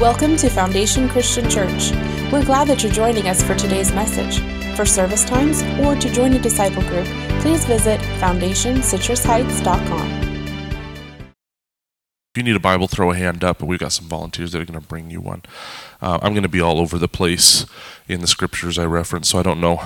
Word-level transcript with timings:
Welcome 0.00 0.36
to 0.36 0.50
Foundation 0.50 1.08
Christian 1.08 1.48
Church. 1.48 1.90
We're 2.30 2.44
glad 2.44 2.68
that 2.68 2.82
you're 2.82 2.92
joining 2.92 3.28
us 3.28 3.42
for 3.42 3.54
today's 3.54 3.92
message. 3.92 4.40
For 4.76 4.84
service 4.84 5.24
times 5.24 5.62
or 5.80 5.96
to 5.96 6.12
join 6.12 6.34
a 6.34 6.38
disciple 6.38 6.82
group, 6.82 7.06
please 7.40 7.64
visit 7.64 7.98
foundationcitrusheights.com. 8.20 10.10
If 11.22 12.36
you 12.36 12.42
need 12.42 12.56
a 12.56 12.60
Bible, 12.60 12.88
throw 12.88 13.10
a 13.10 13.16
hand 13.16 13.42
up, 13.42 13.60
and 13.60 13.70
we've 13.70 13.78
got 13.78 13.92
some 13.92 14.06
volunteers 14.06 14.52
that 14.52 14.60
are 14.60 14.66
going 14.66 14.78
to 14.78 14.86
bring 14.86 15.10
you 15.10 15.22
one. 15.22 15.44
Uh, 16.02 16.18
I'm 16.20 16.34
going 16.34 16.42
to 16.42 16.48
be 16.50 16.60
all 16.60 16.78
over 16.78 16.98
the 16.98 17.08
place 17.08 17.64
in 18.06 18.20
the 18.20 18.26
scriptures 18.26 18.78
I 18.78 18.84
reference, 18.84 19.30
so 19.30 19.38
I 19.38 19.42
don't 19.42 19.62
know 19.62 19.80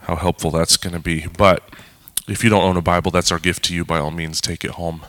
how 0.00 0.16
helpful 0.16 0.50
that's 0.50 0.76
going 0.76 0.92
to 0.92 1.00
be. 1.00 1.26
But 1.38 1.62
if 2.28 2.44
you 2.44 2.50
don't 2.50 2.64
own 2.64 2.76
a 2.76 2.82
Bible, 2.82 3.10
that's 3.10 3.32
our 3.32 3.38
gift 3.38 3.64
to 3.64 3.74
you. 3.74 3.86
By 3.86 3.98
all 3.98 4.10
means, 4.10 4.42
take 4.42 4.62
it 4.62 4.72
home. 4.72 5.06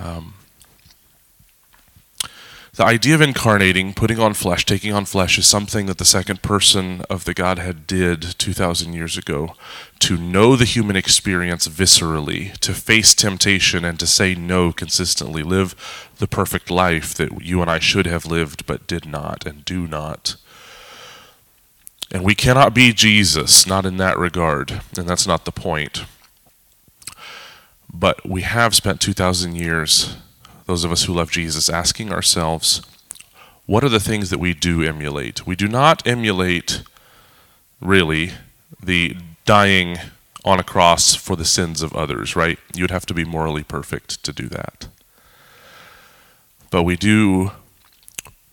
Um, 0.00 0.32
the 2.74 2.84
idea 2.86 3.14
of 3.14 3.20
incarnating, 3.20 3.92
putting 3.92 4.18
on 4.18 4.32
flesh, 4.32 4.64
taking 4.64 4.94
on 4.94 5.04
flesh, 5.04 5.36
is 5.36 5.46
something 5.46 5.84
that 5.86 5.98
the 5.98 6.06
second 6.06 6.40
person 6.40 7.02
of 7.10 7.26
the 7.26 7.34
Godhead 7.34 7.86
did 7.86 8.22
2,000 8.38 8.94
years 8.94 9.18
ago. 9.18 9.54
To 9.98 10.16
know 10.16 10.56
the 10.56 10.64
human 10.64 10.96
experience 10.96 11.68
viscerally, 11.68 12.56
to 12.60 12.72
face 12.72 13.14
temptation 13.14 13.84
and 13.84 14.00
to 14.00 14.06
say 14.06 14.34
no 14.34 14.72
consistently, 14.72 15.42
live 15.42 16.10
the 16.16 16.26
perfect 16.26 16.70
life 16.70 17.12
that 17.14 17.42
you 17.42 17.60
and 17.60 17.70
I 17.70 17.78
should 17.78 18.06
have 18.06 18.24
lived 18.24 18.64
but 18.64 18.86
did 18.86 19.04
not 19.04 19.46
and 19.46 19.66
do 19.66 19.86
not. 19.86 20.36
And 22.10 22.24
we 22.24 22.34
cannot 22.34 22.74
be 22.74 22.94
Jesus, 22.94 23.66
not 23.66 23.84
in 23.84 23.98
that 23.98 24.18
regard, 24.18 24.80
and 24.96 25.06
that's 25.06 25.26
not 25.26 25.44
the 25.44 25.52
point. 25.52 26.04
But 27.92 28.26
we 28.26 28.42
have 28.42 28.74
spent 28.74 29.02
2,000 29.02 29.56
years 29.56 30.16
those 30.72 30.84
of 30.84 30.92
us 30.92 31.04
who 31.04 31.12
love 31.12 31.30
Jesus, 31.30 31.68
asking 31.68 32.10
ourselves, 32.10 32.80
what 33.66 33.84
are 33.84 33.90
the 33.90 34.00
things 34.00 34.30
that 34.30 34.38
we 34.38 34.54
do 34.54 34.82
emulate? 34.82 35.46
We 35.46 35.54
do 35.54 35.68
not 35.68 36.06
emulate, 36.06 36.82
really, 37.78 38.32
the 38.82 39.18
dying 39.44 39.98
on 40.46 40.58
a 40.58 40.62
cross 40.62 41.14
for 41.14 41.36
the 41.36 41.44
sins 41.44 41.82
of 41.82 41.92
others, 41.92 42.34
right? 42.34 42.58
You'd 42.74 42.90
have 42.90 43.04
to 43.04 43.12
be 43.12 43.22
morally 43.22 43.62
perfect 43.62 44.24
to 44.24 44.32
do 44.32 44.48
that. 44.48 44.88
But 46.70 46.84
we 46.84 46.96
do 46.96 47.52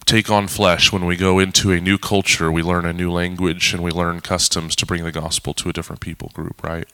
take 0.03 0.29
on 0.29 0.49
flesh 0.49 0.91
when 0.91 1.05
we 1.05 1.15
go 1.15 1.39
into 1.39 1.71
a 1.71 1.79
new 1.79 1.97
culture, 1.97 2.51
we 2.51 2.61
learn 2.61 2.85
a 2.85 2.91
new 2.91 3.09
language, 3.09 3.73
and 3.73 3.81
we 3.81 3.91
learn 3.91 4.19
customs 4.19 4.75
to 4.75 4.85
bring 4.85 5.05
the 5.05 5.13
gospel 5.13 5.53
to 5.53 5.69
a 5.69 5.73
different 5.73 6.01
people 6.01 6.31
group, 6.33 6.61
right? 6.65 6.89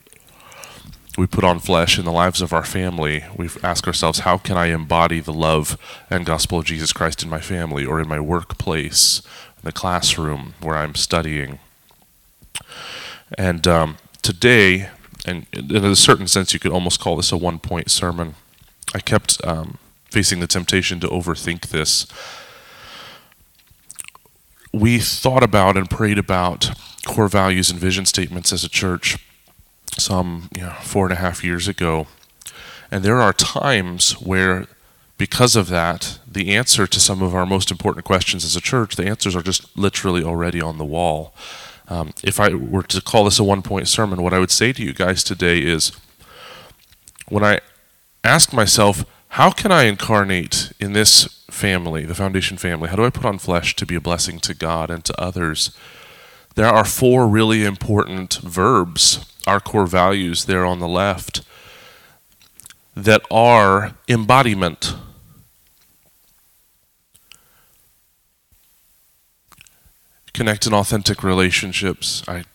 We 1.18 1.28
put 1.28 1.44
on 1.44 1.60
flesh 1.60 1.98
in 1.98 2.06
the 2.06 2.12
lives 2.12 2.42
of 2.42 2.52
our 2.52 2.66
family, 2.66 3.24
we 3.36 3.50
ask 3.64 3.88
ourselves, 3.88 4.20
how 4.20 4.38
can 4.38 4.58
I 4.58 4.68
embody 4.68 5.20
the 5.20 5.34
love 5.34 5.78
and 6.10 6.26
gospel 6.26 6.60
of 6.60 6.66
Jesus 6.66 6.92
Christ 6.92 7.24
in 7.24 7.30
my 7.30 7.40
family 7.40 7.86
or 7.86 8.02
in 8.02 8.08
my 8.08 8.20
workplace, 8.20 9.22
in 9.58 9.64
the 9.64 9.72
classroom 9.72 10.56
where 10.62 10.76
I'm 10.76 10.96
studying? 10.96 11.60
And 13.38 13.68
um, 13.68 13.98
today, 14.22 14.90
and 15.26 15.46
in 15.54 15.86
a 15.86 15.96
certain 15.96 16.28
sense, 16.28 16.54
you 16.54 16.60
could 16.60 16.72
almost 16.72 17.00
call 17.00 17.16
this 17.16 17.32
a 17.32 17.38
one 17.38 17.60
point 17.60 17.90
sermon. 17.90 18.36
I 18.94 19.00
kept 19.00 19.44
um, 19.46 19.78
facing 20.12 20.40
the 20.40 20.48
temptation 20.48 21.00
to 21.00 21.08
overthink 21.08 21.70
this. 21.70 22.08
We 24.74 25.00
thought 25.00 25.44
about 25.44 25.78
and 25.78 25.90
prayed 25.90 26.18
about 26.18 26.72
core 27.06 27.30
values 27.30 27.70
and 27.70 27.80
vision 27.80 28.06
statements 28.06 28.52
as 28.52 28.64
a 28.64 28.70
church 28.70 29.18
some 29.98 30.50
you 30.56 30.64
know, 30.64 30.74
four 30.82 31.06
and 31.06 31.14
a 31.14 31.18
half 31.18 31.44
years 31.44 31.68
ago. 31.68 32.08
And 32.92 33.04
there 33.04 33.22
are 33.22 33.34
times 33.34 34.14
where, 34.14 34.68
because 35.18 35.56
of 35.56 35.68
that, 35.70 36.20
the 36.30 36.56
answer 36.56 36.86
to 36.88 37.00
some 37.00 37.22
of 37.22 37.34
our 37.34 37.46
most 37.46 37.72
important 37.72 38.06
questions 38.06 38.44
as 38.44 38.56
a 38.56 38.62
church, 38.62 38.96
the 38.96 39.08
answers 39.08 39.36
are 39.36 39.42
just 39.42 39.76
literally 39.78 40.24
already 40.24 40.62
on 40.62 40.78
the 40.78 40.86
wall. 40.86 41.34
Um, 41.88 42.14
if 42.24 42.40
I 42.40 42.54
were 42.54 42.84
to 42.84 43.02
call 43.02 43.26
this 43.26 43.40
a 43.40 43.44
one 43.44 43.62
point 43.62 43.88
sermon, 43.88 44.22
what 44.22 44.34
I 44.34 44.40
would 44.40 44.52
say 44.52 44.74
to 44.74 44.84
you 44.84 44.94
guys 44.94 45.24
today 45.24 45.60
is 45.60 45.92
when 47.28 47.44
I 47.44 47.60
ask 48.24 48.54
myself, 48.54 49.06
how 49.30 49.52
can 49.52 49.72
I 49.72 49.84
incarnate 49.84 50.72
in 50.80 50.94
this 50.94 51.44
family, 51.50 52.06
the 52.06 52.16
foundation 52.16 52.58
family? 52.58 52.90
How 52.90 52.96
do 52.96 53.06
I 53.06 53.10
put 53.10 53.26
on 53.26 53.38
flesh 53.38 53.76
to 53.76 53.86
be 53.86 53.96
a 53.96 54.02
blessing 54.02 54.40
to 54.40 54.54
God 54.54 54.90
and 54.90 55.04
to 55.06 55.22
others? 55.22 55.76
There 56.56 56.68
are 56.68 56.86
four 56.86 57.28
really 57.28 57.66
important 57.66 58.36
verbs 58.36 59.26
our 59.46 59.60
core 59.60 59.86
values 59.86 60.46
there 60.46 60.66
on 60.66 60.80
the 60.80 60.88
left 60.88 61.42
that 62.96 63.22
are 63.30 63.94
embodiment. 64.08 64.96
Connect 70.34 70.66
in 70.66 70.74
authentic 70.74 71.24
relationships. 71.24 72.24
I 72.28 72.46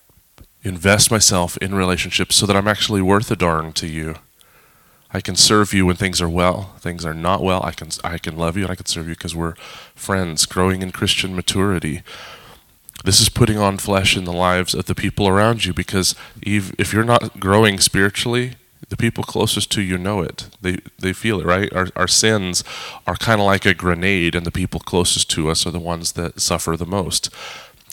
invest 0.63 1.11
myself 1.11 1.57
in 1.59 1.75
relationships 1.75 2.37
so 2.37 2.47
that 2.47 2.57
I'm 2.57 2.69
actually 2.69 3.03
worth 3.03 3.31
a 3.31 3.37
darn 3.37 3.73
to 3.75 3.87
you. 3.87 4.17
I 5.13 5.21
can 5.21 5.35
serve 5.37 5.73
you 5.73 5.87
when 5.87 5.97
things 5.97 6.21
are 6.23 6.29
well. 6.29 6.75
Things 6.79 7.05
are 7.05 7.15
not 7.15 7.43
well. 7.43 7.63
I 7.65 7.73
can 7.73 7.89
I 8.05 8.19
can 8.19 8.37
love 8.37 8.57
you 8.57 8.65
and 8.65 8.71
I 8.71 8.77
can 8.77 8.87
serve 8.87 9.09
you 9.09 9.15
because 9.15 9.35
we're 9.35 9.55
friends, 9.95 10.47
growing 10.47 10.83
in 10.83 10.93
Christian 10.93 11.35
maturity. 11.35 12.03
This 13.05 13.21
is 13.21 13.29
putting 13.29 13.59
on 13.59 13.79
flesh 13.79 14.17
in 14.17 14.25
the 14.25 14.33
lives 14.33 14.75
of 14.75 14.85
the 14.85 14.95
people 14.95 15.27
around 15.27 15.65
you 15.65 15.73
because 15.73 16.15
if 16.43 16.93
you're 16.93 17.05
not 17.05 17.41
growing 17.41 17.81
spiritually, 17.81 18.55
the 18.91 18.97
people 18.97 19.25
closest 19.25 19.71
to 19.73 19.83
you 19.83 19.97
know 19.97 20.21
it. 20.21 20.49
They 20.61 20.79
they 20.99 21.13
feel 21.13 21.41
it, 21.41 21.47
right? 21.47 21.73
Our 21.73 21.89
our 21.97 22.09
sins 22.09 22.63
are 23.07 23.17
kind 23.17 23.41
of 23.41 23.47
like 23.47 23.65
a 23.65 23.75
grenade 23.75 24.35
and 24.35 24.45
the 24.45 24.51
people 24.51 24.81
closest 24.81 25.31
to 25.31 25.49
us 25.49 25.67
are 25.67 25.71
the 25.71 25.79
ones 25.79 26.13
that 26.13 26.41
suffer 26.41 26.77
the 26.77 26.87
most. 26.87 27.31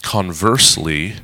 Conversely, 0.01 1.15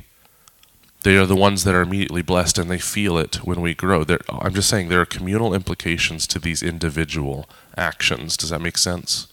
they 1.02 1.16
are 1.18 1.26
the 1.26 1.36
ones 1.36 1.64
that 1.64 1.74
are 1.74 1.82
immediately 1.82 2.22
blessed 2.22 2.56
and 2.58 2.70
they 2.70 2.78
feel 2.78 3.18
it 3.18 3.36
when 3.44 3.60
we 3.60 3.74
grow. 3.74 4.04
There, 4.04 4.20
I'm 4.30 4.54
just 4.54 4.70
saying 4.70 4.88
there 4.88 5.02
are 5.02 5.06
communal 5.06 5.52
implications 5.52 6.26
to 6.28 6.38
these 6.38 6.62
individual 6.62 7.46
actions. 7.76 8.36
Does 8.36 8.50
that 8.50 8.62
make 8.62 8.78
sense? 8.78 9.26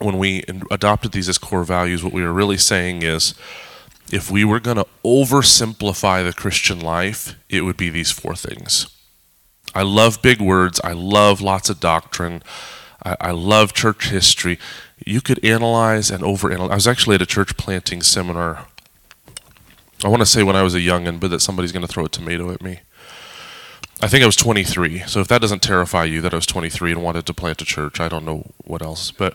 When 0.00 0.18
we 0.18 0.44
adopted 0.70 1.12
these 1.12 1.28
as 1.28 1.38
core 1.38 1.64
values, 1.64 2.02
what 2.02 2.12
we 2.12 2.22
were 2.22 2.32
really 2.32 2.56
saying 2.56 3.02
is 3.02 3.34
if 4.12 4.30
we 4.30 4.44
were 4.44 4.60
going 4.60 4.76
to 4.76 4.86
oversimplify 5.04 6.24
the 6.24 6.32
Christian 6.32 6.80
life, 6.80 7.36
it 7.48 7.62
would 7.62 7.76
be 7.76 7.90
these 7.90 8.10
four 8.10 8.34
things. 8.34 8.86
I 9.74 9.82
love 9.82 10.22
big 10.22 10.40
words, 10.40 10.80
I 10.84 10.92
love 10.92 11.40
lots 11.40 11.68
of 11.68 11.80
doctrine, 11.80 12.42
I, 13.02 13.16
I 13.20 13.30
love 13.32 13.72
church 13.72 14.10
history. 14.10 14.58
You 15.04 15.20
could 15.20 15.44
analyze 15.44 16.10
and 16.10 16.22
overanalyze. 16.22 16.70
I 16.70 16.74
was 16.76 16.86
actually 16.86 17.16
at 17.16 17.22
a 17.22 17.26
church 17.26 17.56
planting 17.56 18.02
seminar. 18.02 18.66
I 20.04 20.08
want 20.08 20.20
to 20.20 20.26
say 20.26 20.42
when 20.42 20.56
I 20.56 20.62
was 20.62 20.74
a 20.74 20.80
youngin', 20.80 21.18
but 21.18 21.30
that 21.30 21.40
somebody's 21.40 21.72
going 21.72 21.86
to 21.86 21.92
throw 21.92 22.04
a 22.04 22.08
tomato 22.08 22.52
at 22.52 22.62
me. 22.62 22.80
I 24.00 24.08
think 24.08 24.22
I 24.22 24.26
was 24.26 24.36
23. 24.36 25.00
So 25.00 25.20
if 25.20 25.28
that 25.28 25.40
doesn't 25.40 25.62
terrify 25.62 26.04
you 26.04 26.20
that 26.20 26.32
I 26.32 26.36
was 26.36 26.46
23 26.46 26.92
and 26.92 27.02
wanted 27.02 27.26
to 27.26 27.34
plant 27.34 27.62
a 27.62 27.64
church, 27.64 28.00
I 28.00 28.08
don't 28.08 28.24
know 28.24 28.52
what 28.64 28.82
else. 28.82 29.10
But 29.10 29.34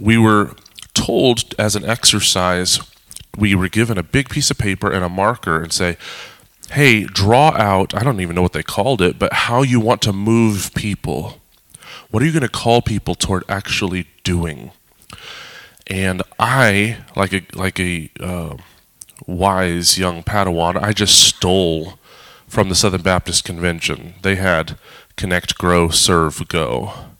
we 0.00 0.18
were 0.18 0.54
told 0.94 1.54
as 1.58 1.76
an 1.76 1.84
exercise, 1.84 2.80
we 3.36 3.54
were 3.54 3.68
given 3.68 3.98
a 3.98 4.02
big 4.02 4.28
piece 4.28 4.50
of 4.50 4.58
paper 4.58 4.90
and 4.90 5.04
a 5.04 5.08
marker 5.08 5.62
and 5.62 5.72
say, 5.72 5.96
hey, 6.72 7.04
draw 7.04 7.50
out, 7.50 7.94
I 7.94 8.02
don't 8.02 8.20
even 8.20 8.34
know 8.34 8.42
what 8.42 8.52
they 8.52 8.62
called 8.62 9.02
it, 9.02 9.18
but 9.18 9.32
how 9.32 9.62
you 9.62 9.80
want 9.80 10.02
to 10.02 10.12
move 10.12 10.72
people. 10.74 11.40
What 12.10 12.22
are 12.22 12.26
you 12.26 12.32
going 12.32 12.42
to 12.42 12.48
call 12.48 12.82
people 12.82 13.14
toward 13.14 13.44
actually 13.48 14.06
doing? 14.24 14.70
And 15.86 16.22
I, 16.38 16.98
like 17.16 17.32
a 17.32 17.42
like 17.54 17.80
a 17.80 18.10
uh, 18.20 18.56
wise 19.26 19.98
young 19.98 20.22
Padawan, 20.22 20.80
I 20.80 20.92
just 20.92 21.18
stole 21.18 21.98
from 22.46 22.68
the 22.68 22.74
Southern 22.74 23.02
Baptist 23.02 23.44
Convention. 23.44 24.14
They 24.22 24.36
had 24.36 24.78
connect, 25.16 25.58
grow, 25.58 25.88
serve, 25.88 26.46
go. 26.48 27.11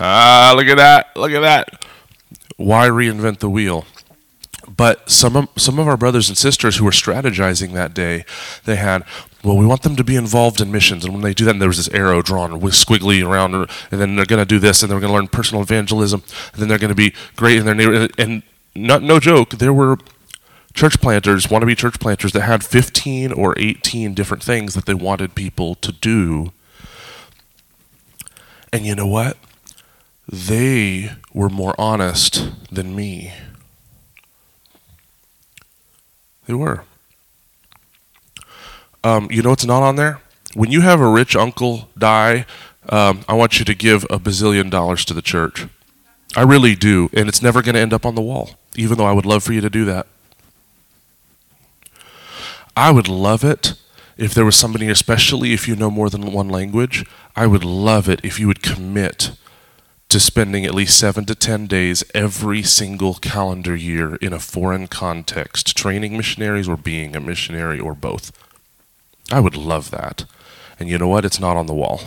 Ah, 0.00 0.52
look 0.56 0.66
at 0.66 0.76
that. 0.76 1.16
Look 1.16 1.32
at 1.32 1.40
that. 1.40 1.84
Why 2.56 2.88
reinvent 2.88 3.38
the 3.38 3.50
wheel? 3.50 3.84
But 4.68 5.10
some 5.10 5.34
of, 5.34 5.48
some 5.56 5.78
of 5.78 5.88
our 5.88 5.96
brothers 5.96 6.28
and 6.28 6.36
sisters 6.36 6.76
who 6.76 6.84
were 6.84 6.90
strategizing 6.90 7.72
that 7.72 7.94
day, 7.94 8.24
they 8.64 8.76
had, 8.76 9.02
well, 9.42 9.56
we 9.56 9.64
want 9.64 9.82
them 9.82 9.96
to 9.96 10.04
be 10.04 10.14
involved 10.14 10.60
in 10.60 10.70
missions. 10.70 11.04
And 11.04 11.14
when 11.14 11.22
they 11.22 11.32
do 11.32 11.44
that, 11.46 11.58
there 11.58 11.68
was 11.68 11.78
this 11.78 11.88
arrow 11.94 12.20
drawn 12.20 12.60
with 12.60 12.74
squiggly 12.74 13.26
around, 13.26 13.54
and 13.54 13.68
then 13.90 14.14
they're 14.14 14.26
going 14.26 14.42
to 14.42 14.46
do 14.46 14.58
this, 14.58 14.82
and 14.82 14.90
they're 14.90 15.00
going 15.00 15.10
to 15.10 15.16
learn 15.16 15.28
personal 15.28 15.62
evangelism, 15.62 16.22
and 16.52 16.60
then 16.60 16.68
they're 16.68 16.78
going 16.78 16.90
to 16.90 16.94
be 16.94 17.14
great 17.34 17.58
in 17.58 17.64
their 17.64 17.74
neighborhood. 17.74 18.12
And 18.18 18.42
not, 18.74 19.02
no 19.02 19.18
joke, 19.18 19.52
there 19.52 19.72
were 19.72 19.96
church 20.74 21.00
planters, 21.00 21.50
want 21.50 21.62
to 21.62 21.66
be 21.66 21.74
church 21.74 21.98
planters, 21.98 22.32
that 22.32 22.42
had 22.42 22.62
15 22.62 23.32
or 23.32 23.54
18 23.58 24.12
different 24.14 24.42
things 24.42 24.74
that 24.74 24.86
they 24.86 24.94
wanted 24.94 25.34
people 25.34 25.76
to 25.76 25.92
do. 25.92 26.52
And 28.72 28.84
you 28.84 28.94
know 28.94 29.06
what? 29.06 29.38
They 30.30 31.12
were 31.32 31.48
more 31.48 31.74
honest 31.78 32.50
than 32.70 32.94
me. 32.94 33.32
They 36.46 36.54
were. 36.54 36.84
Um, 39.02 39.28
you 39.30 39.42
know 39.42 39.50
what's 39.50 39.64
not 39.64 39.82
on 39.82 39.96
there? 39.96 40.20
When 40.54 40.70
you 40.70 40.80
have 40.82 41.00
a 41.00 41.08
rich 41.08 41.36
uncle 41.36 41.88
die, 41.96 42.46
um, 42.88 43.22
I 43.28 43.34
want 43.34 43.58
you 43.58 43.64
to 43.64 43.74
give 43.74 44.04
a 44.04 44.18
bazillion 44.18 44.70
dollars 44.70 45.04
to 45.06 45.14
the 45.14 45.22
church. 45.22 45.66
I 46.36 46.42
really 46.42 46.74
do. 46.74 47.10
And 47.12 47.28
it's 47.28 47.42
never 47.42 47.62
going 47.62 47.74
to 47.74 47.80
end 47.80 47.92
up 47.92 48.04
on 48.04 48.14
the 48.14 48.22
wall, 48.22 48.50
even 48.76 48.98
though 48.98 49.06
I 49.06 49.12
would 49.12 49.26
love 49.26 49.42
for 49.42 49.52
you 49.52 49.60
to 49.60 49.70
do 49.70 49.84
that. 49.86 50.06
I 52.76 52.90
would 52.90 53.08
love 53.08 53.44
it 53.44 53.74
if 54.16 54.34
there 54.34 54.44
was 54.44 54.56
somebody, 54.56 54.88
especially 54.88 55.52
if 55.52 55.68
you 55.68 55.76
know 55.76 55.90
more 55.90 56.10
than 56.10 56.32
one 56.32 56.48
language, 56.48 57.04
I 57.34 57.46
would 57.46 57.64
love 57.64 58.08
it 58.08 58.20
if 58.22 58.38
you 58.38 58.46
would 58.46 58.62
commit 58.62 59.32
to 60.08 60.18
spending 60.18 60.64
at 60.64 60.74
least 60.74 60.98
seven 60.98 61.24
to 61.26 61.34
ten 61.34 61.66
days 61.66 62.02
every 62.14 62.62
single 62.62 63.14
calendar 63.14 63.76
year 63.76 64.16
in 64.16 64.32
a 64.32 64.38
foreign 64.38 64.86
context, 64.86 65.76
training 65.76 66.16
missionaries 66.16 66.68
or 66.68 66.76
being 66.76 67.14
a 67.14 67.20
missionary 67.20 67.78
or 67.78 67.94
both. 67.94 68.32
I 69.30 69.40
would 69.40 69.56
love 69.56 69.90
that. 69.90 70.24
And 70.80 70.88
you 70.88 70.96
know 70.98 71.08
what? 71.08 71.24
It's 71.24 71.40
not 71.40 71.56
on 71.56 71.66
the 71.66 71.74
wall. 71.74 72.02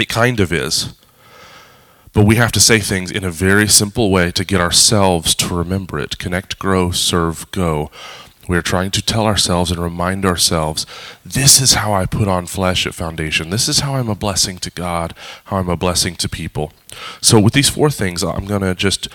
It 0.00 0.08
kind 0.08 0.40
of 0.40 0.52
is. 0.52 0.94
But 2.12 2.24
we 2.24 2.36
have 2.36 2.52
to 2.52 2.60
say 2.60 2.80
things 2.80 3.12
in 3.12 3.22
a 3.22 3.30
very 3.30 3.68
simple 3.68 4.10
way 4.10 4.32
to 4.32 4.44
get 4.44 4.60
ourselves 4.60 5.34
to 5.36 5.54
remember 5.54 6.00
it. 6.00 6.18
Connect, 6.18 6.58
grow, 6.58 6.90
serve, 6.90 7.48
go. 7.52 7.90
We 8.48 8.56
are 8.56 8.62
trying 8.62 8.90
to 8.92 9.02
tell 9.02 9.26
ourselves 9.26 9.70
and 9.70 9.78
remind 9.78 10.24
ourselves 10.24 10.86
this 11.24 11.60
is 11.60 11.74
how 11.74 11.92
I 11.92 12.06
put 12.06 12.28
on 12.28 12.46
flesh 12.46 12.86
at 12.86 12.94
Foundation. 12.94 13.50
This 13.50 13.68
is 13.68 13.80
how 13.80 13.94
I'm 13.94 14.08
a 14.08 14.14
blessing 14.14 14.56
to 14.58 14.70
God, 14.70 15.14
how 15.44 15.58
I'm 15.58 15.68
a 15.68 15.76
blessing 15.76 16.16
to 16.16 16.28
people. 16.28 16.72
So, 17.20 17.38
with 17.38 17.52
these 17.52 17.68
four 17.68 17.90
things, 17.90 18.24
I'm 18.24 18.46
going 18.46 18.62
to 18.62 18.74
just 18.74 19.08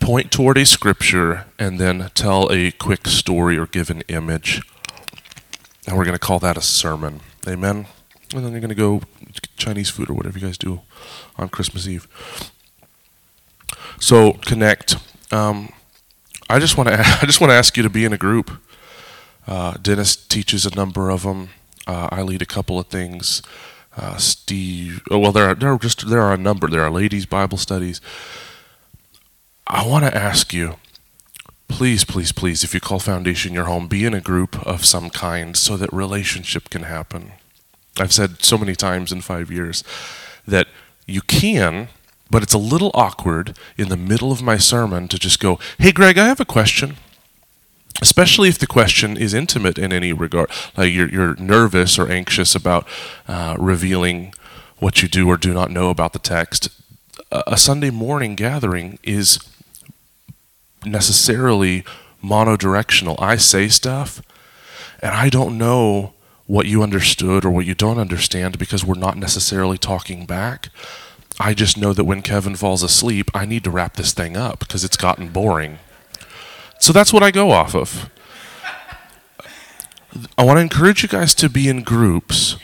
point 0.00 0.30
toward 0.30 0.58
a 0.58 0.66
scripture 0.66 1.46
and 1.58 1.80
then 1.80 2.10
tell 2.14 2.52
a 2.52 2.72
quick 2.72 3.06
story 3.06 3.56
or 3.56 3.66
give 3.66 3.88
an 3.88 4.02
image. 4.08 4.60
And 5.86 5.96
we're 5.96 6.04
going 6.04 6.18
to 6.18 6.18
call 6.18 6.38
that 6.40 6.58
a 6.58 6.62
sermon. 6.62 7.20
Amen. 7.48 7.86
And 8.34 8.44
then 8.44 8.52
you're 8.52 8.60
going 8.60 8.68
to 8.68 8.74
go 8.74 9.00
Chinese 9.56 9.88
food 9.88 10.10
or 10.10 10.14
whatever 10.14 10.38
you 10.38 10.46
guys 10.46 10.58
do 10.58 10.82
on 11.38 11.48
Christmas 11.48 11.88
Eve. 11.88 12.06
So, 13.98 14.34
connect. 14.44 14.96
Um, 15.32 15.72
I 16.48 16.58
just 16.58 16.76
want 16.76 16.88
to 16.88 16.98
I 17.22 17.26
just 17.26 17.40
want 17.40 17.50
to 17.50 17.54
ask 17.54 17.76
you 17.76 17.82
to 17.82 17.90
be 17.90 18.04
in 18.04 18.12
a 18.12 18.18
group. 18.18 18.50
Uh, 19.46 19.74
Dennis 19.80 20.16
teaches 20.16 20.66
a 20.66 20.74
number 20.74 21.10
of 21.10 21.22
them. 21.22 21.50
Uh, 21.86 22.08
I 22.10 22.22
lead 22.22 22.42
a 22.42 22.46
couple 22.46 22.78
of 22.78 22.86
things. 22.88 23.42
Uh, 23.96 24.16
Steve, 24.16 25.02
oh, 25.10 25.18
well, 25.18 25.32
there 25.32 25.48
are 25.48 25.54
there 25.54 25.72
are 25.72 25.78
just 25.78 26.08
there 26.08 26.20
are 26.20 26.34
a 26.34 26.38
number. 26.38 26.68
There 26.68 26.82
are 26.82 26.90
ladies' 26.90 27.26
Bible 27.26 27.58
studies. 27.58 28.00
I 29.66 29.86
want 29.86 30.04
to 30.04 30.16
ask 30.16 30.52
you, 30.52 30.76
please, 31.66 32.04
please, 32.04 32.30
please, 32.30 32.62
if 32.62 32.72
you 32.72 32.80
call 32.80 33.00
Foundation 33.00 33.52
your 33.52 33.64
home, 33.64 33.88
be 33.88 34.04
in 34.04 34.14
a 34.14 34.20
group 34.20 34.64
of 34.64 34.84
some 34.84 35.10
kind 35.10 35.56
so 35.56 35.76
that 35.76 35.92
relationship 35.92 36.70
can 36.70 36.84
happen. 36.84 37.32
I've 37.98 38.12
said 38.12 38.44
so 38.44 38.58
many 38.58 38.76
times 38.76 39.10
in 39.10 39.22
five 39.22 39.50
years 39.50 39.82
that 40.46 40.68
you 41.06 41.20
can 41.22 41.88
but 42.30 42.42
it's 42.42 42.54
a 42.54 42.58
little 42.58 42.90
awkward 42.94 43.56
in 43.76 43.88
the 43.88 43.96
middle 43.96 44.32
of 44.32 44.42
my 44.42 44.56
sermon 44.56 45.08
to 45.08 45.18
just 45.18 45.40
go, 45.40 45.58
Hey, 45.78 45.92
Greg, 45.92 46.18
I 46.18 46.26
have 46.26 46.40
a 46.40 46.44
question. 46.44 46.96
Especially 48.02 48.48
if 48.48 48.58
the 48.58 48.66
question 48.66 49.16
is 49.16 49.32
intimate 49.32 49.78
in 49.78 49.92
any 49.92 50.12
regard, 50.12 50.50
like 50.76 50.92
you're, 50.92 51.08
you're 51.08 51.34
nervous 51.36 51.98
or 51.98 52.10
anxious 52.10 52.54
about 52.54 52.86
uh, 53.26 53.56
revealing 53.58 54.34
what 54.78 55.02
you 55.02 55.08
do 55.08 55.28
or 55.28 55.38
do 55.38 55.54
not 55.54 55.70
know 55.70 55.88
about 55.88 56.12
the 56.12 56.18
text. 56.18 56.68
A 57.30 57.56
Sunday 57.56 57.90
morning 57.90 58.34
gathering 58.34 58.98
is 59.02 59.38
necessarily 60.84 61.84
monodirectional. 62.22 63.20
I 63.20 63.36
say 63.36 63.68
stuff, 63.68 64.20
and 65.00 65.14
I 65.14 65.30
don't 65.30 65.56
know 65.56 66.12
what 66.46 66.66
you 66.66 66.82
understood 66.82 67.44
or 67.44 67.50
what 67.50 67.66
you 67.66 67.74
don't 67.74 67.98
understand 67.98 68.58
because 68.58 68.84
we're 68.84 68.94
not 68.94 69.16
necessarily 69.16 69.78
talking 69.78 70.26
back. 70.26 70.68
I 71.38 71.54
just 71.54 71.76
know 71.76 71.92
that 71.92 72.04
when 72.04 72.22
Kevin 72.22 72.56
falls 72.56 72.82
asleep, 72.82 73.30
I 73.34 73.44
need 73.44 73.64
to 73.64 73.70
wrap 73.70 73.96
this 73.96 74.12
thing 74.12 74.36
up 74.36 74.60
because 74.60 74.84
it's 74.84 74.96
gotten 74.96 75.28
boring. 75.28 75.78
So 76.78 76.92
that's 76.92 77.12
what 77.12 77.22
I 77.22 77.30
go 77.30 77.50
off 77.50 77.74
of. 77.74 78.10
I 80.38 80.44
want 80.44 80.56
to 80.56 80.62
encourage 80.62 81.02
you 81.02 81.08
guys 81.08 81.34
to 81.34 81.50
be 81.50 81.68
in 81.68 81.82
groups 81.82 82.56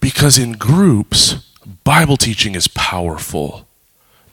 because 0.00 0.36
in 0.36 0.52
groups, 0.52 1.36
Bible 1.84 2.16
teaching 2.16 2.54
is 2.54 2.68
powerful. 2.68 3.66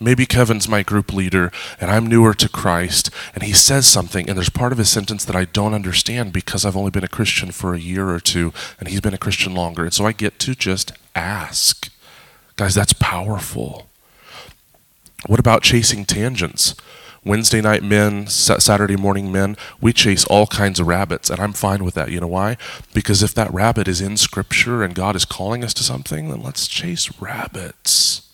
Maybe 0.02 0.26
Kevin's 0.26 0.68
my 0.68 0.82
group 0.82 1.14
leader 1.14 1.52
and 1.80 1.92
I'm 1.92 2.08
newer 2.08 2.34
to 2.34 2.50
Christ 2.50 3.10
and 3.34 3.44
he 3.44 3.54
says 3.54 3.86
something 3.86 4.28
and 4.28 4.38
there's 4.38 4.50
part 4.50 4.72
of 4.72 4.78
his 4.78 4.90
sentence 4.90 5.24
that 5.26 5.36
I 5.36 5.46
don't 5.46 5.74
understand 5.74 6.34
because 6.34 6.66
I've 6.66 6.78
only 6.78 6.92
been 6.92 7.04
a 7.04 7.10
Christian 7.10 7.52
for 7.52 7.74
a 7.74 7.80
year 7.80 8.10
or 8.10 8.20
two 8.20 8.54
and 8.80 8.90
he's 8.90 9.02
been 9.02 9.14
a 9.14 9.18
Christian 9.18 9.54
longer. 9.54 9.84
And 9.84 9.94
so 9.94 10.06
I 10.06 10.12
get 10.12 10.40
to 10.40 10.56
just 10.56 10.94
ask. 11.16 11.90
Guys, 12.60 12.76
that's 12.76 12.92
powerful. 12.92 13.88
What 15.28 15.40
about 15.40 15.64
chasing 15.64 16.04
tangents? 16.04 16.76
Wednesday 17.24 17.62
night 17.62 17.84
men, 17.84 18.28
Saturday 18.28 18.98
morning 18.98 19.32
men, 19.32 19.56
we 19.80 19.94
chase 19.94 20.26
all 20.26 20.46
kinds 20.46 20.78
of 20.78 20.88
rabbits, 20.88 21.30
and 21.30 21.40
I'm 21.40 21.54
fine 21.54 21.86
with 21.86 21.94
that. 21.94 22.12
You 22.12 22.20
know 22.20 22.28
why? 22.28 22.58
Because 22.94 23.24
if 23.24 23.34
that 23.34 23.54
rabbit 23.54 23.88
is 23.88 24.02
in 24.02 24.18
Scripture 24.18 24.84
and 24.84 24.94
God 24.94 25.16
is 25.16 25.24
calling 25.24 25.64
us 25.64 25.74
to 25.76 25.86
something, 25.86 26.28
then 26.28 26.44
let's 26.44 26.68
chase 26.68 27.10
rabbits. 27.22 28.30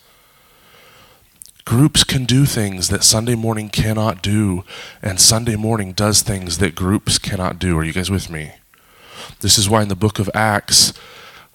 Groups 1.64 2.04
can 2.04 2.26
do 2.26 2.48
things 2.48 2.90
that 2.90 3.04
Sunday 3.04 3.36
morning 3.36 3.70
cannot 3.70 4.24
do, 4.24 4.64
and 5.04 5.20
Sunday 5.20 5.56
morning 5.56 5.94
does 5.94 6.24
things 6.24 6.58
that 6.58 6.74
groups 6.74 7.20
cannot 7.20 7.60
do. 7.60 7.78
Are 7.78 7.84
you 7.84 7.94
guys 7.94 8.10
with 8.10 8.32
me? 8.32 8.54
This 9.42 9.60
is 9.60 9.70
why 9.70 9.84
in 9.84 9.90
the 9.90 9.96
book 9.96 10.18
of 10.18 10.32
Acts, 10.34 10.94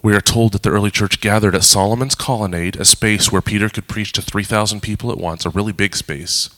we 0.03 0.15
are 0.15 0.21
told 0.21 0.53
that 0.53 0.63
the 0.63 0.71
early 0.71 0.91
church 0.91 1.21
gathered 1.21 1.55
at 1.55 1.65
Solomon's 1.65 2.15
colonnade, 2.15 2.77
a 2.77 2.85
space 2.85 3.31
where 3.31 3.43
Peter 3.43 3.69
could 3.69 3.89
preach 3.89 4.13
to 4.13 4.23
3,000 4.23 4.81
people 4.81 5.11
at 5.11 5.19
once, 5.19 5.45
a 5.45 5.51
really 5.51 5.73
big 5.73 5.95
space. 5.95 6.51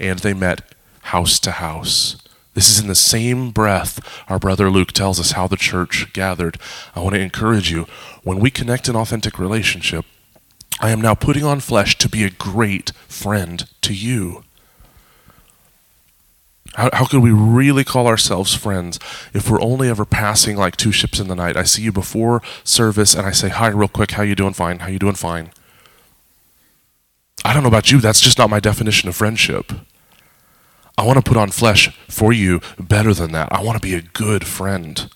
And 0.00 0.18
they 0.18 0.34
met 0.34 0.74
house 1.02 1.38
to 1.40 1.52
house. 1.52 2.16
This 2.54 2.70
is 2.70 2.80
in 2.80 2.88
the 2.88 2.94
same 2.94 3.52
breath 3.52 4.00
our 4.28 4.38
brother 4.38 4.68
Luke 4.68 4.90
tells 4.90 5.20
us 5.20 5.32
how 5.32 5.46
the 5.46 5.56
church 5.56 6.12
gathered. 6.12 6.58
I 6.94 7.00
want 7.00 7.14
to 7.14 7.20
encourage 7.20 7.70
you 7.70 7.86
when 8.24 8.40
we 8.40 8.50
connect 8.50 8.88
in 8.88 8.96
authentic 8.96 9.38
relationship, 9.38 10.04
I 10.80 10.90
am 10.90 11.00
now 11.00 11.14
putting 11.14 11.44
on 11.44 11.60
flesh 11.60 11.96
to 11.98 12.08
be 12.08 12.24
a 12.24 12.30
great 12.30 12.90
friend 13.06 13.64
to 13.82 13.94
you. 13.94 14.44
How, 16.78 16.90
how 16.92 17.06
could 17.06 17.24
we 17.24 17.32
really 17.32 17.82
call 17.82 18.06
ourselves 18.06 18.54
friends 18.54 19.00
if 19.34 19.50
we're 19.50 19.60
only 19.60 19.88
ever 19.88 20.04
passing 20.04 20.56
like 20.56 20.76
two 20.76 20.92
ships 20.92 21.18
in 21.18 21.26
the 21.26 21.34
night? 21.34 21.56
I 21.56 21.64
see 21.64 21.82
you 21.82 21.90
before 21.90 22.40
service 22.62 23.16
and 23.16 23.26
I 23.26 23.32
say, 23.32 23.48
hi, 23.48 23.66
real 23.66 23.88
quick, 23.88 24.12
how 24.12 24.22
you 24.22 24.36
doing? 24.36 24.52
Fine. 24.52 24.78
How 24.78 24.86
you 24.86 25.00
doing? 25.00 25.16
Fine. 25.16 25.50
I 27.44 27.52
don't 27.52 27.64
know 27.64 27.68
about 27.68 27.90
you, 27.90 28.00
that's 28.00 28.20
just 28.20 28.38
not 28.38 28.48
my 28.48 28.60
definition 28.60 29.08
of 29.08 29.16
friendship. 29.16 29.72
I 30.96 31.04
want 31.04 31.16
to 31.16 31.28
put 31.28 31.36
on 31.36 31.50
flesh 31.50 31.88
for 32.06 32.32
you 32.32 32.60
better 32.78 33.12
than 33.12 33.32
that. 33.32 33.52
I 33.52 33.60
want 33.60 33.74
to 33.80 33.86
be 33.86 33.94
a 33.94 34.02
good 34.02 34.46
friend. 34.46 35.10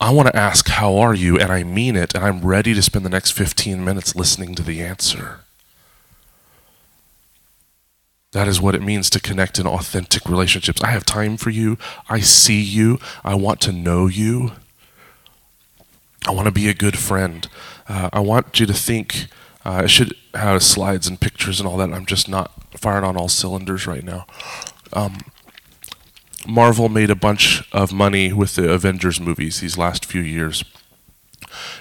I 0.00 0.10
want 0.12 0.28
to 0.28 0.36
ask, 0.36 0.68
How 0.68 0.98
are 0.98 1.14
you? 1.14 1.36
And 1.36 1.50
I 1.50 1.64
mean 1.64 1.96
it, 1.96 2.14
and 2.14 2.24
I'm 2.24 2.42
ready 2.42 2.74
to 2.74 2.82
spend 2.82 3.04
the 3.04 3.10
next 3.10 3.32
15 3.32 3.84
minutes 3.84 4.14
listening 4.14 4.54
to 4.54 4.62
the 4.62 4.82
answer. 4.82 5.45
That 8.36 8.48
is 8.48 8.60
what 8.60 8.74
it 8.74 8.82
means 8.82 9.08
to 9.10 9.18
connect 9.18 9.58
in 9.58 9.66
authentic 9.66 10.28
relationships. 10.28 10.82
I 10.84 10.88
have 10.88 11.06
time 11.06 11.38
for 11.38 11.48
you. 11.48 11.78
I 12.10 12.20
see 12.20 12.60
you. 12.60 12.98
I 13.24 13.34
want 13.34 13.62
to 13.62 13.72
know 13.72 14.08
you. 14.08 14.52
I 16.28 16.32
want 16.32 16.44
to 16.44 16.52
be 16.52 16.68
a 16.68 16.74
good 16.74 16.98
friend. 16.98 17.48
Uh, 17.88 18.10
I 18.12 18.20
want 18.20 18.60
you 18.60 18.66
to 18.66 18.74
think. 18.74 19.28
Uh, 19.64 19.84
I 19.84 19.86
should 19.86 20.14
have 20.34 20.62
slides 20.62 21.08
and 21.08 21.18
pictures 21.18 21.60
and 21.60 21.66
all 21.66 21.78
that. 21.78 21.90
I'm 21.94 22.04
just 22.04 22.28
not 22.28 22.52
firing 22.76 23.04
on 23.04 23.16
all 23.16 23.30
cylinders 23.30 23.86
right 23.86 24.04
now. 24.04 24.26
Um, 24.92 25.20
Marvel 26.46 26.90
made 26.90 27.08
a 27.08 27.16
bunch 27.16 27.66
of 27.72 27.90
money 27.90 28.34
with 28.34 28.56
the 28.56 28.70
Avengers 28.70 29.18
movies 29.18 29.60
these 29.60 29.78
last 29.78 30.04
few 30.04 30.20
years. 30.20 30.62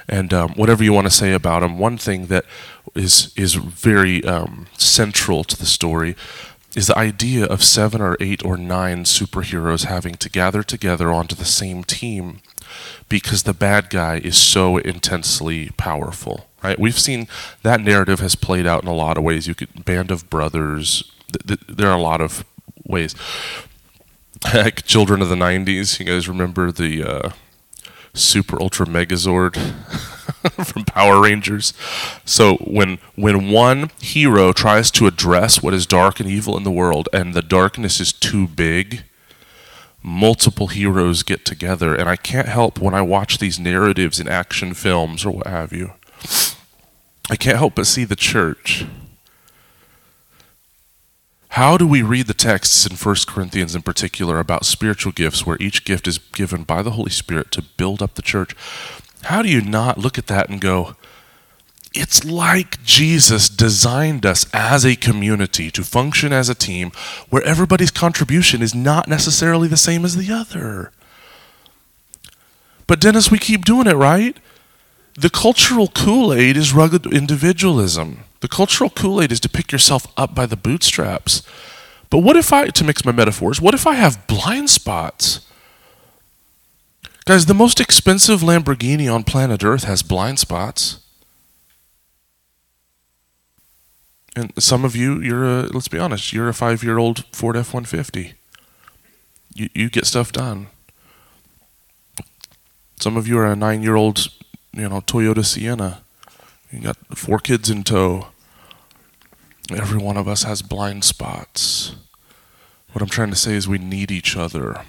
And 0.07 0.33
um, 0.33 0.53
whatever 0.53 0.85
you 0.85 0.93
want 0.93 1.07
to 1.07 1.11
say 1.11 1.33
about 1.33 1.59
them, 1.59 1.79
one 1.79 1.97
thing 1.97 2.27
that 2.27 2.45
is 2.95 3.33
is 3.35 3.55
very 3.55 4.23
um, 4.23 4.67
central 4.77 5.43
to 5.43 5.57
the 5.57 5.65
story 5.65 6.15
is 6.75 6.87
the 6.87 6.97
idea 6.97 7.45
of 7.45 7.63
seven 7.63 8.01
or 8.01 8.17
eight 8.19 8.43
or 8.43 8.57
nine 8.57 9.05
superheroes 9.05 9.85
having 9.85 10.15
to 10.15 10.29
gather 10.29 10.61
together 10.61 11.09
onto 11.11 11.35
the 11.35 11.45
same 11.45 11.83
team 11.83 12.41
because 13.07 13.43
the 13.43 13.53
bad 13.53 13.89
guy 13.89 14.17
is 14.17 14.35
so 14.35 14.77
intensely 14.77 15.69
powerful 15.77 16.47
right? 16.65 16.79
We've 16.79 16.99
seen 16.99 17.27
that 17.61 17.79
narrative 17.79 18.19
has 18.21 18.35
played 18.35 18.65
out 18.65 18.81
in 18.81 18.89
a 18.89 18.93
lot 18.93 19.17
of 19.17 19.23
ways. 19.23 19.47
You 19.47 19.53
could 19.53 19.85
band 19.85 20.09
of 20.09 20.29
brothers 20.31 21.03
th- 21.31 21.45
th- 21.45 21.77
there 21.77 21.89
are 21.89 21.97
a 21.97 22.01
lot 22.01 22.21
of 22.21 22.43
ways. 22.83 23.15
Like 24.53 24.83
children 24.85 25.21
of 25.21 25.29
the 25.29 25.35
90s 25.35 25.99
you 25.99 26.05
guys 26.05 26.27
remember 26.27 26.71
the 26.71 27.03
uh, 27.03 27.29
super 28.13 28.61
ultra 28.61 28.85
megazord 28.85 29.55
from 30.65 30.85
Power 30.85 31.21
Rangers. 31.21 31.73
So 32.25 32.55
when 32.57 32.99
when 33.15 33.51
one 33.51 33.91
hero 33.99 34.53
tries 34.53 34.91
to 34.91 35.07
address 35.07 35.61
what 35.61 35.73
is 35.73 35.85
dark 35.85 36.19
and 36.19 36.29
evil 36.29 36.57
in 36.57 36.63
the 36.63 36.71
world 36.71 37.09
and 37.13 37.33
the 37.33 37.41
darkness 37.41 37.99
is 37.99 38.13
too 38.13 38.47
big, 38.47 39.03
multiple 40.05 40.67
heroes 40.67 41.23
get 41.23 41.45
together. 41.45 41.95
And 41.95 42.07
I 42.07 42.15
can't 42.15 42.47
help 42.47 42.79
when 42.79 42.93
I 42.93 43.01
watch 43.01 43.39
these 43.39 43.59
narratives 43.59 44.19
in 44.19 44.27
action 44.27 44.73
films 44.73 45.25
or 45.25 45.31
what 45.31 45.47
have 45.47 45.73
you, 45.73 45.93
I 47.29 47.35
can't 47.35 47.57
help 47.57 47.75
but 47.75 47.87
see 47.87 48.05
the 48.05 48.15
church. 48.15 48.85
How 51.49 51.77
do 51.77 51.87
we 51.87 52.01
read 52.01 52.27
the 52.27 52.33
texts 52.33 52.85
in 52.85 52.97
1 52.97 53.15
Corinthians 53.27 53.75
in 53.75 53.81
particular 53.81 54.39
about 54.39 54.65
spiritual 54.65 55.13
gifts, 55.13 55.45
where 55.45 55.57
each 55.61 55.85
gift 55.85 56.05
is 56.05 56.17
given 56.17 56.63
by 56.63 56.81
the 56.81 56.91
Holy 56.91 57.11
Spirit 57.11 57.49
to 57.51 57.61
build 57.61 58.01
up 58.01 58.15
the 58.15 58.21
church? 58.21 58.53
How 59.25 59.41
do 59.41 59.49
you 59.49 59.61
not 59.61 59.97
look 59.97 60.17
at 60.17 60.27
that 60.27 60.49
and 60.49 60.61
go, 60.61 60.95
it's 61.95 62.23
like 62.23 62.83
Jesus 62.83 63.49
designed 63.49 64.25
us 64.25 64.45
as 64.53 64.85
a 64.85 64.95
community 64.95 65.71
to 65.71 65.83
function 65.83 66.31
as 66.31 66.47
a 66.47 66.53
team 66.53 66.91
where 67.29 67.41
everybody's 67.43 67.89
contribution 67.89 68.61
is 68.61 68.75
not 68.75 69.07
necessarily 69.07 69.67
the 69.67 69.77
same 69.77 70.05
as 70.05 70.15
the 70.15 70.31
other. 70.31 70.91
But, 72.85 72.99
Dennis, 72.99 73.31
we 73.31 73.39
keep 73.39 73.65
doing 73.65 73.87
it, 73.87 73.95
right? 73.95 74.37
The 75.15 75.31
cultural 75.31 75.87
Kool 75.87 76.31
Aid 76.31 76.55
is 76.55 76.73
rugged 76.73 77.07
individualism. 77.07 78.25
The 78.41 78.47
cultural 78.47 78.89
Kool 78.91 79.21
Aid 79.21 79.31
is 79.31 79.39
to 79.39 79.49
pick 79.49 79.71
yourself 79.71 80.05
up 80.17 80.35
by 80.35 80.45
the 80.45 80.57
bootstraps. 80.57 81.41
But 82.11 82.19
what 82.19 82.35
if 82.35 82.53
I, 82.53 82.67
to 82.67 82.83
mix 82.83 83.03
my 83.03 83.11
metaphors, 83.11 83.59
what 83.59 83.73
if 83.73 83.87
I 83.87 83.95
have 83.95 84.27
blind 84.27 84.69
spots? 84.69 85.44
Guys, 87.25 87.47
the 87.47 87.55
most 87.55 87.79
expensive 87.79 88.41
Lamborghini 88.41 89.11
on 89.11 89.23
planet 89.23 89.63
Earth 89.63 89.85
has 89.85 90.03
blind 90.03 90.37
spots. 90.37 90.99
And 94.35 94.53
some 94.59 94.85
of 94.85 94.95
you, 94.95 95.19
you're 95.21 95.43
a, 95.43 95.61
let's 95.63 95.87
be 95.87 95.97
honest, 95.97 96.33
you're 96.33 96.49
a 96.49 96.53
five 96.53 96.83
year 96.83 96.99
old 96.99 97.25
Ford 97.33 97.57
F 97.57 97.73
150. 97.73 98.35
You, 99.55 99.69
you 99.73 99.89
get 99.89 100.05
stuff 100.05 100.31
done. 100.31 100.67
Some 102.99 103.17
of 103.17 103.27
you 103.27 103.39
are 103.39 103.47
a 103.47 103.55
nine 103.55 103.81
year 103.81 103.95
old, 103.95 104.27
you 104.73 104.87
know, 104.87 105.01
Toyota 105.01 105.43
Sienna. 105.43 106.03
You 106.71 106.81
got 106.81 106.97
four 107.17 107.39
kids 107.39 107.71
in 107.71 107.83
tow. 107.83 108.27
Every 109.71 109.97
one 109.97 110.17
of 110.17 110.27
us 110.27 110.43
has 110.43 110.61
blind 110.61 111.03
spots. 111.03 111.95
What 112.91 113.01
I'm 113.01 113.09
trying 113.09 113.31
to 113.31 113.35
say 113.35 113.53
is 113.53 113.67
we 113.67 113.79
need 113.79 114.11
each 114.11 114.37
other. 114.37 114.81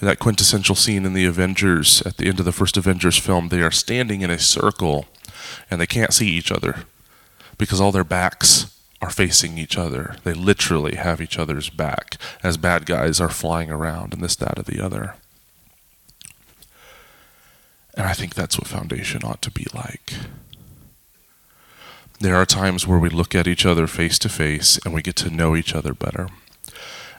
That 0.00 0.20
quintessential 0.20 0.76
scene 0.76 1.04
in 1.04 1.12
the 1.12 1.24
Avengers, 1.24 2.02
at 2.02 2.18
the 2.18 2.28
end 2.28 2.38
of 2.38 2.44
the 2.44 2.52
first 2.52 2.76
Avengers 2.76 3.18
film, 3.18 3.48
they 3.48 3.62
are 3.62 3.70
standing 3.70 4.20
in 4.20 4.30
a 4.30 4.38
circle 4.38 5.06
and 5.70 5.80
they 5.80 5.86
can't 5.86 6.14
see 6.14 6.28
each 6.28 6.52
other 6.52 6.84
because 7.56 7.80
all 7.80 7.90
their 7.90 8.04
backs 8.04 8.74
are 9.02 9.10
facing 9.10 9.58
each 9.58 9.76
other. 9.76 10.16
They 10.24 10.34
literally 10.34 10.94
have 10.94 11.20
each 11.20 11.38
other's 11.38 11.70
back 11.70 12.16
as 12.42 12.56
bad 12.56 12.86
guys 12.86 13.20
are 13.20 13.28
flying 13.28 13.70
around 13.70 14.14
and 14.14 14.22
this, 14.22 14.36
that, 14.36 14.58
or 14.58 14.62
the 14.62 14.84
other. 14.84 15.16
And 17.94 18.06
I 18.06 18.12
think 18.12 18.34
that's 18.34 18.58
what 18.58 18.68
foundation 18.68 19.22
ought 19.24 19.42
to 19.42 19.50
be 19.50 19.66
like. 19.74 20.14
There 22.20 22.36
are 22.36 22.46
times 22.46 22.86
where 22.86 22.98
we 22.98 23.08
look 23.08 23.34
at 23.34 23.46
each 23.46 23.66
other 23.66 23.86
face 23.86 24.18
to 24.20 24.28
face 24.28 24.78
and 24.84 24.94
we 24.94 25.02
get 25.02 25.16
to 25.16 25.30
know 25.30 25.56
each 25.56 25.74
other 25.74 25.94
better. 25.94 26.28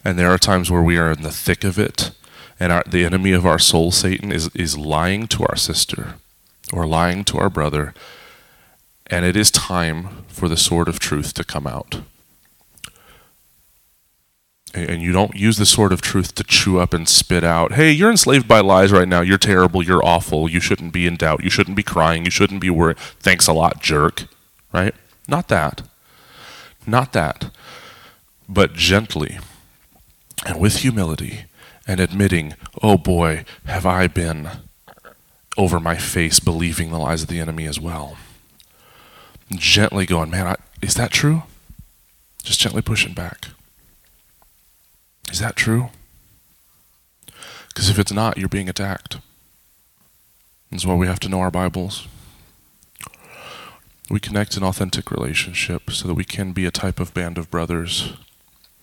And 0.04 0.18
there 0.18 0.32
are 0.32 0.38
times 0.38 0.72
where 0.72 0.82
we 0.82 0.98
are 0.98 1.12
in 1.12 1.22
the 1.22 1.32
thick 1.32 1.64
of 1.64 1.78
it 1.78 2.12
and 2.60 2.72
our, 2.72 2.84
the 2.86 3.06
enemy 3.06 3.32
of 3.32 3.46
our 3.46 3.60
soul, 3.60 3.92
Satan, 3.92 4.32
is, 4.32 4.50
is 4.54 4.78
lying 4.78 5.28
to 5.28 5.44
our 5.46 5.56
sister 5.56 6.16
or 6.74 6.86
lying 6.86 7.24
to 7.26 7.38
our 7.38 7.50
brother 7.50 7.94
and 9.10 9.26
it 9.26 9.36
is 9.36 9.50
time 9.50 10.26
for 10.28 10.48
the 10.48 10.58
sword 10.58 10.88
of 10.88 11.00
truth 11.00 11.34
to 11.34 11.44
come 11.44 11.66
out. 11.66 12.02
And 14.72 15.02
you 15.02 15.12
don't 15.12 15.36
use 15.36 15.58
the 15.58 15.66
sword 15.66 15.92
of 15.92 16.00
truth 16.00 16.36
to 16.36 16.44
chew 16.44 16.80
up 16.80 16.94
and 16.94 17.10
spit 17.10 17.44
out, 17.44 17.74
hey, 17.74 17.92
you're 17.92 18.12
enslaved 18.12 18.48
by 18.48 18.60
lies 18.60 18.92
right 18.92 19.08
now. 19.08 19.22
You're 19.22 19.40
terrible. 19.40 19.82
You're 19.82 20.06
awful. 20.06 20.48
You 20.48 20.60
shouldn't 20.60 20.94
be 20.94 21.08
in 21.08 21.16
doubt. 21.16 21.44
You 21.44 21.50
shouldn't 21.50 21.76
be 21.76 21.82
crying. 21.82 22.24
You 22.24 22.30
shouldn't 22.30 22.62
be 22.62 22.70
worried. 22.70 23.00
Thanks 23.00 23.48
a 23.48 23.54
lot, 23.54 23.82
jerk. 23.82 24.28
Right? 24.72 24.94
Not 25.28 25.48
that. 25.48 25.82
Not 26.86 27.14
that. 27.14 27.50
But 28.48 28.74
gently 28.74 29.40
and 30.46 30.60
with 30.60 30.78
humility 30.78 31.46
and 31.90 32.00
admitting, 32.00 32.54
oh 32.84 32.98
boy, 32.98 33.44
have 33.66 33.86
I 33.86 34.06
been 34.06 34.50
over 35.58 35.80
my 35.80 35.98
face 35.98 36.40
believing 36.40 36.92
the 36.92 37.00
lies 37.00 37.24
of 37.24 37.28
the 37.28 37.40
enemy 37.40 37.66
as 37.66 37.80
well 37.80 38.16
gently 39.58 40.06
going, 40.06 40.30
man, 40.30 40.46
I, 40.46 40.56
is 40.82 40.94
that 40.94 41.10
true? 41.10 41.44
Just 42.44 42.60
gently 42.60 42.84
pushing 42.84 43.14
back. 43.14 43.48
Is 45.32 45.40
that 45.40 45.56
true? 45.56 45.90
Because 47.70 47.90
if 47.90 47.98
it's 47.98 48.12
not, 48.12 48.38
you're 48.38 48.48
being 48.48 48.70
attacked. 48.70 49.18
That's 50.70 50.86
why 50.86 50.94
we 50.94 51.08
have 51.08 51.20
to 51.22 51.30
know 51.30 51.40
our 51.40 51.50
Bibles. 51.50 52.08
We 54.10 54.20
connect 54.20 54.58
in 54.58 54.64
authentic 54.64 55.10
relationship 55.10 55.90
so 55.90 56.08
that 56.08 56.14
we 56.14 56.24
can 56.24 56.52
be 56.52 56.66
a 56.66 56.72
type 56.72 57.00
of 57.00 57.14
band 57.14 57.38
of 57.38 57.50
brothers, 57.50 58.14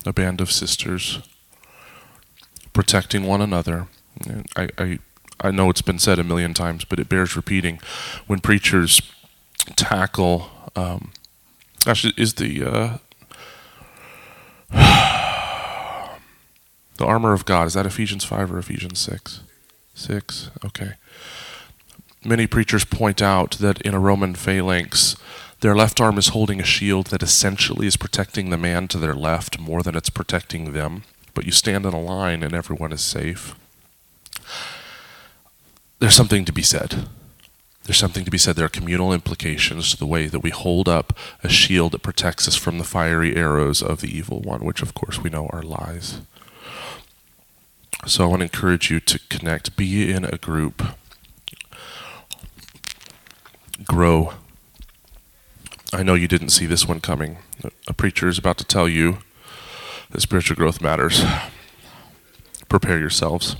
a 0.04 0.12
band 0.12 0.40
of 0.40 0.52
sisters, 0.52 1.20
protecting 2.76 3.24
one 3.24 3.40
another. 3.40 3.88
I, 4.54 4.68
I, 4.76 4.98
I 5.40 5.50
know 5.50 5.70
it's 5.70 5.80
been 5.80 5.98
said 5.98 6.18
a 6.18 6.24
million 6.24 6.52
times, 6.52 6.84
but 6.84 7.00
it 7.00 7.08
bears 7.08 7.34
repeating. 7.34 7.80
When 8.26 8.38
preachers 8.40 9.00
tackle 9.76 10.50
um, 10.76 11.12
actually 11.86 12.12
is 12.18 12.34
the 12.34 12.62
uh, 12.62 12.98
the 16.98 17.06
armor 17.06 17.32
of 17.32 17.46
God. 17.46 17.66
Is 17.66 17.74
that 17.74 17.86
Ephesians 17.86 18.24
five 18.24 18.52
or 18.52 18.58
Ephesians 18.58 18.98
six? 18.98 19.40
Six. 19.94 20.50
Okay. 20.62 20.92
Many 22.22 22.46
preachers 22.46 22.84
point 22.84 23.22
out 23.22 23.52
that 23.52 23.80
in 23.80 23.94
a 23.94 24.00
Roman 24.00 24.34
phalanx, 24.34 25.16
their 25.60 25.74
left 25.74 25.98
arm 25.98 26.18
is 26.18 26.28
holding 26.28 26.60
a 26.60 26.64
shield 26.64 27.06
that 27.06 27.22
essentially 27.22 27.86
is 27.86 27.96
protecting 27.96 28.50
the 28.50 28.58
man 28.58 28.86
to 28.88 28.98
their 28.98 29.14
left 29.14 29.58
more 29.58 29.82
than 29.82 29.96
it's 29.96 30.10
protecting 30.10 30.72
them. 30.72 31.04
But 31.36 31.46
you 31.46 31.52
stand 31.52 31.86
in 31.86 31.94
a 31.94 32.00
line 32.00 32.42
and 32.42 32.52
everyone 32.52 32.92
is 32.92 33.02
safe. 33.02 33.54
There's 36.00 36.14
something 36.14 36.44
to 36.44 36.52
be 36.52 36.62
said 36.62 37.06
there's 37.86 37.98
something 37.98 38.24
to 38.24 38.30
be 38.30 38.38
said. 38.38 38.56
There 38.56 38.66
are 38.66 38.68
communal 38.68 39.12
implications 39.12 39.92
to 39.92 39.96
the 39.96 40.06
way 40.06 40.26
that 40.26 40.40
we 40.40 40.50
hold 40.50 40.88
up 40.88 41.16
a 41.44 41.48
shield 41.48 41.92
that 41.92 42.02
protects 42.02 42.48
us 42.48 42.56
from 42.56 42.78
the 42.78 42.84
fiery 42.84 43.36
arrows 43.36 43.80
of 43.80 44.00
the 44.00 44.14
evil 44.14 44.40
one, 44.40 44.64
which 44.64 44.82
of 44.82 44.92
course 44.92 45.22
we 45.22 45.30
know 45.30 45.46
are 45.52 45.62
lies. 45.62 46.20
So 48.06 48.24
I 48.24 48.26
want 48.26 48.40
to 48.40 48.44
encourage 48.44 48.90
you 48.90 48.98
to 49.00 49.20
connect, 49.28 49.76
be 49.76 50.10
in 50.10 50.24
a 50.24 50.36
group, 50.36 50.82
grow. 53.84 54.34
I 55.92 56.02
know 56.02 56.14
you 56.14 56.28
didn't 56.28 56.50
see 56.50 56.66
this 56.66 56.88
one 56.88 57.00
coming. 57.00 57.38
A 57.86 57.94
preacher 57.94 58.26
is 58.28 58.38
about 58.38 58.58
to 58.58 58.64
tell 58.64 58.88
you 58.88 59.18
that 60.16 60.22
spiritual 60.22 60.56
growth 60.56 60.80
matters. 60.80 61.22
Prepare 62.70 62.98
yourselves 62.98 63.56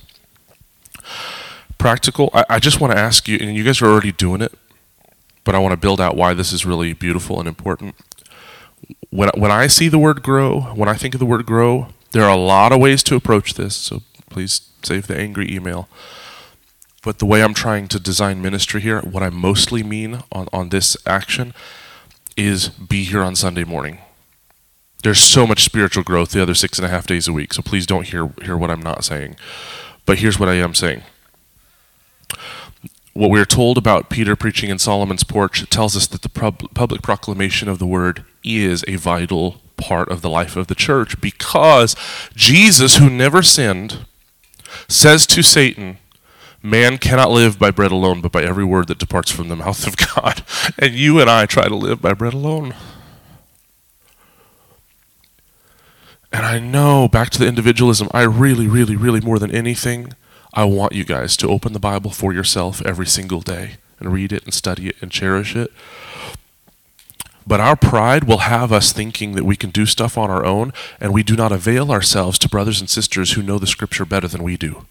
practical. 1.77 2.31
I, 2.33 2.45
I 2.49 2.59
just 2.59 2.81
want 2.81 2.95
to 2.95 2.99
ask 2.99 3.29
you, 3.29 3.37
and 3.39 3.55
you 3.55 3.63
guys 3.63 3.83
are 3.83 3.87
already 3.87 4.11
doing 4.11 4.41
it, 4.41 4.55
but 5.45 5.55
I 5.55 5.59
want 5.59 5.73
to 5.73 5.77
build 5.77 6.01
out 6.01 6.17
why 6.17 6.33
this 6.33 6.51
is 6.51 6.65
really 6.65 6.95
beautiful 6.95 7.39
and 7.39 7.47
important. 7.47 7.95
When, 9.11 9.29
when 9.37 9.51
I 9.51 9.67
see 9.67 9.89
the 9.89 9.99
word 9.99 10.23
grow, 10.23 10.63
when 10.75 10.89
I 10.89 10.95
think 10.95 11.15
of 11.15 11.21
the 11.21 11.27
word 11.27 11.45
grow, 11.45 11.89
there 12.13 12.25
are 12.25 12.33
a 12.33 12.41
lot 12.41 12.73
of 12.73 12.81
ways 12.81 13.03
to 13.05 13.17
approach 13.17 13.55
this, 13.55 13.77
so 13.77 14.03
please 14.31 14.63
save 14.83 15.07
the 15.07 15.19
angry 15.19 15.55
email. 15.55 15.89
But 17.03 17.19
the 17.19 17.27
way 17.27 17.43
I'm 17.43 17.55
trying 17.55 17.87
to 17.89 18.01
design 18.01 18.41
ministry 18.41 18.81
here, 18.81 19.01
what 19.03 19.23
I 19.23 19.31
mostly 19.31 19.83
mean 19.83 20.23
on, 20.33 20.49
on 20.55 20.71
this 20.71 20.97
action 21.07 21.53
is 22.35 22.71
be 22.71 23.05
here 23.05 23.23
on 23.23 23.37
Sunday 23.37 23.65
morning. 23.65 23.99
There's 25.03 25.21
so 25.21 25.47
much 25.47 25.63
spiritual 25.65 26.03
growth 26.03 26.31
the 26.31 26.43
other 26.43 26.55
six 26.55 26.79
and 26.79 26.87
a 26.87 26.91
half 26.91 27.07
days 27.07 27.29
a 27.29 27.33
week, 27.33 27.55
so 27.55 27.63
please 27.63 27.87
don't 27.87 28.07
hear, 28.07 28.31
hear 28.43 28.57
what 28.57 28.71
I'm 28.71 28.83
not 28.83 29.05
saying. 29.05 29.37
But 30.05 30.19
here's 30.19 30.39
what 30.39 30.49
I 30.49 30.55
am 30.55 30.75
saying 30.75 31.03
what 33.17 33.31
we're 33.31 33.47
told 33.47 33.79
about 33.79 34.11
Peter 34.11 34.37
preaching 34.37 34.69
in 34.69 34.79
Solomon's 34.79 35.25
porch 35.25 35.69
tells 35.71 35.97
us 35.97 36.07
that 36.09 36.21
the 36.21 36.29
pub- 36.29 36.73
public 36.75 37.01
proclamation 37.01 37.67
of 37.67 37.79
the 37.79 37.87
word 37.87 38.25
is 38.45 38.85
a 38.87 38.97
vital 38.97 39.63
part 39.79 40.11
of 40.11 40.21
the 40.21 40.29
life 40.29 40.55
of 40.55 40.67
the 40.67 40.75
church 40.75 41.19
because 41.21 41.97
Jesus, 42.35 42.97
who 42.97 43.09
never 43.09 43.43
sinned, 43.43 44.05
says 44.87 45.27
to 45.29 45.43
Satan, 45.43 45.99
Man 46.63 46.99
cannot 46.99 47.31
live 47.31 47.59
by 47.59 47.71
bread 47.71 47.93
alone, 47.93 48.21
but 48.21 48.33
by 48.33 48.43
every 48.43 48.65
word 48.65 48.89
that 48.89 48.99
departs 48.99 49.31
from 49.31 49.49
the 49.49 49.57
mouth 49.57 49.87
of 49.87 49.97
God. 49.97 50.43
And 50.79 50.95
you 50.95 51.21
and 51.21 51.31
I 51.31 51.47
try 51.47 51.69
to 51.69 51.77
live 51.77 52.03
by 52.03 52.13
bread 52.13 52.35
alone. 52.35 52.75
And 56.37 56.45
I 56.45 56.59
know, 56.59 57.09
back 57.09 57.31
to 57.31 57.39
the 57.39 57.47
individualism, 57.47 58.09
I 58.13 58.21
really, 58.25 58.69
really, 58.69 58.95
really, 58.95 59.23
more 59.23 59.39
than 59.39 59.51
anything, 59.51 60.13
I 60.53 60.65
want 60.65 60.93
you 60.93 61.03
guys 61.03 61.35
to 61.39 61.49
open 61.49 61.73
the 61.73 61.81
Bible 61.81 62.11
for 62.11 62.31
yourself 62.31 62.83
every 62.85 63.07
single 63.07 63.41
day 63.41 63.77
and 63.99 64.13
read 64.13 64.35
it 64.35 64.45
and 64.45 64.53
study 64.53 64.89
it 64.89 64.97
and 65.01 65.11
cherish 65.11 65.57
it. 65.57 65.73
But 67.47 67.61
our 67.61 67.75
pride 67.75 68.25
will 68.25 68.41
have 68.53 68.71
us 68.71 68.93
thinking 68.93 69.33
that 69.33 69.47
we 69.47 69.57
can 69.57 69.71
do 69.71 69.87
stuff 69.87 70.19
on 70.19 70.29
our 70.29 70.45
own, 70.45 70.75
and 71.01 71.15
we 71.15 71.23
do 71.23 71.37
not 71.37 71.53
avail 71.53 71.91
ourselves 71.91 72.39
to 72.41 72.51
brothers 72.51 72.81
and 72.81 72.91
sisters 72.91 73.33
who 73.33 73.43
know 73.43 73.59
the 73.59 73.67
scripture 73.67 74.05
better 74.05 74.29
than 74.29 74.43
we 74.43 74.59
do. 74.59 74.85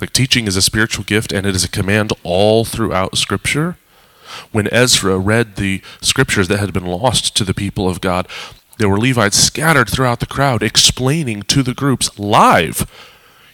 Like 0.00 0.12
teaching 0.12 0.46
is 0.46 0.54
a 0.54 0.62
spiritual 0.62 1.04
gift, 1.04 1.32
and 1.32 1.48
it 1.48 1.56
is 1.56 1.64
a 1.64 1.68
command 1.68 2.12
all 2.22 2.64
throughout 2.64 3.18
scripture. 3.18 3.76
When 4.52 4.68
Ezra 4.72 5.18
read 5.18 5.56
the 5.56 5.82
scriptures 6.00 6.46
that 6.46 6.60
had 6.60 6.72
been 6.72 6.86
lost 6.86 7.36
to 7.36 7.44
the 7.44 7.54
people 7.54 7.88
of 7.88 8.00
God, 8.00 8.28
there 8.78 8.88
were 8.88 8.98
Levites 8.98 9.36
scattered 9.36 9.88
throughout 9.88 10.20
the 10.20 10.26
crowd 10.26 10.62
explaining 10.62 11.42
to 11.44 11.62
the 11.62 11.74
groups 11.74 12.18
live. 12.18 12.90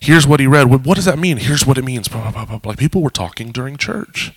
Here's 0.00 0.26
what 0.26 0.40
he 0.40 0.46
read. 0.46 0.68
What 0.68 0.94
does 0.94 1.04
that 1.04 1.18
mean? 1.18 1.36
Here's 1.36 1.66
what 1.66 1.76
it 1.76 1.84
means. 1.84 2.12
Like 2.12 2.78
people 2.78 3.02
were 3.02 3.10
talking 3.10 3.52
during 3.52 3.76
church. 3.76 4.32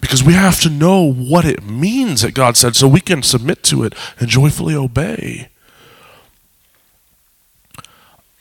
Because 0.00 0.22
we 0.22 0.34
have 0.34 0.60
to 0.60 0.70
know 0.70 1.12
what 1.12 1.44
it 1.44 1.64
means 1.64 2.22
that 2.22 2.34
God 2.34 2.56
said 2.56 2.76
so 2.76 2.86
we 2.86 3.00
can 3.00 3.22
submit 3.22 3.62
to 3.64 3.84
it 3.84 3.94
and 4.18 4.28
joyfully 4.28 4.74
obey. 4.74 5.48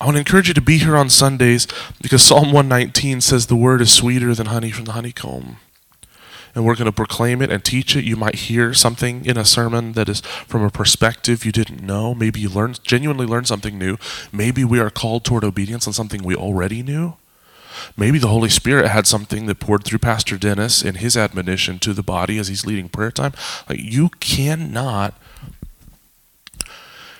I 0.02 0.06
want 0.06 0.16
to 0.16 0.20
encourage 0.20 0.48
you 0.48 0.54
to 0.54 0.62
be 0.62 0.80
here 0.80 0.98
on 0.98 1.10
Sundays 1.10 1.68
because 2.02 2.22
Psalm 2.22 2.52
119 2.52 3.22
says 3.22 3.46
the 3.48 3.56
word 3.56 3.82
is 3.82 3.94
sweeter 3.94 4.36
than 4.36 4.48
honey 4.48 4.70
from 4.70 4.86
the 4.86 4.92
honeycomb. 4.92 5.58
And 6.56 6.66
we're 6.66 6.76
going 6.76 6.86
to 6.86 6.92
proclaim 6.92 7.42
it 7.42 7.52
and 7.52 7.64
teach 7.64 7.96
it. 7.96 8.06
You 8.06 8.16
might 8.16 8.36
hear 8.36 8.74
something 8.74 9.26
in 9.26 9.38
a 9.38 9.46
sermon 9.46 9.92
that 9.92 10.10
is 10.10 10.22
from 10.22 10.64
a 10.64 10.70
perspective 10.70 11.46
you 11.46 11.52
didn't 11.52 11.84
know. 11.84 12.16
Maybe 12.16 12.40
you 12.40 12.50
learned, 12.50 12.84
genuinely 12.84 13.26
learned 13.26 13.48
something 13.48 13.78
new. 13.78 13.98
Maybe 14.32 14.64
we 14.64 14.80
are 14.80 14.90
called 14.90 15.26
toward 15.26 15.44
obedience 15.44 15.86
on 15.86 15.94
something 15.94 16.24
we 16.24 16.36
already 16.36 16.82
knew. 16.82 17.18
Maybe 17.98 18.18
the 18.18 18.30
Holy 18.30 18.50
Spirit 18.50 18.88
had 18.88 19.06
something 19.06 19.48
that 19.48 19.60
poured 19.60 19.84
through 19.84 20.00
Pastor 20.00 20.38
Dennis 20.38 20.82
in 20.82 20.96
his 20.96 21.18
admonition 21.18 21.78
to 21.80 21.94
the 21.94 22.02
body 22.02 22.38
as 22.38 22.48
he's 22.48 22.66
leading 22.66 22.88
prayer 22.88 23.12
time. 23.12 23.34
Like 23.68 23.80
you 23.82 24.10
cannot 24.22 25.14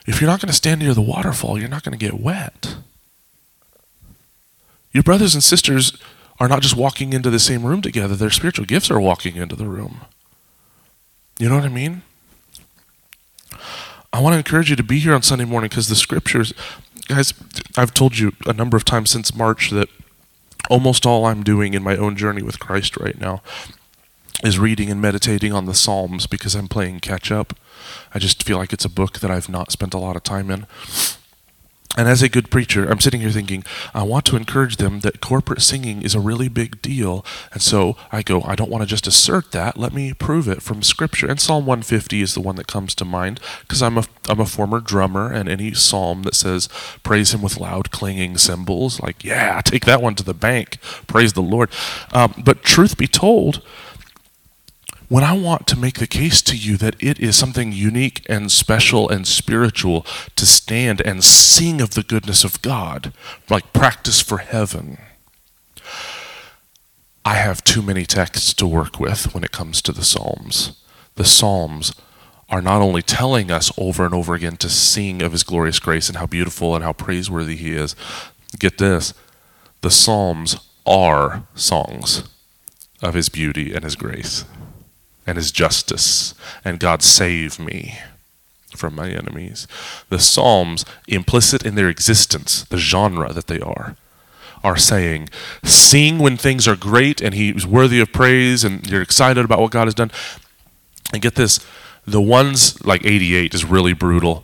if 0.06 0.22
you're 0.22 0.30
not 0.30 0.40
going 0.40 0.50
to 0.50 0.54
stand 0.54 0.82
near 0.82 0.94
the 0.94 1.02
waterfall, 1.02 1.60
you're 1.60 1.70
not 1.70 1.84
going 1.84 1.98
to 1.98 2.04
get 2.04 2.20
wet. 2.20 2.78
Your 4.92 5.04
brothers 5.04 5.34
and 5.34 5.44
sisters 5.44 5.98
are 6.40 6.48
not 6.48 6.62
just 6.62 6.76
walking 6.76 7.14
into 7.14 7.30
the 7.30 7.40
same 7.40 7.66
room 7.66 7.82
together, 7.82 8.16
their 8.16 8.30
spiritual 8.30 8.66
gifts 8.66 8.92
are 8.92 9.00
walking 9.00 9.36
into 9.36 9.56
the 9.56 9.68
room. 9.68 10.02
You 11.40 11.50
know 11.50 11.56
what 11.56 11.66
I 11.66 11.70
mean? 11.70 12.02
I 14.12 14.22
want 14.22 14.34
to 14.34 14.38
encourage 14.38 14.70
you 14.70 14.76
to 14.78 14.84
be 14.84 15.00
here 15.00 15.14
on 15.14 15.22
Sunday 15.22 15.46
morning 15.46 15.70
because 15.70 15.90
the 15.90 15.96
scriptures, 15.96 16.54
guys, 17.08 17.34
I've 17.78 17.94
told 17.94 18.18
you 18.18 18.32
a 18.46 18.54
number 18.54 18.78
of 18.78 18.86
times 18.86 19.10
since 19.10 19.36
March 19.36 19.72
that 19.72 19.90
almost 20.70 21.06
all 21.06 21.26
I'm 21.26 21.44
doing 21.44 21.74
in 21.74 21.84
my 21.84 21.98
own 21.98 22.16
journey 22.16 22.42
with 22.42 22.60
Christ 22.60 22.98
right 22.98 23.20
now 23.20 23.42
is 24.44 24.60
reading 24.60 24.90
and 24.90 25.02
meditating 25.02 25.54
on 25.54 25.66
the 25.66 25.74
Psalms 25.74 26.28
because 26.28 26.56
I'm 26.56 26.68
playing 26.68 27.00
catch 27.00 27.32
up. 27.32 27.54
I 28.14 28.20
just 28.20 28.44
feel 28.44 28.58
like 28.58 28.74
it's 28.74 28.86
a 28.86 28.90
book 28.90 29.20
that 29.20 29.32
I've 29.32 29.50
not 29.50 29.72
spent 29.72 29.94
a 29.94 29.98
lot 29.98 30.16
of 30.16 30.24
time 30.24 30.50
in. 30.50 30.66
And 31.98 32.08
as 32.08 32.22
a 32.22 32.30
good 32.30 32.50
preacher, 32.50 32.86
I'm 32.86 33.00
sitting 33.00 33.22
here 33.22 33.32
thinking, 33.32 33.64
I 33.94 34.04
want 34.04 34.26
to 34.26 34.36
encourage 34.36 34.78
them 34.78 35.00
that 35.02 35.22
corporate 35.22 35.62
singing 35.62 36.02
is 36.02 36.14
a 36.14 36.20
really 36.20 36.50
big 36.50 36.82
deal. 36.82 37.26
And 37.54 37.62
so 37.62 37.96
I 38.12 38.22
go, 38.22 38.42
I 38.42 38.56
don't 38.56 38.70
want 38.70 38.82
to 38.82 38.88
just 38.88 39.08
assert 39.08 39.52
that. 39.52 39.78
Let 39.78 39.94
me 39.94 40.14
prove 40.14 40.48
it 40.48 40.62
from 40.62 40.84
Scripture. 40.84 41.28
And 41.28 41.40
Psalm 41.40 41.66
150 41.66 42.22
is 42.22 42.34
the 42.34 42.42
one 42.42 42.56
that 42.58 42.68
comes 42.68 42.96
to 42.96 43.06
mind 43.06 43.40
because 43.62 43.82
I'm 43.82 43.98
a, 43.98 44.04
I'm 44.28 44.40
a 44.40 44.46
former 44.46 44.80
drummer, 44.80 45.32
and 45.32 45.48
any 45.48 45.74
psalm 45.74 46.24
that 46.24 46.36
says, 46.36 46.68
Praise 47.04 47.34
Him 47.34 47.42
with 47.42 47.60
loud 47.60 47.92
clanging 47.92 48.38
cymbals, 48.38 49.00
like, 49.02 49.24
yeah, 49.24 49.62
take 49.66 49.86
that 49.86 50.02
one 50.02 50.16
to 50.16 50.24
the 50.24 50.34
bank. 50.34 50.80
Praise 51.08 51.34
the 51.34 51.42
Lord. 51.42 51.70
Um, 52.12 52.34
but 52.44 52.64
truth 52.64 52.98
be 52.98 53.08
told, 53.08 53.62
when 55.08 55.24
I 55.24 55.34
want 55.34 55.68
to 55.68 55.80
make 55.80 56.00
the 56.00 56.08
case 56.08 56.42
to 56.44 56.58
you 56.58 56.78
that 56.78 56.96
it 57.00 57.20
is 57.20 57.36
something 57.36 57.72
unique 57.72 58.26
and 58.28 58.52
special 58.52 59.08
and 59.10 59.28
spiritual 59.28 60.06
to 60.36 60.46
stand 60.46 61.02
and 61.02 61.24
sing 61.24 61.80
of 61.80 61.92
the 61.92 62.04
goodness 62.04 62.44
of 62.44 62.62
God, 62.62 63.14
like 63.50 63.74
practice 63.74 64.22
for 64.22 64.40
heaven, 64.40 64.98
I 67.24 67.36
have 67.36 67.64
too 67.64 67.82
many 67.82 68.06
texts 68.06 68.54
to 68.56 68.68
work 68.68 69.00
with 69.00 69.34
when 69.34 69.44
it 69.44 69.52
comes 69.52 69.82
to 69.84 69.92
the 69.92 70.04
Psalms. 70.04 70.82
The 71.16 71.26
Psalms 71.26 71.94
are 72.50 72.62
not 72.62 72.82
only 72.82 73.02
telling 73.02 73.52
us 73.52 73.72
over 73.78 74.06
and 74.06 74.14
over 74.14 74.34
again 74.34 74.58
to 74.58 74.70
sing 74.70 75.22
of 75.22 75.32
His 75.32 75.44
glorious 75.44 75.80
grace 75.80 76.08
and 76.08 76.18
how 76.18 76.26
beautiful 76.26 76.76
and 76.76 76.84
how 76.84 76.94
praiseworthy 76.94 77.56
He 77.56 77.74
is, 77.74 77.96
get 78.60 78.78
this 78.78 79.14
the 79.82 79.92
Psalms 79.92 80.58
are 80.86 81.48
songs 81.54 82.28
of 83.04 83.14
His 83.14 83.30
beauty 83.30 83.74
and 83.74 83.84
His 83.84 83.96
grace 83.96 84.46
and 85.26 85.38
his 85.38 85.52
justice, 85.52 86.34
and 86.64 86.80
God 86.80 87.02
save 87.02 87.60
me 87.60 87.98
from 88.76 88.96
my 88.96 89.10
enemies. 89.10 89.68
The 90.10 90.20
Psalms, 90.20 90.86
implicit 91.08 91.66
in 91.66 91.76
their 91.76 91.90
existence, 91.90 92.64
the 92.64 92.78
genre 92.78 93.34
that 93.34 93.48
they 93.48 93.60
are, 93.60 93.96
are 94.64 94.78
saying, 94.78 95.30
sing 95.64 96.20
when 96.20 96.38
things 96.38 96.68
are 96.68 96.76
great 96.76 97.22
and 97.22 97.34
he's 97.34 97.66
worthy 97.66 98.00
of 98.00 98.12
praise 98.12 98.64
and 98.64 98.90
you're 98.90 99.02
excited 99.02 99.46
about 99.46 99.60
what 99.60 99.72
God 99.72 99.86
has 99.86 99.94
done. 99.94 100.12
And 101.14 101.22
get 101.22 101.36
this, 101.36 101.60
the 102.06 102.22
ones 102.22 102.84
like 102.86 103.06
88 103.06 103.54
is 103.54 103.64
really 103.64 103.94
brutal. 103.94 104.44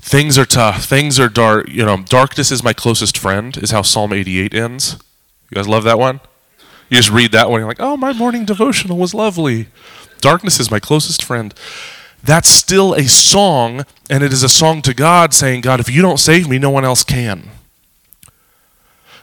Things 0.00 0.38
are 0.38 0.46
tough, 0.46 0.84
things 0.84 1.20
are 1.20 1.28
dark, 1.28 1.68
you 1.68 1.84
know, 1.84 1.98
darkness 1.98 2.50
is 2.50 2.64
my 2.64 2.72
closest 2.72 3.18
friend, 3.18 3.56
is 3.56 3.70
how 3.70 3.82
Psalm 3.82 4.12
88 4.12 4.54
ends. 4.54 4.96
You 5.50 5.56
guys 5.56 5.68
love 5.68 5.84
that 5.84 5.98
one? 5.98 6.20
You 6.90 6.96
just 6.96 7.10
read 7.10 7.30
that 7.32 7.48
one, 7.48 7.60
you're 7.60 7.68
like, 7.68 7.80
oh, 7.80 7.96
my 7.96 8.12
morning 8.12 8.44
devotional 8.44 8.98
was 8.98 9.14
lovely. 9.14 9.68
Darkness 10.20 10.58
is 10.58 10.70
my 10.70 10.80
closest 10.80 11.24
friend. 11.24 11.54
That's 12.22 12.48
still 12.48 12.94
a 12.94 13.04
song, 13.04 13.86
and 14.10 14.24
it 14.24 14.32
is 14.32 14.42
a 14.42 14.48
song 14.48 14.82
to 14.82 14.92
God 14.92 15.32
saying, 15.32 15.60
God, 15.62 15.78
if 15.78 15.88
you 15.88 16.02
don't 16.02 16.18
save 16.18 16.48
me, 16.48 16.58
no 16.58 16.68
one 16.68 16.84
else 16.84 17.04
can. 17.04 17.48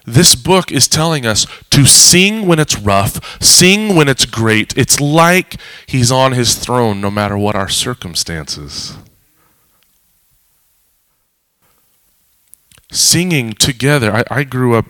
This 0.06 0.36
book 0.36 0.72
is 0.72 0.88
telling 0.88 1.26
us 1.26 1.46
to 1.72 1.86
sing 1.86 2.48
when 2.48 2.58
it's 2.60 2.80
rough, 2.80 3.44
sing 3.44 3.94
when 3.94 4.08
it's 4.08 4.26
great. 4.26 4.76
It's 4.78 5.02
like 5.02 5.58
He's 5.86 6.10
on 6.10 6.32
His 6.32 6.56
throne 6.56 7.02
no 7.02 7.12
matter 7.12 7.38
what 7.38 7.58
our 7.58 7.68
circumstances. 7.68 8.96
Singing 12.90 13.52
together. 13.52 14.14
I, 14.14 14.24
I 14.32 14.44
grew 14.46 14.76
up 14.76 14.86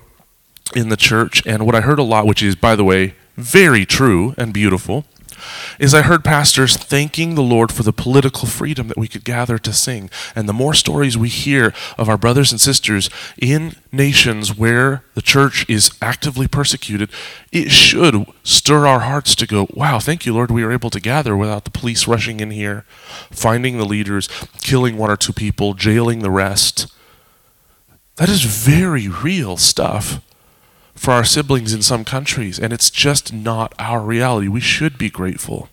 in 0.75 0.89
the 0.89 0.97
church, 0.97 1.45
and 1.45 1.65
what 1.65 1.75
I 1.75 1.81
heard 1.81 1.99
a 1.99 2.03
lot, 2.03 2.25
which 2.25 2.43
is, 2.43 2.55
by 2.55 2.75
the 2.75 2.83
way, 2.83 3.15
very 3.35 3.85
true 3.85 4.33
and 4.37 4.53
beautiful, 4.53 5.05
is 5.79 5.93
I 5.93 6.01
heard 6.01 6.23
pastors 6.23 6.75
thanking 6.75 7.35
the 7.35 7.43
Lord 7.43 7.71
for 7.71 7.83
the 7.83 7.93
political 7.93 8.47
freedom 8.47 8.87
that 8.87 8.97
we 8.97 9.07
could 9.07 9.23
gather 9.23 9.57
to 9.59 9.73
sing. 9.73 10.09
And 10.35 10.47
the 10.47 10.53
more 10.53 10.73
stories 10.73 11.17
we 11.17 11.29
hear 11.29 11.73
of 11.97 12.09
our 12.09 12.17
brothers 12.17 12.51
and 12.51 12.59
sisters 12.59 13.09
in 13.37 13.75
nations 13.91 14.57
where 14.57 15.03
the 15.13 15.21
church 15.21 15.65
is 15.69 15.91
actively 16.01 16.47
persecuted, 16.47 17.09
it 17.51 17.71
should 17.71 18.25
stir 18.43 18.87
our 18.87 19.01
hearts 19.01 19.35
to 19.35 19.47
go, 19.47 19.67
wow, 19.73 19.99
thank 19.99 20.25
you, 20.25 20.33
Lord, 20.33 20.51
we 20.51 20.63
are 20.63 20.71
able 20.71 20.89
to 20.89 20.99
gather 20.99 21.35
without 21.35 21.63
the 21.65 21.71
police 21.71 22.07
rushing 22.07 22.39
in 22.39 22.51
here, 22.51 22.85
finding 23.31 23.77
the 23.77 23.85
leaders, 23.85 24.27
killing 24.61 24.97
one 24.97 25.11
or 25.11 25.17
two 25.17 25.33
people, 25.33 25.73
jailing 25.73 26.19
the 26.19 26.31
rest. 26.31 26.91
That 28.15 28.29
is 28.29 28.43
very 28.43 29.07
real 29.07 29.57
stuff 29.57 30.21
for 30.97 31.11
our 31.11 31.23
siblings 31.23 31.73
in 31.73 31.81
some 31.81 32.03
countries, 32.03 32.59
and 32.59 32.73
it's 32.73 32.89
just 32.89 33.31
not 33.31 33.73
our 33.79 34.01
reality. 34.01 34.47
We 34.47 34.59
should 34.59 34.97
be 34.97 35.09
grateful. 35.09 35.69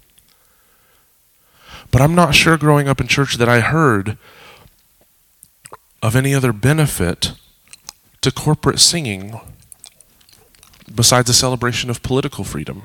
But 1.91 2.03
I'm 2.03 2.15
not 2.15 2.35
sure 2.35 2.57
growing 2.57 2.89
up 2.89 3.01
in 3.01 3.09
church 3.09 3.37
that 3.37 3.49
I 3.49 3.61
heard 3.61 4.19
of 6.03 6.15
any 6.15 6.35
other 6.35 6.53
benefit 6.53 7.33
to 8.21 8.31
corporate 8.31 8.79
singing 8.79 9.41
besides 10.95 11.29
the 11.29 11.35
celebration 11.35 11.89
of 11.89 12.03
political 12.03 12.45
freedom. 12.45 12.83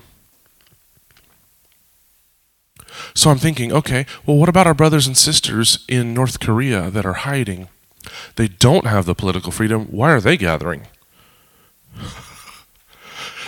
So 3.14 3.30
I'm 3.30 3.38
thinking, 3.38 3.74
okay, 3.74 4.06
well, 4.26 4.38
what 4.38 4.50
about 4.50 4.68
our 4.68 4.74
brothers 4.74 5.08
and 5.08 5.18
sisters 5.18 5.86
in 5.88 6.14
North 6.14 6.40
Korea 6.40 6.90
that 6.90 7.06
are 7.06 7.14
hiding? 7.14 7.68
They 8.36 8.48
don't 8.48 8.88
have 8.88 9.06
the 9.06 9.16
political 9.16 9.52
freedom. 9.52 9.86
Why 9.86 10.12
are 10.12 10.22
they 10.22 10.38
gathering? 10.38 10.88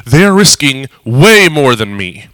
They're 0.05 0.33
risking 0.33 0.87
way 1.05 1.47
more 1.49 1.75
than 1.75 1.97
me 1.97 2.27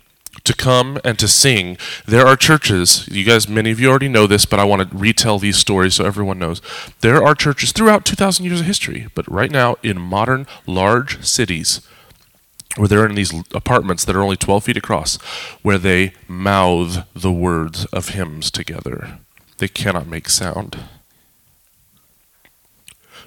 to 0.43 0.53
come 0.53 0.97
and 1.03 1.19
to 1.19 1.27
sing. 1.27 1.77
There 2.05 2.25
are 2.25 2.37
churches, 2.37 3.07
you 3.11 3.25
guys, 3.25 3.49
many 3.49 3.69
of 3.71 3.79
you 3.79 3.89
already 3.89 4.07
know 4.07 4.27
this, 4.27 4.45
but 4.45 4.59
I 4.59 4.63
want 4.63 4.89
to 4.89 4.97
retell 4.97 5.39
these 5.39 5.57
stories 5.57 5.95
so 5.95 6.05
everyone 6.05 6.39
knows. 6.39 6.61
There 7.01 7.21
are 7.21 7.35
churches 7.35 7.73
throughout 7.73 8.05
2,000 8.05 8.45
years 8.45 8.61
of 8.61 8.65
history, 8.65 9.07
but 9.13 9.29
right 9.29 9.51
now 9.51 9.75
in 9.83 9.99
modern 9.99 10.47
large 10.65 11.23
cities, 11.25 11.81
where 12.77 12.87
they're 12.87 13.05
in 13.05 13.15
these 13.15 13.33
apartments 13.53 14.05
that 14.05 14.15
are 14.15 14.21
only 14.21 14.37
12 14.37 14.63
feet 14.63 14.77
across, 14.77 15.17
where 15.63 15.77
they 15.77 16.13
mouth 16.29 17.05
the 17.13 17.31
words 17.31 17.85
of 17.85 18.09
hymns 18.09 18.49
together. 18.49 19.19
They 19.57 19.67
cannot 19.67 20.07
make 20.07 20.29
sound 20.29 20.79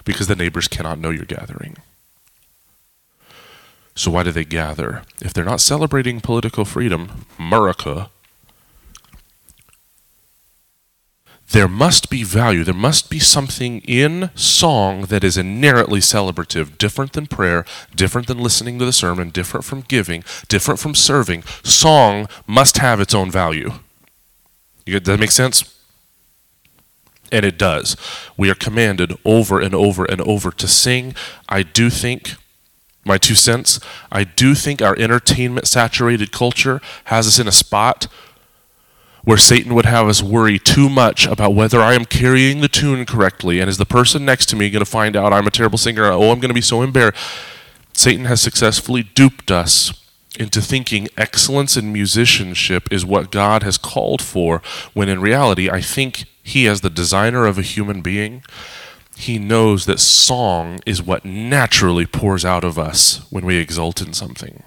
because 0.03 0.27
the 0.27 0.35
neighbors 0.35 0.67
cannot 0.67 0.97
know 0.97 1.11
you're 1.11 1.25
gathering. 1.25 1.77
So 4.01 4.09
why 4.09 4.23
do 4.23 4.31
they 4.31 4.45
gather? 4.45 5.03
If 5.21 5.31
they're 5.31 5.45
not 5.45 5.61
celebrating 5.61 6.21
political 6.21 6.65
freedom, 6.65 7.27
America, 7.37 8.09
there 11.51 11.67
must 11.67 12.09
be 12.09 12.23
value. 12.23 12.63
There 12.63 12.73
must 12.73 13.11
be 13.11 13.19
something 13.19 13.81
in 13.81 14.31
song 14.33 15.03
that 15.03 15.23
is 15.23 15.37
inherently 15.37 15.99
celebrative, 15.99 16.79
different 16.79 17.13
than 17.13 17.27
prayer, 17.27 17.63
different 17.93 18.25
than 18.25 18.39
listening 18.39 18.79
to 18.79 18.85
the 18.85 18.91
sermon, 18.91 19.29
different 19.29 19.65
from 19.65 19.81
giving, 19.81 20.23
different 20.47 20.79
from 20.79 20.95
serving. 20.95 21.43
Song 21.61 22.27
must 22.47 22.79
have 22.79 22.99
its 22.99 23.13
own 23.13 23.29
value. 23.29 23.73
Does 24.87 25.03
that 25.03 25.19
make 25.19 25.29
sense? 25.29 25.79
And 27.31 27.45
it 27.45 27.59
does. 27.59 27.95
We 28.35 28.49
are 28.49 28.55
commanded 28.55 29.15
over 29.23 29.59
and 29.59 29.75
over 29.75 30.05
and 30.05 30.21
over 30.21 30.49
to 30.49 30.67
sing. 30.67 31.13
I 31.47 31.61
do 31.61 31.91
think, 31.91 32.33
my 33.03 33.17
two 33.17 33.35
cents, 33.35 33.79
I 34.11 34.23
do 34.23 34.53
think 34.53 34.81
our 34.81 34.97
entertainment 34.97 35.67
saturated 35.67 36.31
culture 36.31 36.81
has 37.05 37.27
us 37.27 37.39
in 37.39 37.47
a 37.47 37.51
spot 37.51 38.07
where 39.23 39.37
Satan 39.37 39.75
would 39.75 39.85
have 39.85 40.07
us 40.07 40.23
worry 40.23 40.57
too 40.57 40.89
much 40.89 41.27
about 41.27 41.53
whether 41.53 41.79
I 41.79 41.93
am 41.93 42.05
carrying 42.05 42.61
the 42.61 42.67
tune 42.67 43.05
correctly, 43.05 43.59
and 43.59 43.69
is 43.69 43.77
the 43.77 43.85
person 43.85 44.25
next 44.25 44.47
to 44.47 44.55
me 44.55 44.69
going 44.69 44.83
to 44.83 44.89
find 44.89 45.15
out 45.15 45.33
I'm 45.33 45.47
a 45.47 45.51
terrible 45.51 45.77
singer? 45.77 46.05
Oh, 46.05 46.31
I'm 46.31 46.39
going 46.39 46.49
to 46.49 46.53
be 46.53 46.61
so 46.61 46.81
embarrassed. 46.81 47.19
Satan 47.93 48.25
has 48.25 48.41
successfully 48.41 49.03
duped 49.03 49.51
us 49.51 49.93
into 50.39 50.61
thinking 50.61 51.07
excellence 51.17 51.75
in 51.77 51.93
musicianship 51.93 52.91
is 52.91 53.05
what 53.05 53.31
God 53.31 53.63
has 53.63 53.77
called 53.77 54.21
for, 54.21 54.61
when 54.93 55.09
in 55.09 55.21
reality, 55.21 55.69
I 55.69 55.81
think 55.81 56.25
He, 56.41 56.67
as 56.67 56.81
the 56.81 56.89
designer 56.89 57.45
of 57.45 57.57
a 57.57 57.63
human 57.63 58.01
being, 58.01 58.43
He 59.21 59.37
knows 59.37 59.85
that 59.85 59.99
song 59.99 60.79
is 60.83 60.99
what 60.99 61.23
naturally 61.23 62.07
pours 62.07 62.43
out 62.43 62.63
of 62.63 62.79
us 62.79 63.23
when 63.29 63.45
we 63.45 63.57
exult 63.57 64.01
in 64.01 64.13
something. 64.13 64.63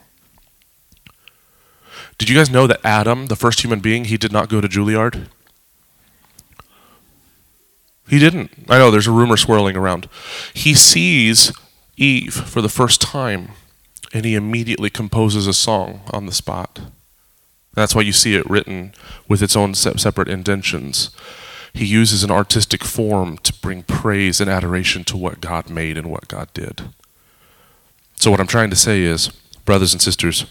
Did 2.19 2.29
you 2.29 2.37
guys 2.37 2.51
know 2.51 2.69
that 2.69 2.79
Adam, 2.85 3.27
the 3.27 3.35
first 3.35 3.65
human 3.65 3.81
being, 3.81 4.05
he 4.05 4.17
did 4.17 4.31
not 4.31 4.49
go 4.49 4.61
to 4.61 4.69
Juilliard? 4.69 5.27
He 8.09 8.21
didn't. 8.21 8.53
I 8.69 8.79
know 8.79 8.93
there's 8.93 9.09
a 9.09 9.11
rumor 9.11 9.37
swirling 9.37 9.77
around. 9.77 10.09
He 10.55 10.73
sees 10.75 11.51
Eve 11.97 12.35
for 12.35 12.63
the 12.63 12.69
first 12.69 13.01
time 13.01 13.49
and 14.13 14.25
he 14.25 14.37
immediately 14.37 14.89
composes 14.89 15.49
a 15.49 15.53
song 15.53 16.03
on 16.13 16.27
the 16.27 16.33
spot. 16.33 16.79
That's 17.73 17.97
why 17.97 18.03
you 18.03 18.13
see 18.13 18.37
it 18.37 18.49
written 18.49 18.95
with 19.27 19.43
its 19.43 19.57
own 19.57 19.75
separate 19.75 20.29
indentions. 20.29 21.11
He 21.75 21.85
uses 21.85 22.23
an 22.23 22.31
artistic 22.31 22.85
form 22.85 23.37
to 23.39 23.53
bring 23.53 23.83
praise 23.83 24.41
and 24.41 24.49
adoration 24.49 25.03
to 25.05 25.17
what 25.17 25.41
God 25.41 25.69
made 25.69 25.99
and 25.99 26.09
what 26.09 26.29
God 26.29 26.49
did. 26.55 26.83
So, 28.17 28.31
what 28.31 28.41
I'm 28.41 28.47
trying 28.47 28.71
to 28.71 28.77
say 28.77 29.03
is, 29.03 29.29
brothers 29.65 29.93
and 29.93 30.01
sisters, 30.01 30.47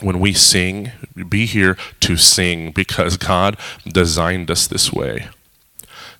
when 0.00 0.18
we 0.18 0.32
sing, 0.32 0.92
be 1.28 1.46
here 1.46 1.76
to 2.00 2.16
sing 2.16 2.70
because 2.70 3.16
God 3.16 3.58
designed 3.86 4.50
us 4.50 4.66
this 4.66 4.92
way. 4.92 5.28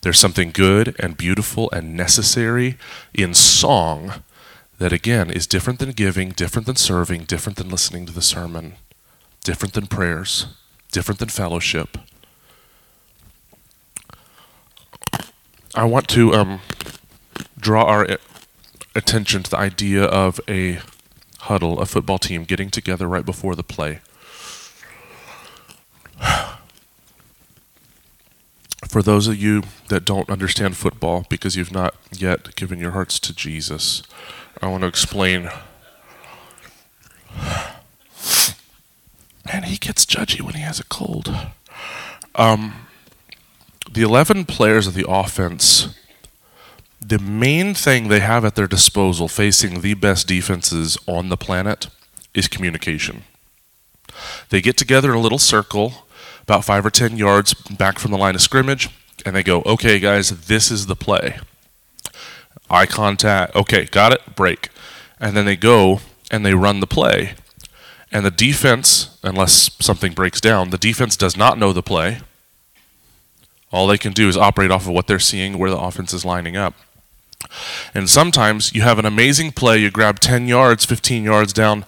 There's 0.02 0.18
something 0.18 0.50
good 0.50 0.94
and 0.98 1.16
beautiful 1.16 1.70
and 1.72 1.96
necessary 1.96 2.76
in 3.12 3.34
song 3.34 4.22
that, 4.78 4.92
again, 4.92 5.30
is 5.30 5.46
different 5.46 5.78
than 5.78 5.92
giving, 5.92 6.30
different 6.30 6.66
than 6.66 6.76
serving, 6.76 7.24
different 7.24 7.56
than 7.56 7.70
listening 7.70 8.06
to 8.06 8.12
the 8.12 8.22
sermon, 8.22 8.74
different 9.42 9.74
than 9.74 9.86
prayers, 9.86 10.46
different 10.92 11.18
than 11.18 11.28
fellowship. 11.28 11.98
I 15.76 15.84
want 15.84 16.08
to 16.08 16.32
um, 16.32 16.60
draw 17.58 17.84
our 17.84 18.06
attention 18.94 19.42
to 19.42 19.50
the 19.50 19.58
idea 19.58 20.04
of 20.04 20.40
a 20.48 20.80
huddle, 21.40 21.80
a 21.80 21.86
football 21.86 22.16
team 22.18 22.44
getting 22.44 22.70
together 22.70 23.06
right 23.06 23.26
before 23.26 23.54
the 23.54 23.62
play. 23.62 24.00
For 28.88 29.02
those 29.02 29.28
of 29.28 29.36
you 29.36 29.64
that 29.88 30.06
don't 30.06 30.30
understand 30.30 30.78
football 30.78 31.26
because 31.28 31.56
you've 31.56 31.72
not 31.72 31.94
yet 32.10 32.56
given 32.56 32.78
your 32.78 32.92
hearts 32.92 33.20
to 33.20 33.34
Jesus, 33.34 34.02
I 34.62 34.68
want 34.68 34.80
to 34.80 34.86
explain. 34.86 35.50
Man, 39.44 39.64
he 39.64 39.76
gets 39.76 40.06
judgy 40.06 40.40
when 40.40 40.54
he 40.54 40.62
has 40.62 40.80
a 40.80 40.84
cold. 40.84 41.36
Um, 42.34 42.85
the 43.96 44.02
11 44.02 44.44
players 44.44 44.86
of 44.86 44.92
the 44.94 45.06
offense 45.08 45.88
the 47.00 47.18
main 47.18 47.72
thing 47.72 48.08
they 48.08 48.20
have 48.20 48.44
at 48.44 48.56
their 48.56 48.66
disposal 48.66 49.28
facing 49.28 49.80
the 49.80 49.94
best 49.94 50.26
defenses 50.26 50.98
on 51.06 51.28
the 51.28 51.36
planet 51.36 51.86
is 52.34 52.48
communication. 52.48 53.22
They 54.48 54.60
get 54.60 54.76
together 54.76 55.10
in 55.12 55.16
a 55.16 55.20
little 55.20 55.38
circle, 55.38 56.04
about 56.42 56.64
five 56.64 56.84
or 56.84 56.90
ten 56.90 57.16
yards 57.16 57.54
back 57.54 58.00
from 58.00 58.10
the 58.10 58.18
line 58.18 58.34
of 58.34 58.40
scrimmage, 58.40 58.88
and 59.24 59.36
they 59.36 59.44
go, 59.44 59.62
okay, 59.62 60.00
guys, 60.00 60.46
this 60.46 60.70
is 60.70 60.86
the 60.86 60.96
play. 60.96 61.38
Eye 62.68 62.86
contact, 62.86 63.54
okay, 63.54 63.84
got 63.84 64.12
it, 64.12 64.34
break. 64.34 64.70
And 65.20 65.36
then 65.36 65.44
they 65.44 65.56
go 65.56 66.00
and 66.30 66.44
they 66.44 66.54
run 66.54 66.80
the 66.80 66.88
play. 66.88 67.34
And 68.10 68.26
the 68.26 68.32
defense, 68.32 69.16
unless 69.22 69.70
something 69.80 70.12
breaks 70.12 70.40
down, 70.40 70.70
the 70.70 70.78
defense 70.78 71.16
does 71.16 71.36
not 71.36 71.56
know 71.56 71.72
the 71.72 71.82
play. 71.82 72.18
All 73.76 73.86
they 73.86 73.98
can 73.98 74.14
do 74.14 74.26
is 74.26 74.38
operate 74.38 74.70
off 74.70 74.86
of 74.86 74.94
what 74.94 75.06
they're 75.06 75.18
seeing 75.18 75.58
where 75.58 75.68
the 75.68 75.78
offense 75.78 76.14
is 76.14 76.24
lining 76.24 76.56
up. 76.56 76.72
And 77.92 78.08
sometimes 78.08 78.74
you 78.74 78.80
have 78.80 78.98
an 78.98 79.04
amazing 79.04 79.52
play, 79.52 79.76
you 79.76 79.90
grab 79.90 80.18
10 80.18 80.48
yards, 80.48 80.86
15 80.86 81.24
yards 81.24 81.52
down, 81.52 81.84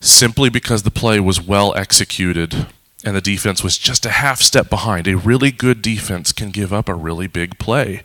simply 0.00 0.50
because 0.50 0.82
the 0.82 0.90
play 0.90 1.20
was 1.20 1.40
well 1.40 1.72
executed 1.76 2.66
and 3.04 3.14
the 3.14 3.20
defense 3.20 3.62
was 3.62 3.78
just 3.78 4.04
a 4.04 4.10
half 4.10 4.40
step 4.40 4.68
behind. 4.68 5.06
A 5.06 5.16
really 5.16 5.52
good 5.52 5.82
defense 5.82 6.32
can 6.32 6.50
give 6.50 6.72
up 6.72 6.88
a 6.88 6.94
really 6.94 7.28
big 7.28 7.60
play. 7.60 8.02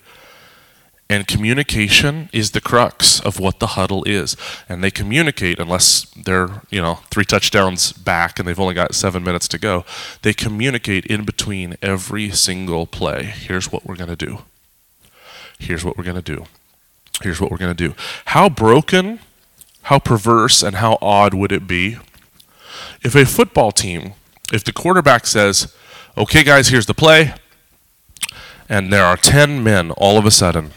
And 1.12 1.26
communication 1.26 2.30
is 2.32 2.52
the 2.52 2.62
crux 2.62 3.19
of 3.19 3.39
what 3.39 3.60
the 3.60 3.67
huddle 3.67 4.04
is. 4.04 4.38
And 4.67 4.84
they 4.84 4.91
communicate 4.91 5.60
unless 5.60 6.06
they're, 6.15 6.62
you 6.69 6.82
know, 6.82 7.00
three 7.10 7.26
touchdowns 7.26 7.91
back 7.93 8.38
and 8.38 8.48
they've 8.48 8.60
only 8.60 8.76
got 8.76 8.93
seven 8.93 9.24
minutes 9.24 9.48
to 9.50 9.58
go. 9.58 9.86
They 10.22 10.34
communicate 10.34 11.08
in 11.08 11.26
between 11.26 11.78
every 11.82 12.30
single 12.30 12.86
play. 12.86 13.24
Here's 13.24 13.72
what 13.72 13.88
we're 13.88 13.95
going 13.95 14.15
to 14.15 14.15
do. 14.15 14.43
Here's 15.58 15.84
what 15.84 15.98
we're 15.98 16.04
going 16.04 16.22
to 16.22 16.22
do. 16.22 16.45
Here's 17.24 17.41
what 17.41 17.50
we're 17.50 17.58
going 17.58 17.76
to 17.76 17.88
do. 17.88 17.95
How 18.26 18.48
broken, 18.48 19.19
how 19.84 19.98
perverse, 19.98 20.62
and 20.62 20.76
how 20.76 21.00
odd 21.02 21.34
would 21.34 21.52
it 21.52 21.67
be 21.67 21.98
if 23.04 23.15
a 23.15 23.26
football 23.26 23.72
team, 23.72 24.13
if 24.54 24.63
the 24.63 24.72
quarterback 24.72 25.26
says, 25.26 25.74
okay, 26.17 26.43
guys, 26.43 26.69
here's 26.69 26.86
the 26.86 26.93
play, 26.93 27.34
and 28.69 28.93
there 28.93 29.04
are 29.04 29.17
10 29.17 29.63
men 29.63 29.91
all 29.91 30.17
of 30.17 30.26
a 30.26 30.32
sudden. 30.32 30.72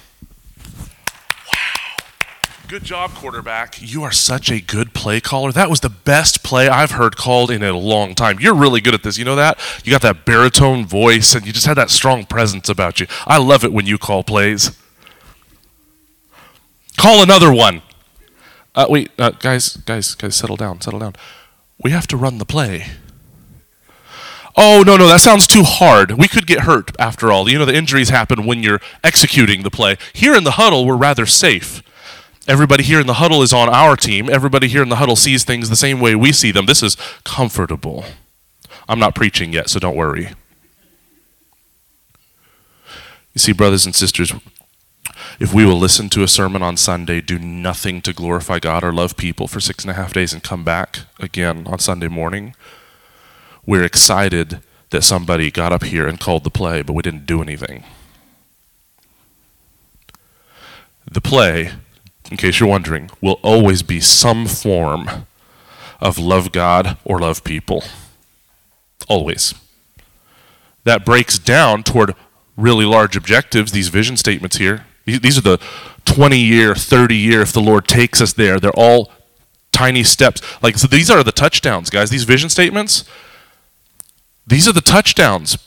Good 2.73 2.85
job, 2.85 3.11
quarterback. 3.11 3.83
You 3.83 4.03
are 4.03 4.11
such 4.11 4.51
a 4.51 4.59
good 4.59 4.95
play 4.95 5.21
caller. 5.21 5.53
That 5.53 5.69
was 5.69 5.81
the 5.81 5.91
best 5.91 6.43
play 6.43 6.71
I've 6.71 6.93
heard 6.93 7.19
called 7.19 7.51
in 7.51 7.63
a 7.63 7.77
long 7.77 8.15
time. 8.15 8.41
You're 8.41 8.55
really 8.55 8.81
good 8.81 8.95
at 8.95 9.03
this. 9.03 9.19
You 9.19 9.27
know 9.27 9.37
that? 9.37 9.61
You 9.85 9.91
got 9.91 10.01
that 10.01 10.25
baritone 10.25 10.87
voice, 10.87 11.35
and 11.35 11.47
you 11.47 11.53
just 11.53 11.67
had 11.67 11.77
that 11.77 11.91
strong 11.91 12.25
presence 12.25 12.71
about 12.71 12.99
you. 12.99 13.07
I 13.27 13.37
love 13.37 13.63
it 13.63 13.75
when 13.75 13.85
you 13.85 13.99
call 13.99 14.25
plays. 14.25 14.71
Call 16.97 17.23
another 17.23 17.53
one. 17.53 17.83
Uh, 18.75 18.87
wait, 18.89 19.11
uh, 19.19 19.33
guys, 19.33 19.77
guys, 19.77 20.15
guys, 20.15 20.35
settle 20.35 20.57
down, 20.57 20.81
settle 20.81 21.01
down. 21.01 21.15
We 21.85 21.91
have 21.91 22.07
to 22.07 22.17
run 22.17 22.39
the 22.39 22.47
play. 22.47 22.87
Oh, 24.57 24.83
no, 24.87 24.97
no, 24.97 25.07
that 25.09 25.21
sounds 25.21 25.47
too 25.47 25.65
hard. 25.65 26.13
We 26.13 26.27
could 26.27 26.47
get 26.47 26.61
hurt 26.61 26.93
after 26.99 27.31
all. 27.31 27.51
You 27.51 27.59
know, 27.59 27.67
the 27.67 27.77
injuries 27.77 28.09
happen 28.09 28.47
when 28.47 28.63
you're 28.63 28.81
executing 29.05 29.63
the 29.63 29.71
play. 29.71 29.99
Here 30.15 30.35
in 30.35 30.45
the 30.45 30.53
huddle, 30.53 30.87
we're 30.87 30.97
rather 30.97 31.27
safe. 31.27 31.83
Everybody 32.49 32.83
here 32.83 33.01
in 33.01 33.07
the 33.07 33.15
huddle 33.15 33.43
is 33.43 33.53
on 33.53 33.69
our 33.69 33.97
team. 33.97 34.29
Everybody 34.29 34.67
here 34.69 34.83
in 34.83 34.89
the 34.89 34.97
huddle 34.97 35.17
sees 35.17 35.45
things 35.45 35.69
the 35.69 35.77
same 35.77 36.01
way 36.01 36.15
we 36.15 36.33
see 36.33 36.51
them. 36.51 36.67
This 36.67 36.83
is 36.83 36.97
comfortable. 37.25 38.05
I'm 38.89 38.99
not 38.99 39.15
preaching 39.15 39.53
yet, 39.53 39.71
so 39.71 39.79
don't 39.79 39.97
worry. 39.97 40.31
You 43.33 43.39
see, 43.39 43.53
brothers 43.53 43.87
and 43.87 43.95
sisters, 43.95 44.33
if 45.39 45.55
we 45.55 45.65
will 45.65 45.79
listen 45.79 46.09
to 46.11 46.23
a 46.23 46.29
sermon 46.29 46.63
on 46.63 46.77
Sunday, 46.77 47.21
do 47.21 47.39
nothing 47.39 48.03
to 48.03 48.13
glorify 48.13 48.59
God 48.59 48.85
or 48.85 48.93
love 48.93 49.17
people 49.17 49.47
for 49.47 49.61
six 49.61 49.85
and 49.85 49.91
a 49.91 49.95
half 49.95 50.13
days, 50.13 50.33
and 50.33 50.43
come 50.43 50.65
back 50.65 51.01
again 51.19 51.67
on 51.67 51.79
Sunday 51.79 52.09
morning, 52.09 52.55
we're 53.65 53.85
excited 53.85 54.61
that 54.91 55.03
somebody 55.03 55.51
got 55.51 55.73
up 55.73 55.85
here 55.85 56.07
and 56.07 56.21
called 56.21 56.45
the 56.45 56.51
play, 56.51 56.83
but 56.83 56.93
we 56.93 57.03
didn't 57.03 57.25
do 57.25 57.41
anything. 57.41 57.85
The 61.11 61.21
play, 61.21 61.73
in 62.31 62.37
case 62.37 62.61
you're 62.61 62.69
wondering, 62.69 63.11
will 63.21 63.39
always 63.43 63.83
be 63.83 64.01
some 64.01 64.47
form 64.47 65.27
of 66.01 66.19
love 66.19 66.53
God 66.53 66.97
or 67.05 67.19
love 67.19 67.45
people. 67.45 67.85
Always. 69.09 69.55
That 70.85 71.05
breaks 71.05 71.39
down 71.39 71.83
toward 71.83 72.15
really 72.57 72.85
large 72.85 73.17
objectives, 73.17 73.73
these 73.73 73.89
vision 73.89 74.17
statements 74.17 74.57
here. 74.57 74.87
These 75.05 75.39
are 75.39 75.43
the 75.43 75.59
20 76.05 76.39
year, 76.39 76.75
30 76.75 77.17
year, 77.17 77.41
if 77.43 77.53
the 77.53 77.61
Lord 77.61 77.87
takes 77.87 78.21
us 78.21 78.33
there. 78.33 78.59
They're 78.61 78.71
all 78.73 79.11
tiny 79.73 80.05
steps. 80.05 80.41
Like 80.63 80.79
so 80.79 80.87
these 80.87 81.11
are 81.11 81.23
the 81.23 81.33
touchdowns, 81.33 81.91
guys. 81.91 82.11
These 82.11 82.25
vision 82.25 82.49
statements, 82.49 83.05
these 84.47 84.69
are 84.69 84.73
the 84.73 84.81
touchdowns. 84.81 85.59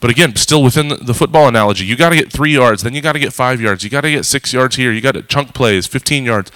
But 0.00 0.10
again, 0.10 0.36
still 0.36 0.62
within 0.62 0.88
the, 0.88 1.14
football 1.14 1.48
analogy, 1.48 1.84
you 1.84 1.96
got 1.96 2.10
to 2.10 2.16
get 2.16 2.30
three 2.30 2.52
yards, 2.52 2.82
then 2.82 2.94
you 2.94 3.00
got 3.00 3.12
to 3.12 3.18
get 3.18 3.32
five 3.32 3.60
yards, 3.60 3.84
you 3.84 3.90
got 3.90 4.02
to 4.02 4.10
get 4.10 4.24
six 4.24 4.52
yards 4.52 4.76
here, 4.76 4.92
you 4.92 5.00
got 5.00 5.12
to 5.12 5.22
chunk 5.22 5.54
plays, 5.54 5.86
15 5.86 6.24
yards. 6.24 6.52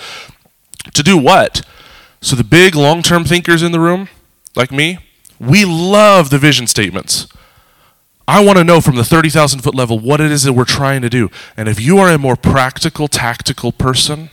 To 0.92 1.03
do 1.03 1.16
what? 1.16 1.62
So 2.20 2.37
the 2.37 2.44
big 2.44 2.74
long-term 2.74 3.24
thinkers 3.24 3.62
in 3.62 3.72
the 3.72 3.81
room, 3.81 4.09
like 4.55 4.70
me, 4.70 4.98
we 5.38 5.64
love 5.64 6.31
the 6.31 6.38
vision 6.38 6.66
statements. 6.66 7.27
I 8.27 8.44
want 8.44 8.59
to 8.59 8.64
know 8.64 8.83
from 8.83 8.96
the 8.96 9.05
30,000 9.05 9.61
foot 9.61 9.74
level 9.74 9.98
what 9.98 10.20
it 10.20 10.31
is 10.31 10.42
that 10.42 10.53
we're 10.53 10.66
trying 10.66 11.01
to 11.01 11.09
do. 11.09 11.31
And 11.57 11.68
if 11.68 11.81
you 11.81 11.96
are 11.98 12.11
a 12.11 12.18
more 12.18 12.37
practical, 12.37 13.09
tactical 13.09 13.72
person, 13.72 14.31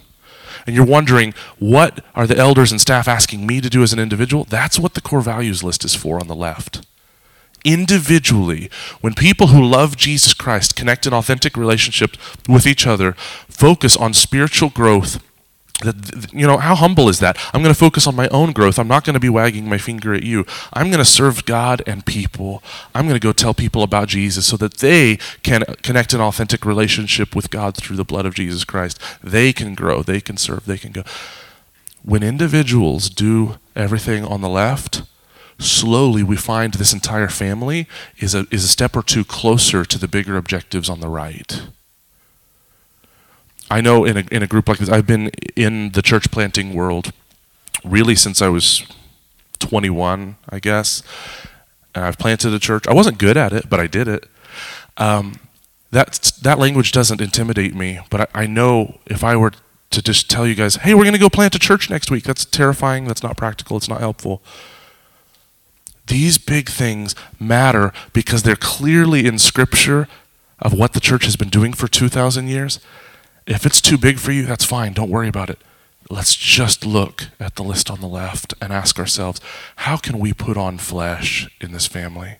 and 0.67 0.75
you're 0.75 0.85
wondering, 0.85 1.33
what 1.59 2.03
are 2.15 2.27
the 2.27 2.37
elders 2.37 2.71
and 2.71 2.81
staff 2.81 3.07
asking 3.07 3.45
me 3.45 3.61
to 3.61 3.69
do 3.69 3.83
as 3.83 3.93
an 3.93 3.99
individual? 3.99 4.43
That's 4.43 4.79
what 4.79 4.95
the 4.95 5.01
core 5.01 5.21
values 5.21 5.63
list 5.63 5.85
is 5.85 5.95
for 5.95 6.19
on 6.19 6.27
the 6.27 6.35
left. 6.35 6.85
Individually, 7.65 8.69
when 9.01 9.15
people 9.15 9.47
who 9.47 9.61
love 9.61 9.97
Jesus 9.97 10.33
Christ 10.33 10.75
connect 10.75 11.05
in 11.05 11.13
authentic 11.13 11.57
relationships 11.57 12.17
with 12.47 12.65
each 12.65 12.87
other, 12.87 13.13
focus 13.49 13.97
on 13.97 14.13
spiritual 14.13 14.69
growth 14.69 15.19
that, 15.83 16.31
you 16.31 16.47
know, 16.47 16.57
how 16.57 16.73
humble 16.73 17.09
is 17.09 17.19
that? 17.19 17.37
I'm 17.53 17.61
going 17.61 17.73
to 17.73 17.79
focus 17.79 18.07
on 18.07 18.15
my 18.15 18.29
own 18.29 18.53
growth. 18.53 18.79
I'm 18.79 18.87
not 18.87 19.03
going 19.03 19.15
to 19.15 19.19
be 19.19 19.29
wagging 19.29 19.67
my 19.67 19.77
finger 19.77 20.13
at 20.13 20.23
you. 20.23 20.45
I'm 20.71 20.87
going 20.89 20.99
to 20.99 21.05
serve 21.05 21.45
God 21.45 21.81
and 21.85 22.05
people. 22.05 22.63
I'm 22.93 23.07
going 23.07 23.19
to 23.19 23.25
go 23.25 23.33
tell 23.33 23.53
people 23.53 23.83
about 23.83 24.07
Jesus 24.07 24.45
so 24.45 24.55
that 24.57 24.77
they 24.77 25.17
can 25.43 25.63
connect 25.83 26.13
an 26.13 26.21
authentic 26.21 26.65
relationship 26.65 27.35
with 27.35 27.49
God 27.49 27.75
through 27.75 27.97
the 27.97 28.05
blood 28.05 28.25
of 28.25 28.35
Jesus 28.35 28.63
Christ. 28.63 29.01
They 29.21 29.51
can 29.51 29.75
grow, 29.75 30.01
they 30.01 30.21
can 30.21 30.37
serve, 30.37 30.65
they 30.65 30.77
can 30.77 30.93
go. 30.93 31.03
When 32.03 32.23
individuals 32.23 33.09
do 33.09 33.57
everything 33.75 34.23
on 34.23 34.41
the 34.41 34.49
left, 34.49 35.01
slowly 35.59 36.23
we 36.23 36.35
find 36.35 36.73
this 36.73 36.93
entire 36.93 37.29
family 37.29 37.87
is 38.17 38.35
a, 38.35 38.45
is 38.51 38.63
a 38.63 38.67
step 38.67 38.95
or 38.95 39.01
two 39.01 39.23
closer 39.23 39.85
to 39.85 39.97
the 39.97 40.07
bigger 40.07 40.37
objectives 40.37 40.89
on 40.89 40.99
the 40.99 41.07
right. 41.07 41.63
I 43.69 43.81
know 43.81 44.05
in 44.05 44.17
a, 44.17 44.23
in 44.31 44.43
a 44.43 44.47
group 44.47 44.67
like 44.67 44.77
this, 44.77 44.89
I've 44.89 45.07
been 45.07 45.29
in 45.55 45.91
the 45.91 46.01
church 46.01 46.29
planting 46.31 46.73
world 46.73 47.11
really 47.83 48.15
since 48.15 48.41
I 48.41 48.49
was 48.49 48.83
21, 49.59 50.35
I 50.49 50.59
guess. 50.59 51.01
And 51.93 52.03
I've 52.05 52.17
planted 52.17 52.53
a 52.53 52.59
church. 52.59 52.87
I 52.87 52.93
wasn't 52.93 53.17
good 53.17 53.37
at 53.37 53.53
it, 53.53 53.69
but 53.69 53.79
I 53.79 53.87
did 53.87 54.07
it. 54.07 54.27
Um, 54.97 55.39
that, 55.91 56.31
that 56.41 56.59
language 56.59 56.91
doesn't 56.91 57.21
intimidate 57.21 57.73
me, 57.73 57.99
but 58.09 58.21
I, 58.21 58.43
I 58.43 58.47
know 58.47 58.99
if 59.05 59.23
I 59.23 59.35
were 59.35 59.53
to 59.91 60.01
just 60.01 60.29
tell 60.29 60.45
you 60.45 60.55
guys, 60.55 60.75
hey, 60.75 60.93
we're 60.93 61.03
going 61.03 61.13
to 61.13 61.19
go 61.19 61.29
plant 61.29 61.55
a 61.55 61.59
church 61.59 61.89
next 61.89 62.11
week, 62.11 62.25
that's 62.25 62.43
terrifying, 62.43 63.05
that's 63.05 63.23
not 63.23 63.37
practical, 63.37 63.77
it's 63.77 63.87
not 63.87 64.01
helpful. 64.01 64.41
These 66.07 66.37
big 66.37 66.69
things 66.69 67.15
matter 67.39 67.91
because 68.13 68.43
they're 68.43 68.55
clearly 68.55 69.25
in 69.25 69.39
Scripture 69.39 70.07
of 70.59 70.73
what 70.73 70.93
the 70.93 70.99
church 70.99 71.25
has 71.25 71.35
been 71.35 71.49
doing 71.49 71.73
for 71.73 71.87
2,000 71.87 72.47
years. 72.47 72.79
If 73.47 73.65
it's 73.65 73.81
too 73.81 73.97
big 73.97 74.19
for 74.19 74.31
you, 74.31 74.45
that's 74.45 74.65
fine. 74.65 74.93
Don't 74.93 75.09
worry 75.09 75.27
about 75.27 75.49
it. 75.49 75.59
Let's 76.09 76.35
just 76.35 76.85
look 76.85 77.29
at 77.39 77.55
the 77.55 77.63
list 77.63 77.89
on 77.89 77.99
the 77.99 78.07
left 78.07 78.53
and 78.61 78.71
ask 78.71 78.99
ourselves 78.99 79.41
how 79.77 79.97
can 79.97 80.19
we 80.19 80.33
put 80.33 80.57
on 80.57 80.77
flesh 80.77 81.49
in 81.59 81.71
this 81.71 81.87
family? 81.87 82.37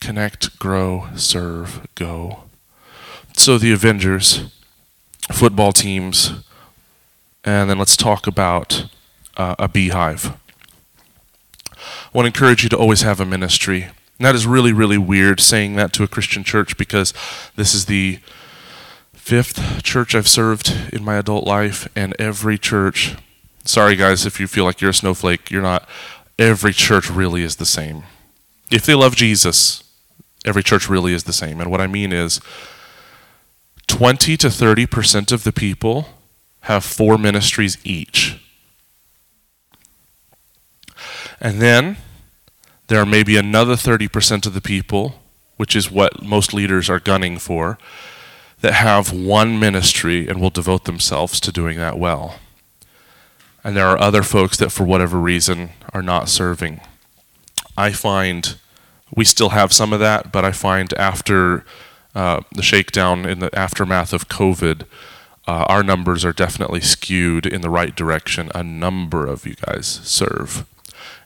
Connect, 0.00 0.58
grow, 0.58 1.08
serve, 1.16 1.86
go. 1.94 2.44
So, 3.36 3.56
the 3.56 3.72
Avengers, 3.72 4.44
football 5.32 5.72
teams, 5.72 6.32
and 7.44 7.70
then 7.70 7.78
let's 7.78 7.96
talk 7.96 8.26
about 8.26 8.86
uh, 9.36 9.54
a 9.58 9.68
beehive. 9.68 10.36
I 12.06 12.10
want 12.12 12.24
to 12.24 12.28
encourage 12.28 12.62
you 12.62 12.68
to 12.70 12.78
always 12.78 13.02
have 13.02 13.20
a 13.20 13.26
ministry. 13.26 13.84
And 14.18 14.26
that 14.26 14.34
is 14.34 14.46
really, 14.46 14.72
really 14.72 14.98
weird 14.98 15.40
saying 15.40 15.76
that 15.76 15.92
to 15.94 16.02
a 16.02 16.08
Christian 16.08 16.44
church 16.44 16.76
because 16.76 17.12
this 17.56 17.74
is 17.74 17.86
the 17.86 18.20
fifth 19.12 19.82
church 19.82 20.14
I've 20.14 20.28
served 20.28 20.90
in 20.92 21.04
my 21.04 21.16
adult 21.16 21.46
life, 21.46 21.88
and 21.94 22.14
every 22.18 22.58
church, 22.58 23.14
sorry 23.64 23.94
guys 23.94 24.26
if 24.26 24.40
you 24.40 24.48
feel 24.48 24.64
like 24.64 24.80
you're 24.80 24.90
a 24.90 24.94
snowflake, 24.94 25.50
you're 25.50 25.62
not. 25.62 25.88
Every 26.38 26.72
church 26.72 27.08
really 27.08 27.42
is 27.42 27.56
the 27.56 27.66
same. 27.66 28.02
If 28.70 28.84
they 28.84 28.94
love 28.94 29.14
Jesus, 29.14 29.84
every 30.44 30.62
church 30.62 30.88
really 30.88 31.12
is 31.12 31.24
the 31.24 31.32
same. 31.32 31.60
And 31.60 31.70
what 31.70 31.80
I 31.80 31.86
mean 31.86 32.12
is 32.12 32.40
20 33.86 34.36
to 34.38 34.48
30% 34.48 35.30
of 35.30 35.44
the 35.44 35.52
people 35.52 36.08
have 36.62 36.84
four 36.84 37.16
ministries 37.16 37.78
each. 37.84 38.41
And 41.42 41.60
then 41.60 41.96
there 42.86 43.00
are 43.00 43.06
maybe 43.06 43.36
another 43.36 43.74
30% 43.74 44.46
of 44.46 44.54
the 44.54 44.60
people, 44.60 45.20
which 45.56 45.74
is 45.74 45.90
what 45.90 46.22
most 46.22 46.54
leaders 46.54 46.88
are 46.88 47.00
gunning 47.00 47.36
for, 47.36 47.78
that 48.60 48.74
have 48.74 49.12
one 49.12 49.58
ministry 49.58 50.28
and 50.28 50.40
will 50.40 50.50
devote 50.50 50.84
themselves 50.84 51.40
to 51.40 51.50
doing 51.50 51.78
that 51.78 51.98
well. 51.98 52.36
And 53.64 53.76
there 53.76 53.88
are 53.88 54.00
other 54.00 54.22
folks 54.22 54.56
that, 54.58 54.70
for 54.70 54.84
whatever 54.84 55.18
reason, 55.18 55.70
are 55.92 56.02
not 56.02 56.28
serving. 56.28 56.80
I 57.76 57.90
find 57.90 58.56
we 59.14 59.24
still 59.24 59.50
have 59.50 59.72
some 59.72 59.92
of 59.92 59.98
that, 59.98 60.30
but 60.30 60.44
I 60.44 60.52
find 60.52 60.92
after 60.94 61.64
uh, 62.14 62.42
the 62.52 62.62
shakedown 62.62 63.26
in 63.26 63.40
the 63.40 63.56
aftermath 63.58 64.12
of 64.12 64.28
COVID, 64.28 64.82
uh, 65.48 65.64
our 65.68 65.82
numbers 65.82 66.24
are 66.24 66.32
definitely 66.32 66.80
skewed 66.80 67.46
in 67.46 67.62
the 67.62 67.70
right 67.70 67.96
direction. 67.96 68.50
A 68.54 68.62
number 68.62 69.26
of 69.26 69.44
you 69.44 69.54
guys 69.54 69.86
serve. 70.04 70.66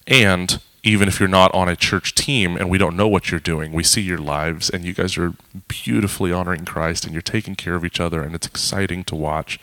And 0.06 0.60
even 0.86 1.08
if 1.08 1.18
you're 1.18 1.28
not 1.28 1.52
on 1.52 1.68
a 1.68 1.74
church 1.74 2.14
team 2.14 2.56
and 2.56 2.70
we 2.70 2.78
don't 2.78 2.96
know 2.96 3.08
what 3.08 3.30
you're 3.30 3.40
doing, 3.40 3.72
we 3.72 3.82
see 3.82 4.02
your 4.02 4.18
lives 4.18 4.70
and 4.70 4.84
you 4.84 4.92
guys 4.92 5.18
are 5.18 5.34
beautifully 5.66 6.30
honoring 6.30 6.64
Christ 6.64 7.04
and 7.04 7.12
you're 7.12 7.22
taking 7.22 7.56
care 7.56 7.74
of 7.74 7.84
each 7.84 7.98
other 7.98 8.22
and 8.22 8.34
it's 8.34 8.46
exciting 8.46 9.02
to 9.04 9.16
watch. 9.16 9.58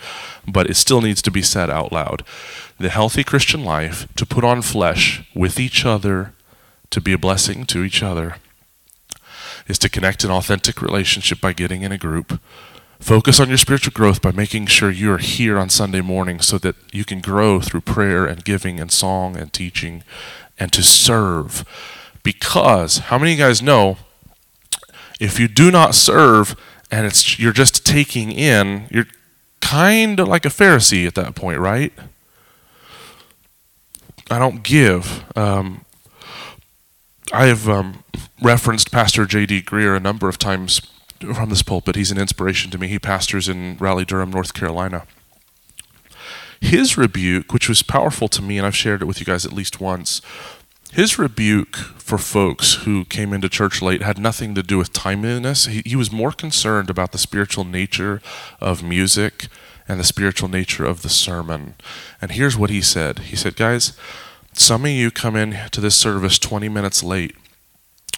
But 0.45 0.69
it 0.69 0.75
still 0.75 0.99
needs 0.99 1.21
to 1.21 1.31
be 1.31 1.41
said 1.41 1.69
out 1.69 1.93
loud. 1.93 2.25
The 2.77 2.89
healthy 2.89 3.23
Christian 3.23 3.63
life, 3.63 4.05
to 4.15 4.25
put 4.25 4.43
on 4.43 4.61
flesh 4.61 5.23
with 5.33 5.61
each 5.61 5.85
other, 5.85 6.33
to 6.89 6.99
be 6.99 7.13
a 7.13 7.17
blessing 7.17 7.65
to 7.67 7.83
each 7.83 8.03
other, 8.03 8.35
is 9.65 9.79
to 9.79 9.89
connect 9.89 10.25
an 10.25 10.31
authentic 10.31 10.81
relationship 10.81 11.39
by 11.39 11.53
getting 11.53 11.83
in 11.83 11.93
a 11.93 11.97
group. 11.97 12.41
Focus 13.03 13.41
on 13.41 13.49
your 13.49 13.57
spiritual 13.57 13.91
growth 13.91 14.21
by 14.21 14.31
making 14.31 14.65
sure 14.67 14.89
you 14.89 15.11
are 15.11 15.17
here 15.17 15.59
on 15.59 15.67
Sunday 15.67 15.99
morning 15.99 16.39
so 16.39 16.57
that 16.59 16.77
you 16.93 17.03
can 17.03 17.19
grow 17.19 17.59
through 17.59 17.81
prayer 17.81 18.25
and 18.25 18.45
giving 18.45 18.79
and 18.79 18.89
song 18.89 19.35
and 19.35 19.51
teaching 19.51 20.05
and 20.57 20.71
to 20.71 20.81
serve. 20.81 21.65
Because 22.23 22.99
how 22.99 23.17
many 23.17 23.33
of 23.33 23.39
you 23.39 23.43
guys 23.43 23.61
know 23.61 23.97
if 25.19 25.37
you 25.37 25.49
do 25.49 25.69
not 25.69 25.95
serve 25.95 26.55
and 26.89 27.05
it's 27.05 27.37
you're 27.37 27.51
just 27.51 27.85
taking 27.85 28.31
in, 28.31 28.87
you're 28.89 29.07
kind 29.59 30.21
of 30.21 30.29
like 30.29 30.45
a 30.45 30.49
Pharisee 30.49 31.05
at 31.05 31.15
that 31.15 31.35
point, 31.35 31.59
right? 31.59 31.91
I 34.31 34.39
don't 34.39 34.63
give. 34.63 35.25
Um, 35.37 35.83
I 37.33 37.47
have 37.47 37.67
um, 37.67 38.05
referenced 38.41 38.93
Pastor 38.93 39.25
J.D. 39.25 39.63
Greear 39.63 39.97
a 39.97 39.99
number 39.99 40.29
of 40.29 40.37
times 40.37 40.81
from 41.33 41.49
this 41.49 41.63
pulpit. 41.63 41.95
He's 41.95 42.11
an 42.11 42.17
inspiration 42.17 42.71
to 42.71 42.77
me. 42.77 42.87
He 42.87 42.99
pastors 42.99 43.47
in 43.47 43.77
Raleigh, 43.77 44.05
Durham, 44.05 44.31
North 44.31 44.53
Carolina. 44.53 45.05
His 46.59 46.97
rebuke, 46.97 47.51
which 47.51 47.67
was 47.67 47.83
powerful 47.83 48.27
to 48.29 48.41
me, 48.41 48.57
and 48.57 48.65
I've 48.65 48.75
shared 48.75 49.01
it 49.01 49.05
with 49.05 49.19
you 49.19 49.25
guys 49.25 49.45
at 49.45 49.51
least 49.53 49.81
once, 49.81 50.21
his 50.93 51.17
rebuke 51.17 51.75
for 51.75 52.17
folks 52.17 52.75
who 52.85 53.03
came 53.05 53.33
into 53.33 53.49
church 53.49 53.81
late 53.81 54.03
had 54.03 54.19
nothing 54.19 54.53
to 54.53 54.61
do 54.61 54.77
with 54.77 54.93
timeliness. 54.93 55.65
He, 55.65 55.81
he 55.85 55.95
was 55.95 56.11
more 56.11 56.31
concerned 56.31 56.89
about 56.89 57.11
the 57.11 57.17
spiritual 57.17 57.63
nature 57.63 58.21
of 58.61 58.83
music 58.83 59.47
and 59.87 59.99
the 59.99 60.03
spiritual 60.03 60.49
nature 60.49 60.85
of 60.85 61.01
the 61.01 61.09
sermon. 61.09 61.73
And 62.21 62.31
here's 62.31 62.55
what 62.55 62.69
he 62.69 62.81
said 62.81 63.19
He 63.19 63.35
said, 63.35 63.55
Guys, 63.55 63.97
some 64.53 64.85
of 64.85 64.91
you 64.91 65.09
come 65.09 65.35
in 65.35 65.57
to 65.71 65.81
this 65.81 65.95
service 65.95 66.37
20 66.37 66.69
minutes 66.69 67.01
late 67.03 67.35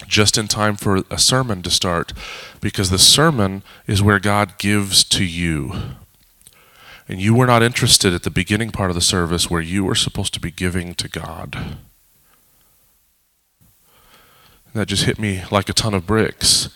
just 0.07 0.37
in 0.37 0.47
time 0.47 0.75
for 0.75 1.03
a 1.09 1.17
sermon 1.17 1.61
to 1.61 1.69
start 1.69 2.13
because 2.61 2.89
the 2.89 2.99
sermon 2.99 3.63
is 3.87 4.01
where 4.01 4.19
God 4.19 4.57
gives 4.57 5.03
to 5.05 5.23
you 5.23 5.95
and 7.07 7.21
you 7.21 7.35
were 7.35 7.45
not 7.45 7.63
interested 7.63 8.13
at 8.13 8.23
the 8.23 8.31
beginning 8.31 8.71
part 8.71 8.89
of 8.89 8.95
the 8.95 9.01
service 9.01 9.49
where 9.49 9.61
you 9.61 9.83
were 9.83 9.95
supposed 9.95 10.33
to 10.33 10.39
be 10.39 10.51
giving 10.51 10.95
to 10.95 11.07
God. 11.07 11.77
That 14.73 14.87
just 14.87 15.05
hit 15.05 15.19
me 15.19 15.43
like 15.51 15.69
a 15.69 15.73
ton 15.73 15.93
of 15.93 16.07
bricks. 16.07 16.69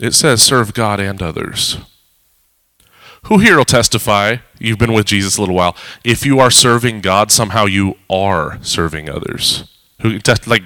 It 0.00 0.12
says, 0.12 0.42
serve 0.42 0.74
God 0.74 0.98
and 0.98 1.22
others. 1.22 1.78
Who 3.24 3.38
here 3.38 3.58
will 3.58 3.64
testify, 3.64 4.36
you've 4.58 4.78
been 4.78 4.92
with 4.92 5.06
Jesus 5.06 5.36
a 5.36 5.40
little 5.40 5.54
while, 5.54 5.76
if 6.02 6.26
you 6.26 6.40
are 6.40 6.50
serving 6.50 7.00
God, 7.00 7.30
somehow 7.30 7.66
you 7.66 7.96
are 8.08 8.58
serving 8.62 9.08
others? 9.08 9.64
Who, 10.00 10.18
like, 10.46 10.62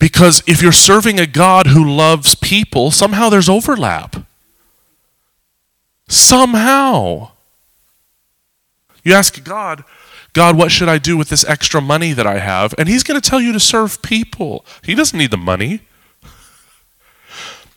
because 0.00 0.42
if 0.46 0.62
you're 0.62 0.72
serving 0.72 1.20
a 1.20 1.26
God 1.26 1.68
who 1.68 1.88
loves 1.88 2.34
people, 2.34 2.90
somehow 2.90 3.28
there's 3.28 3.50
overlap. 3.50 4.16
Somehow. 6.08 7.32
You 9.04 9.12
ask 9.12 9.44
God, 9.44 9.84
God, 10.32 10.56
what 10.56 10.72
should 10.72 10.88
I 10.88 10.96
do 10.96 11.16
with 11.18 11.28
this 11.28 11.44
extra 11.44 11.82
money 11.82 12.12
that 12.14 12.26
I 12.26 12.38
have? 12.38 12.74
And 12.78 12.88
He's 12.88 13.02
going 13.02 13.20
to 13.20 13.30
tell 13.30 13.40
you 13.40 13.52
to 13.52 13.60
serve 13.60 14.00
people. 14.00 14.64
He 14.82 14.94
doesn't 14.94 15.18
need 15.18 15.30
the 15.30 15.36
money. 15.36 15.82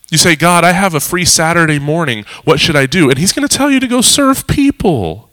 You 0.09 0.17
say, 0.17 0.35
God, 0.35 0.63
I 0.63 0.71
have 0.71 0.93
a 0.93 0.99
free 0.99 1.25
Saturday 1.25 1.79
morning. 1.79 2.23
What 2.45 2.59
should 2.59 2.75
I 2.75 2.85
do? 2.85 3.09
And 3.09 3.19
He's 3.19 3.33
going 3.33 3.47
to 3.47 3.53
tell 3.57 3.69
you 3.69 3.81
to 3.81 3.87
go 3.87 3.99
serve 3.99 4.47
people. 4.47 5.29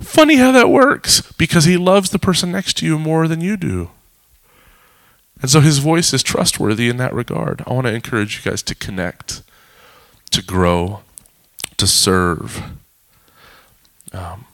Funny 0.00 0.36
how 0.36 0.52
that 0.52 0.68
works 0.68 1.32
because 1.32 1.64
He 1.64 1.76
loves 1.76 2.10
the 2.10 2.18
person 2.18 2.52
next 2.52 2.76
to 2.78 2.86
you 2.86 2.96
more 2.96 3.26
than 3.26 3.40
you 3.40 3.56
do. 3.56 3.90
And 5.44 5.50
so 5.50 5.60
His 5.60 5.76
voice 5.76 6.14
is 6.14 6.22
trustworthy 6.22 6.88
in 6.88 6.96
that 6.96 7.12
regard. 7.12 7.62
I 7.66 7.74
want 7.74 7.86
to 7.86 7.92
encourage 7.92 8.38
you 8.38 8.50
guys 8.50 8.62
to 8.62 8.74
connect, 8.74 9.42
to 10.30 10.42
grow, 10.42 11.02
to 11.76 11.86
serve. 11.86 12.62
Um, 14.10 14.46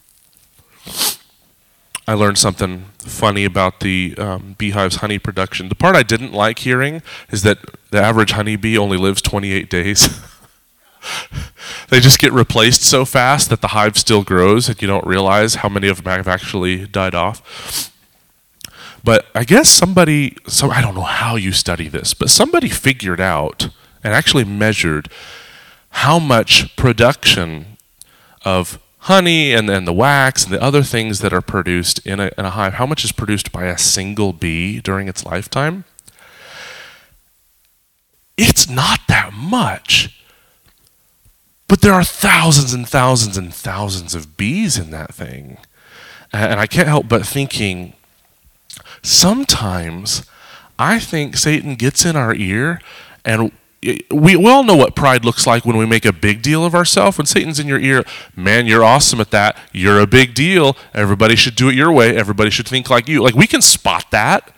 I 2.08 2.14
learned 2.14 2.38
something 2.38 2.86
funny 2.98 3.44
about 3.44 3.78
the 3.78 4.16
um, 4.18 4.56
beehive's 4.58 4.96
honey 4.96 5.20
production. 5.20 5.68
The 5.68 5.76
part 5.76 5.94
I 5.94 6.02
didn't 6.02 6.32
like 6.32 6.58
hearing 6.58 7.02
is 7.30 7.44
that 7.44 7.58
the 7.92 8.02
average 8.02 8.32
honeybee 8.32 8.76
only 8.76 8.96
lives 8.96 9.22
28 9.22 9.70
days. 9.70 10.20
they 11.88 12.00
just 12.00 12.18
get 12.18 12.32
replaced 12.32 12.82
so 12.82 13.04
fast 13.04 13.48
that 13.50 13.60
the 13.60 13.68
hive 13.68 13.96
still 13.96 14.24
grows 14.24 14.68
and 14.68 14.82
you 14.82 14.88
don't 14.88 15.06
realize 15.06 15.54
how 15.54 15.68
many 15.68 15.86
of 15.86 16.02
them 16.02 16.16
have 16.16 16.26
actually 16.26 16.88
died 16.88 17.14
off. 17.14 17.89
But 19.02 19.26
I 19.34 19.44
guess 19.44 19.68
somebody, 19.68 20.36
so 20.46 20.70
I 20.70 20.80
don't 20.82 20.94
know 20.94 21.02
how 21.02 21.36
you 21.36 21.52
study 21.52 21.88
this, 21.88 22.14
but 22.14 22.30
somebody 22.30 22.68
figured 22.68 23.20
out 23.20 23.68
and 24.04 24.12
actually 24.12 24.44
measured 24.44 25.08
how 25.90 26.18
much 26.18 26.76
production 26.76 27.78
of 28.44 28.78
honey 29.04 29.52
and 29.52 29.68
then 29.68 29.86
the 29.86 29.92
wax 29.92 30.44
and 30.44 30.52
the 30.52 30.62
other 30.62 30.82
things 30.82 31.20
that 31.20 31.32
are 31.32 31.40
produced 31.40 32.04
in 32.06 32.20
a, 32.20 32.30
in 32.36 32.44
a 32.44 32.50
hive, 32.50 32.74
how 32.74 32.86
much 32.86 33.04
is 33.04 33.12
produced 33.12 33.50
by 33.50 33.64
a 33.64 33.78
single 33.78 34.32
bee 34.32 34.80
during 34.80 35.08
its 35.08 35.24
lifetime? 35.24 35.84
It's 38.36 38.68
not 38.68 39.00
that 39.08 39.32
much. 39.32 40.22
But 41.68 41.82
there 41.82 41.92
are 41.92 42.04
thousands 42.04 42.74
and 42.74 42.88
thousands 42.88 43.36
and 43.36 43.54
thousands 43.54 44.14
of 44.14 44.36
bees 44.36 44.78
in 44.78 44.90
that 44.90 45.14
thing. 45.14 45.58
And 46.32 46.58
I 46.60 46.66
can't 46.66 46.88
help 46.88 47.08
but 47.08 47.26
thinking 47.26 47.94
sometimes 49.02 50.24
I 50.78 50.98
think 50.98 51.36
Satan 51.36 51.74
gets 51.74 52.04
in 52.04 52.16
our 52.16 52.34
ear 52.34 52.80
and 53.24 53.52
we, 54.10 54.36
all 54.36 54.62
know 54.62 54.76
what 54.76 54.94
pride 54.94 55.24
looks 55.24 55.46
like 55.46 55.64
when 55.64 55.76
we 55.76 55.86
make 55.86 56.04
a 56.04 56.12
big 56.12 56.42
deal 56.42 56.64
of 56.64 56.74
ourselves. 56.74 57.16
When 57.16 57.26
Satan's 57.26 57.58
in 57.58 57.66
your 57.66 57.78
ear, 57.78 58.04
man, 58.36 58.66
you're 58.66 58.84
awesome 58.84 59.20
at 59.20 59.30
that. 59.30 59.56
You're 59.72 60.00
a 60.00 60.06
big 60.06 60.34
deal. 60.34 60.76
Everybody 60.92 61.34
should 61.34 61.54
do 61.54 61.70
it 61.70 61.74
your 61.74 61.90
way. 61.90 62.14
Everybody 62.14 62.50
should 62.50 62.68
think 62.68 62.90
like 62.90 63.08
you. 63.08 63.22
Like 63.22 63.34
we 63.34 63.46
can 63.46 63.62
spot 63.62 64.10
that 64.10 64.52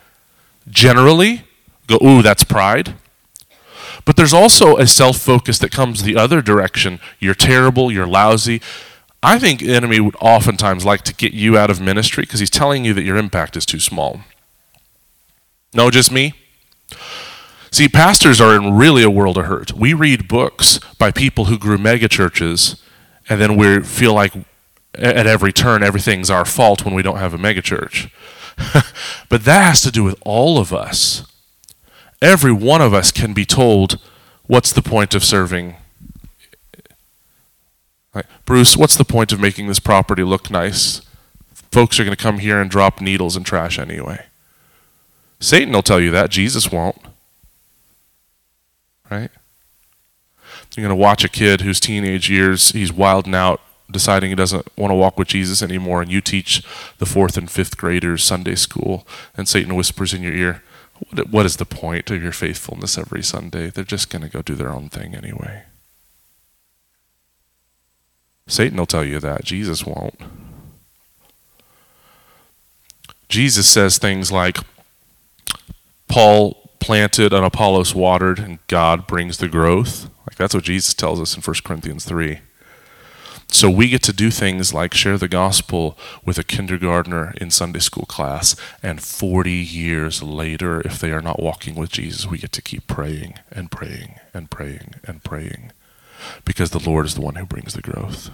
generally. 0.69 1.45
Go, 1.87 1.99
ooh, 2.05 2.23
that's 2.23 2.43
pride. 2.43 2.95
But 4.05 4.17
there's 4.17 4.33
also 4.33 4.77
a 4.77 4.87
self 4.87 5.19
focus 5.19 5.59
that 5.59 5.71
comes 5.71 6.03
the 6.03 6.17
other 6.17 6.43
direction. 6.43 6.99
You're 7.21 7.35
terrible. 7.35 7.93
You're 7.93 8.07
lousy. 8.07 8.61
I 9.23 9.39
think 9.39 9.61
the 9.61 9.73
enemy 9.73 10.01
would 10.01 10.17
oftentimes 10.21 10.85
like 10.85 11.03
to 11.03 11.15
get 11.15 11.33
you 11.33 11.57
out 11.57 11.71
of 11.71 11.81
ministry 11.81 12.23
because 12.23 12.41
he's 12.41 12.51
telling 12.51 12.85
you 12.85 12.93
that 12.95 13.05
your 13.05 13.17
impact 13.17 13.57
is 13.57 13.65
too 13.65 13.79
small. 13.79 14.23
No, 15.75 15.91
just 15.91 16.13
me? 16.13 16.35
See, 17.71 17.89
pastors 17.89 18.41
are 18.41 18.55
in 18.55 18.75
really 18.75 19.03
a 19.03 19.11
world 19.11 19.39
of 19.39 19.47
hurt. 19.47 19.73
We 19.73 19.95
read 19.95 20.29
books 20.29 20.79
by 20.99 21.11
people 21.11 21.47
who 21.47 21.59
grew 21.59 21.79
megachurches, 21.79 22.81
and 23.29 23.41
then 23.41 23.57
we 23.57 23.81
feel 23.81 24.13
like 24.13 24.35
at 24.95 25.27
every 25.27 25.53
turn 25.53 25.83
everything's 25.83 26.31
our 26.31 26.45
fault 26.45 26.85
when 26.85 26.95
we 26.95 27.03
don't 27.03 27.17
have 27.17 27.33
a 27.33 27.39
megachurch. 27.39 28.11
but 29.31 29.45
that 29.45 29.65
has 29.65 29.81
to 29.81 29.91
do 29.91 30.05
with 30.05 30.21
all 30.27 30.59
of 30.59 30.73
us. 30.75 31.25
Every 32.21 32.53
one 32.53 32.83
of 32.83 32.93
us 32.93 33.11
can 33.11 33.33
be 33.33 33.47
told, 33.47 33.99
what's 34.47 34.73
the 34.73 34.83
point 34.83 35.15
of 35.15 35.25
serving? 35.25 35.77
Bruce, 38.45 38.77
what's 38.77 38.97
the 38.97 39.05
point 39.05 39.33
of 39.33 39.41
making 39.41 39.69
this 39.69 39.79
property 39.79 40.23
look 40.23 40.51
nice? 40.51 41.01
Folks 41.71 41.99
are 41.99 42.05
going 42.05 42.15
to 42.15 42.23
come 42.23 42.39
here 42.39 42.61
and 42.61 42.71
drop 42.71 43.01
needles 43.01 43.35
and 43.35 43.47
trash 43.47 43.79
anyway. 43.79 44.27
Satan 45.43 45.75
will 45.75 45.83
tell 45.83 46.01
you 46.01 46.11
that. 46.13 46.31
Jesus 46.31 46.73
won't 46.73 46.97
right? 49.13 49.31
You're 50.75 50.87
going 50.87 50.97
to 50.97 51.03
watch 51.03 51.25
a 51.25 51.29
kid 51.29 51.61
whose 51.61 51.79
teenage 51.79 52.31
years, 52.31 52.71
he's 52.71 52.93
wilding 52.93 53.35
out, 53.35 53.61
deciding 53.91 54.31
he 54.31 54.37
doesn't 54.37 54.67
want 54.77 54.91
to 54.91 54.95
walk 54.95 55.19
with 55.19 55.29
Jesus 55.29 55.63
anymore, 55.63 56.01
and 56.01 56.11
you 56.11 56.21
teach 56.21 56.63
the 56.99 57.07
fourth 57.07 57.37
and 57.37 57.51
fifth 57.51 57.77
graders 57.77 58.25
Sunday 58.25 58.55
school, 58.55 59.07
and 59.37 59.47
Satan 59.49 59.75
whispers 59.75 60.15
in 60.15 60.23
your 60.23 60.33
ear, 60.33 60.63
What 61.31 61.47
is 61.47 61.57
the 61.57 61.67
point 61.67 62.11
of 62.11 62.23
your 62.23 62.33
faithfulness 62.33 62.97
every 62.97 63.23
Sunday? 63.23 63.71
They're 63.71 63.85
just 63.85 64.09
going 64.09 64.23
to 64.23 64.31
go 64.31 64.41
do 64.41 64.55
their 64.55 64.71
own 64.71 64.89
thing 64.89 65.15
anyway. 65.15 65.65
Satan 68.47 68.79
will 68.79 68.87
tell 68.87 69.05
you 69.05 69.21
that, 69.21 69.45
Jesus 69.45 69.85
won't. 69.85 70.19
Jesus 73.29 73.69
says 73.69 73.99
things 73.99 74.31
like, 74.33 74.59
Paul 76.09 76.71
planted 76.81 77.33
and 77.33 77.45
Apollos 77.45 77.95
watered, 77.95 78.39
and 78.39 78.59
God 78.67 79.07
brings 79.07 79.39
the 79.39 79.49
growth. 79.49 80.11
Like 80.27 80.37
that's 80.37 80.55
what 80.55 80.65
Jesus 80.65 80.95
tells 80.95 81.21
us 81.21 81.37
in 81.37 81.43
1 81.43 81.57
Corinthians 81.65 82.05
3. 82.05 82.41
So 83.49 83.71
we 83.71 83.89
get 83.89 84.03
to 84.05 84.15
do 84.15 84.31
things 84.31 84.73
like 84.73 84.95
share 84.95 85.19
the 85.19 85.29
gospel 85.29 85.99
with 86.25 86.39
a 86.39 86.45
kindergartner 86.45 87.35
in 87.39 87.51
Sunday 87.51 87.81
school 87.81 88.07
class, 88.07 88.57
and 88.83 89.03
40 89.03 89.53
years 89.53 90.23
later, 90.23 90.81
if 90.81 90.99
they 90.99 91.13
are 91.13 91.21
not 91.21 91.41
walking 91.41 91.75
with 91.75 91.91
Jesus, 91.91 92.27
we 92.27 92.39
get 92.39 92.53
to 92.53 92.63
keep 92.63 92.87
praying 92.87 93.35
and 93.51 93.71
praying 93.71 94.15
and 94.33 94.51
praying 94.51 94.95
and 95.05 95.23
praying 95.23 95.73
because 96.45 96.71
the 96.71 96.91
Lord 96.91 97.05
is 97.05 97.15
the 97.15 97.21
one 97.21 97.35
who 97.35 97.45
brings 97.45 97.75
the 97.75 97.83
growth 97.83 98.31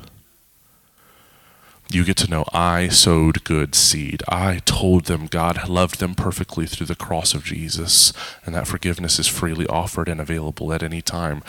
you 1.91 2.05
get 2.05 2.19
to 2.19 2.31
know 2.31 2.45
I 2.53 2.89
sowed 2.89 3.45
good 3.45 3.75
seed. 3.75 4.23
I 4.29 4.61
told 4.67 5.07
them 5.07 5.27
God 5.27 5.69
loved 5.69 6.01
them 6.01 6.15
perfectly 6.15 6.67
through 6.67 6.87
the 6.87 6.95
cross 6.95 7.33
of 7.33 7.45
Jesus, 7.45 8.13
and 8.45 8.55
that 8.55 8.67
forgiveness 8.67 9.19
is 9.19 9.27
freely 9.27 9.67
offered 9.67 10.09
and 10.09 10.21
available 10.21 10.73
at 10.73 10.83
any 10.83 11.01
time. 11.01 11.43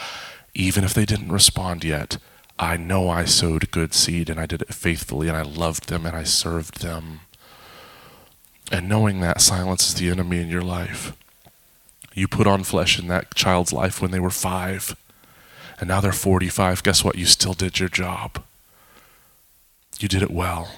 Even 0.54 0.84
if 0.84 0.93
they 0.93 1.06
didn't 1.06 1.32
respond 1.32 1.84
yet, 1.84 2.17
I 2.58 2.78
know 2.78 3.10
I 3.10 3.25
sowed 3.25 3.71
good 3.71 3.93
seed 3.93 4.30
and 4.30 4.39
I 4.39 4.45
did 4.45 4.62
it 4.62 4.73
faithfully 4.73 5.28
and 5.28 5.38
I 5.38 5.43
loved 5.43 5.88
them 5.88 6.06
and 6.06 6.15
I 6.15 6.23
served 6.23 6.82
them. 6.82 7.21
And 8.71 8.88
knowing 8.89 9.19
that 9.21 9.41
silences 9.41 9.93
the 9.95 10.10
enemy 10.10 10.39
in 10.39 10.49
your 10.49 10.62
life. 10.62 11.13
You 12.13 12.28
put 12.28 12.47
on 12.47 12.63
flesh 12.63 12.99
in 12.99 13.08
that 13.08 13.36
child's 13.36 13.71
life 13.71 14.02
when 14.02 14.12
they 14.12 14.19
were 14.19 14.30
five, 14.30 14.95
and 15.80 15.88
now 15.88 16.02
they're 16.02 16.12
45. 16.12 16.84
Guess 16.84 17.04
what? 17.04 17.17
You 17.17 17.25
still 17.25 17.54
did 17.54 17.80
your 17.80 17.89
job. 17.89 18.43
You 20.00 20.08
did 20.08 20.22
it 20.22 20.32
well. 20.32 20.70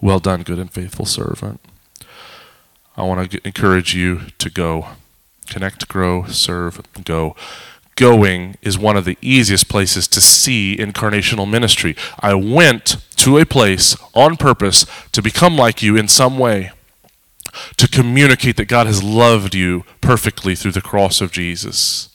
Well 0.00 0.20
done, 0.20 0.42
good 0.42 0.58
and 0.58 0.70
faithful 0.70 1.04
servant. 1.04 1.60
I 2.96 3.02
want 3.02 3.30
to 3.30 3.40
encourage 3.44 3.94
you 3.94 4.22
to 4.38 4.48
go. 4.48 4.88
Connect, 5.48 5.88
grow, 5.88 6.24
serve, 6.26 6.80
go. 7.04 7.34
Going 7.96 8.56
is 8.62 8.78
one 8.78 8.96
of 8.96 9.04
the 9.04 9.18
easiest 9.20 9.68
places 9.68 10.06
to 10.08 10.20
see 10.20 10.76
incarnational 10.76 11.50
ministry. 11.50 11.96
I 12.20 12.34
went 12.34 12.98
to 13.16 13.38
a 13.38 13.44
place 13.44 13.96
on 14.14 14.36
purpose 14.36 14.86
to 15.10 15.20
become 15.20 15.56
like 15.56 15.82
you 15.82 15.96
in 15.96 16.06
some 16.06 16.38
way, 16.38 16.70
to 17.76 17.88
communicate 17.88 18.56
that 18.56 18.66
God 18.66 18.86
has 18.86 19.02
loved 19.02 19.54
you 19.54 19.84
perfectly 20.00 20.54
through 20.54 20.72
the 20.72 20.80
cross 20.80 21.20
of 21.20 21.32
Jesus. 21.32 22.07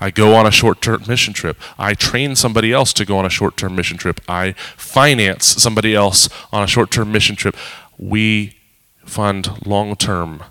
I 0.00 0.10
go 0.10 0.34
on 0.34 0.46
a 0.46 0.50
short 0.50 0.80
term 0.80 1.02
mission 1.08 1.34
trip. 1.34 1.58
I 1.78 1.94
train 1.94 2.36
somebody 2.36 2.72
else 2.72 2.92
to 2.94 3.04
go 3.04 3.18
on 3.18 3.24
a 3.24 3.30
short 3.30 3.56
term 3.56 3.76
mission 3.76 3.96
trip. 3.96 4.20
I 4.28 4.52
finance 4.76 5.46
somebody 5.46 5.94
else 5.94 6.28
on 6.52 6.62
a 6.62 6.66
short 6.66 6.90
term 6.90 7.12
mission 7.12 7.36
trip. 7.36 7.56
We 7.96 8.56
fund 9.04 9.66
long 9.66 9.96
term, 9.96 10.42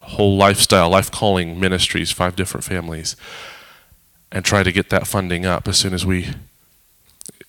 whole 0.00 0.36
lifestyle, 0.36 0.90
life 0.90 1.10
calling 1.10 1.60
ministries, 1.60 2.10
five 2.10 2.36
different 2.36 2.64
families, 2.64 3.16
and 4.32 4.44
try 4.44 4.62
to 4.62 4.72
get 4.72 4.90
that 4.90 5.06
funding 5.06 5.46
up 5.46 5.68
as 5.68 5.76
soon 5.76 5.94
as 5.94 6.04
we. 6.04 6.28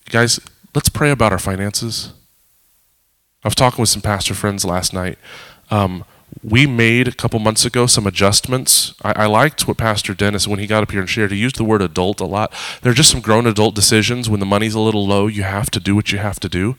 Guys, 0.10 0.40
let's 0.74 0.90
pray 0.90 1.12
about 1.12 1.32
our 1.32 1.40
finances. 1.40 2.14
I 3.44 3.48
was 3.48 3.56
talking 3.56 3.82
with 3.82 3.90
some 3.90 4.02
pastor 4.02 4.34
friends 4.34 4.66
last 4.66 4.94
night. 4.94 5.18
Um, 5.70 6.06
we 6.44 6.68
made 6.68 7.08
a 7.08 7.12
couple 7.12 7.40
months 7.40 7.66
ago 7.66 7.86
some 7.86 8.08
adjustments. 8.08 8.94
I, 9.04 9.24
I, 9.24 9.26
liked 9.26 9.68
what 9.68 9.78
Pastor 9.78 10.14
Dennis, 10.14 10.48
when 10.48 10.60
he 10.60 10.68
got 10.68 10.84
up 10.84 10.92
here 10.92 11.00
and 11.00 11.10
shared, 11.10 11.32
he 11.32 11.38
used 11.38 11.58
the 11.58 11.64
word 11.64 11.82
adult 11.82 12.20
a 12.20 12.26
lot. 12.26 12.54
There 12.82 12.92
are 12.92 12.96
just 12.96 13.12
some 13.12 13.22
grown 13.22 13.48
adult 13.48 13.76
decisions. 13.76 14.30
When 14.30 14.40
the 14.40 14.46
money's 14.46 14.74
a 14.74 14.80
little 14.80 15.06
low, 15.06 15.28
you 15.28 15.44
have 15.44 15.70
to 15.72 15.80
do 15.80 15.96
what 15.96 16.12
you 16.12 16.18
have 16.20 16.40
to 16.42 16.50
do. 16.50 16.76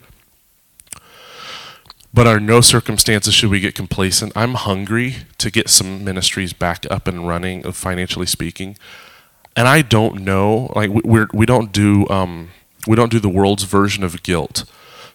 But 2.13 2.25
under 2.25 2.39
no 2.39 2.61
circumstances 2.61 3.33
should 3.33 3.49
we 3.49 3.59
get 3.59 3.75
complacent. 3.75 4.33
I'm 4.35 4.55
hungry 4.55 5.17
to 5.37 5.51
get 5.51 5.69
some 5.69 6.03
ministries 6.03 6.53
back 6.53 6.85
up 6.89 7.07
and 7.07 7.27
running, 7.27 7.71
financially 7.71 8.25
speaking. 8.25 8.77
And 9.55 9.67
I 9.67 9.81
don't 9.81 10.21
know, 10.21 10.71
like 10.75 10.89
we're 10.89 11.27
we 11.33 11.45
don't 11.45 11.71
do 11.71 12.07
um, 12.09 12.49
we 12.87 12.95
don't 12.95 13.11
do 13.11 13.19
the 13.19 13.29
world's 13.29 13.63
version 13.63 14.03
of 14.03 14.23
guilt 14.23 14.63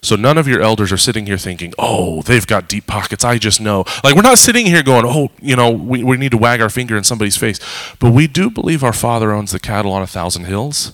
So 0.05 0.15
none 0.15 0.37
of 0.37 0.47
your 0.47 0.61
elders 0.61 0.91
are 0.91 0.97
sitting 0.97 1.25
here 1.25 1.37
thinking, 1.37 1.73
oh, 1.79 2.21
they've 2.21 2.45
got 2.45 2.69
deep 2.69 2.85
pockets. 2.85 3.23
I 3.23 3.39
just 3.39 3.59
know. 3.59 3.85
Like, 4.03 4.15
we're 4.15 4.21
not 4.21 4.37
sitting 4.37 4.67
here 4.67 4.83
going, 4.83 5.03
oh, 5.05 5.31
you 5.41 5.55
know, 5.55 5.71
we, 5.71 6.03
we 6.03 6.15
need 6.15 6.31
to 6.31 6.37
wag 6.37 6.61
our 6.61 6.69
finger 6.69 6.95
in 6.95 7.03
somebody's 7.03 7.37
face. 7.37 7.59
But 7.99 8.11
we 8.11 8.27
do 8.27 8.51
believe 8.51 8.83
our 8.83 8.93
Father 8.93 9.31
owns 9.31 9.51
the 9.51 9.59
cattle 9.59 9.91
on 9.91 10.03
a 10.03 10.07
thousand 10.07 10.45
hills. 10.45 10.93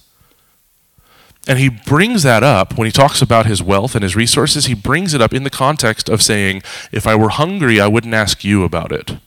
And 1.48 1.60
he 1.60 1.68
brings 1.70 2.24
that 2.24 2.42
up 2.42 2.78
when 2.78 2.86
he 2.86 2.92
talks 2.92 3.22
about 3.22 3.48
his 3.48 3.62
wealth 3.62 3.96
and 3.96 4.04
his 4.04 4.16
resources. 4.16 4.68
He 4.68 4.76
brings 4.76 5.14
it 5.14 5.22
up 5.22 5.34
in 5.34 5.44
the 5.44 5.50
context 5.50 6.08
of 6.08 6.22
saying, 6.22 6.62
if 6.92 7.06
I 7.06 7.16
were 7.16 7.30
hungry, 7.30 7.82
I 7.82 7.88
wouldn't 7.88 8.14
ask 8.14 8.44
you 8.46 8.64
about 8.64 8.92
it. 8.92 9.18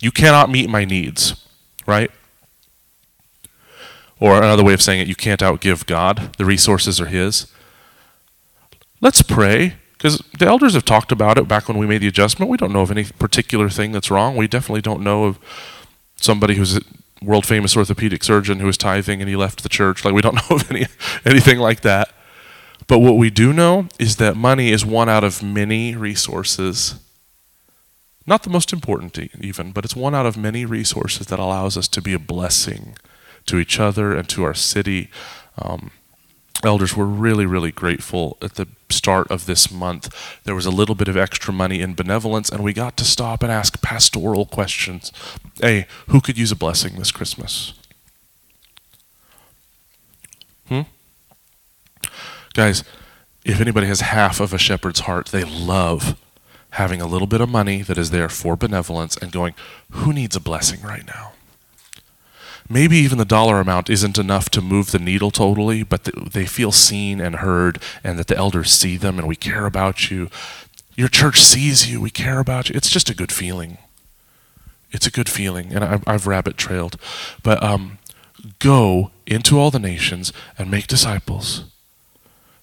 You 0.00 0.12
cannot 0.12 0.50
meet 0.50 0.70
my 0.70 0.84
needs, 0.84 1.46
right? 1.84 2.10
Or 4.20 4.36
another 4.36 4.62
way 4.62 4.74
of 4.74 4.82
saying 4.82 5.00
it, 5.00 5.08
you 5.08 5.16
can't 5.16 5.40
outgive 5.40 5.86
God. 5.86 6.34
The 6.36 6.44
resources 6.44 7.00
are 7.00 7.06
his. 7.06 7.46
Let's 9.02 9.22
pray, 9.22 9.76
because 9.92 10.22
the 10.38 10.46
elders 10.46 10.74
have 10.74 10.84
talked 10.84 11.10
about 11.10 11.38
it 11.38 11.48
back 11.48 11.68
when 11.68 11.78
we 11.78 11.86
made 11.86 12.02
the 12.02 12.08
adjustment. 12.08 12.50
We 12.50 12.58
don't 12.58 12.72
know 12.72 12.82
of 12.82 12.90
any 12.90 13.04
particular 13.04 13.70
thing 13.70 13.92
that's 13.92 14.10
wrong. 14.10 14.36
We 14.36 14.46
definitely 14.46 14.82
don't 14.82 15.02
know 15.02 15.24
of 15.24 15.38
somebody 16.16 16.56
who's 16.56 16.76
a 16.76 16.80
world 17.22 17.46
famous 17.46 17.76
orthopedic 17.76 18.22
surgeon 18.22 18.60
who 18.60 18.66
was 18.66 18.76
tithing 18.76 19.20
and 19.20 19.28
he 19.28 19.36
left 19.36 19.62
the 19.62 19.68
church. 19.68 20.04
Like 20.04 20.14
we 20.14 20.22
don't 20.22 20.34
know 20.50 20.56
of 20.56 20.70
any 20.70 20.86
anything 21.24 21.58
like 21.58 21.80
that. 21.80 22.12
But 22.86 22.98
what 22.98 23.16
we 23.16 23.30
do 23.30 23.52
know 23.52 23.88
is 23.98 24.16
that 24.16 24.36
money 24.36 24.70
is 24.70 24.84
one 24.84 25.08
out 25.08 25.24
of 25.24 25.42
many 25.42 25.94
resources. 25.94 27.00
Not 28.26 28.42
the 28.42 28.50
most 28.50 28.72
important 28.72 29.18
even, 29.18 29.72
but 29.72 29.84
it's 29.84 29.96
one 29.96 30.14
out 30.14 30.26
of 30.26 30.36
many 30.36 30.64
resources 30.64 31.28
that 31.28 31.38
allows 31.38 31.76
us 31.76 31.88
to 31.88 32.02
be 32.02 32.12
a 32.12 32.18
blessing 32.18 32.96
to 33.46 33.58
each 33.58 33.80
other 33.80 34.14
and 34.14 34.28
to 34.28 34.42
our 34.44 34.54
city. 34.54 35.10
Um, 35.56 35.90
elders 36.64 36.96
were 36.96 37.06
really, 37.06 37.46
really 37.46 37.72
grateful 37.72 38.36
at 38.42 38.54
the 38.54 38.68
start 38.88 39.30
of 39.30 39.46
this 39.46 39.70
month. 39.70 40.14
There 40.44 40.54
was 40.54 40.66
a 40.66 40.70
little 40.70 40.94
bit 40.94 41.08
of 41.08 41.16
extra 41.16 41.52
money 41.52 41.80
in 41.80 41.94
benevolence, 41.94 42.50
and 42.50 42.62
we 42.62 42.72
got 42.72 42.96
to 42.98 43.04
stop 43.04 43.42
and 43.42 43.50
ask 43.50 43.80
pastoral 43.82 44.46
questions. 44.46 45.12
Hey, 45.60 45.86
who 46.08 46.20
could 46.20 46.38
use 46.38 46.52
a 46.52 46.56
blessing 46.56 46.96
this 46.96 47.12
Christmas? 47.12 47.74
Hmm? 50.68 50.82
Guys, 52.54 52.84
if 53.44 53.60
anybody 53.60 53.86
has 53.86 54.00
half 54.00 54.40
of 54.40 54.52
a 54.52 54.58
shepherd's 54.58 55.00
heart, 55.00 55.26
they 55.26 55.44
love 55.44 56.16
having 56.70 57.00
a 57.00 57.06
little 57.06 57.26
bit 57.26 57.40
of 57.40 57.48
money 57.48 57.82
that 57.82 57.98
is 57.98 58.10
there 58.10 58.28
for 58.28 58.56
benevolence 58.56 59.16
and 59.16 59.32
going, 59.32 59.54
who 59.90 60.12
needs 60.12 60.36
a 60.36 60.40
blessing 60.40 60.80
right 60.82 61.06
now? 61.06 61.32
Maybe 62.70 62.96
even 62.96 63.18
the 63.18 63.24
dollar 63.24 63.60
amount 63.60 63.90
isn't 63.90 64.16
enough 64.16 64.48
to 64.50 64.62
move 64.62 64.92
the 64.92 64.98
needle 64.98 65.32
totally, 65.32 65.82
but 65.82 66.04
they 66.04 66.46
feel 66.46 66.70
seen 66.72 67.20
and 67.20 67.36
heard, 67.36 67.82
and 68.04 68.18
that 68.18 68.28
the 68.28 68.36
elders 68.36 68.70
see 68.70 68.96
them 68.96 69.18
and 69.18 69.26
we 69.26 69.36
care 69.36 69.66
about 69.66 70.10
you. 70.10 70.30
Your 70.96 71.08
church 71.08 71.40
sees 71.40 71.90
you, 71.90 72.00
we 72.00 72.10
care 72.10 72.38
about 72.38 72.68
you. 72.68 72.76
It's 72.76 72.88
just 72.88 73.10
a 73.10 73.14
good 73.14 73.32
feeling. 73.32 73.78
It's 74.92 75.06
a 75.06 75.10
good 75.10 75.28
feeling, 75.28 75.72
and 75.72 75.84
I've, 75.84 76.04
I've 76.06 76.26
rabbit 76.26 76.56
trailed. 76.56 76.96
But 77.42 77.62
um, 77.62 77.98
go 78.58 79.10
into 79.26 79.58
all 79.58 79.70
the 79.70 79.78
nations 79.78 80.32
and 80.58 80.70
make 80.70 80.86
disciples, 80.86 81.64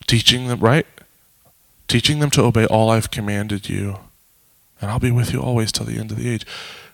teaching 0.08 0.48
them, 0.48 0.60
right? 0.60 0.86
Teaching 1.88 2.20
them 2.20 2.30
to 2.32 2.44
obey 2.44 2.66
all 2.66 2.90
I've 2.90 3.12
commanded 3.12 3.70
you, 3.70 4.00
and 4.82 4.92
I'll 4.92 5.00
be 5.00 5.12
with 5.12 5.32
you 5.32 5.42
always 5.42 5.72
till 5.72 5.86
the 5.86 5.98
end 5.98 6.12
of 6.12 6.18
the 6.18 6.30
age. 6.30 6.46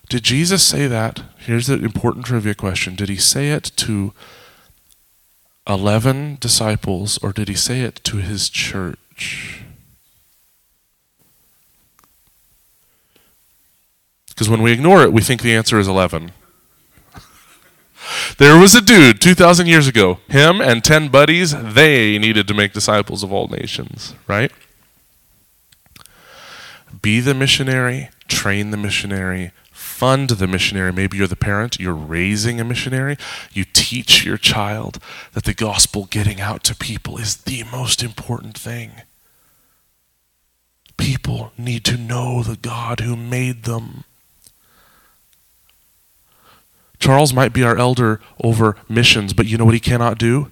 Did 0.10 0.24
Jesus 0.24 0.64
say 0.64 0.88
that? 0.88 1.24
Here's 1.40 1.68
the 1.68 1.76
important 1.76 2.26
trivia 2.26 2.54
question. 2.54 2.96
Did 2.96 3.10
he 3.10 3.18
say 3.18 3.52
it 3.52 3.72
to 3.78 4.14
11 5.68 6.38
disciples 6.40 7.18
or 7.20 7.32
did 7.32 7.48
he 7.48 7.56
say 7.56 7.82
it 7.82 7.96
to 8.04 8.18
his 8.18 8.50
church? 8.50 9.64
Because 14.30 14.50
when 14.50 14.62
we 14.62 14.72
ignore 14.72 15.04
it, 15.04 15.14
we 15.14 15.22
think 15.22 15.42
the 15.42 15.54
answer 15.54 15.80
is 15.80 15.88
11. 15.88 16.32
there 18.40 18.58
was 18.58 18.74
a 18.74 18.82
dude 18.82 19.22
2,000 19.22 19.68
years 19.68 19.88
ago, 19.88 20.20
him 20.28 20.60
and 20.60 20.84
10 20.84 21.10
buddies, 21.10 21.52
they 21.52 22.18
needed 22.18 22.48
to 22.48 22.54
make 22.54 22.74
disciples 22.74 23.24
of 23.24 23.32
all 23.32 23.48
nations, 23.48 24.16
right? 24.28 24.52
Be 27.02 27.20
the 27.20 27.34
missionary, 27.34 28.10
train 28.28 28.72
the 28.72 28.78
missionary, 28.78 29.52
fund 29.94 30.32
the 30.32 30.48
missionary. 30.48 30.92
Maybe 30.92 31.18
you're 31.18 31.28
the 31.28 31.36
parent, 31.36 31.80
you're 31.80 31.94
raising 31.94 32.60
a 32.60 32.64
missionary. 32.64 33.16
You 33.52 33.64
teach 33.64 34.26
your 34.26 34.38
child 34.38 35.00
that 35.34 35.44
the 35.44 35.54
gospel 35.54 36.06
getting 36.06 36.42
out 36.42 36.64
to 36.66 36.76
people 36.76 37.18
is 37.18 37.38
the 37.38 37.64
most 37.72 38.02
important 38.02 38.58
thing. 38.58 39.04
People 40.98 41.52
need 41.58 41.86
to 41.86 41.98
know 41.98 42.42
the 42.42 42.58
God 42.58 43.02
who 43.02 43.16
made 43.16 43.64
them. 43.64 44.04
Charles 47.00 47.34
might 47.34 47.54
be 47.54 47.64
our 47.64 47.78
elder 47.78 48.20
over 48.44 48.78
missions, 48.90 49.34
but 49.34 49.46
you 49.46 49.58
know 49.58 49.66
what 49.66 49.74
he 49.74 49.80
cannot 49.80 50.18
do? 50.18 50.52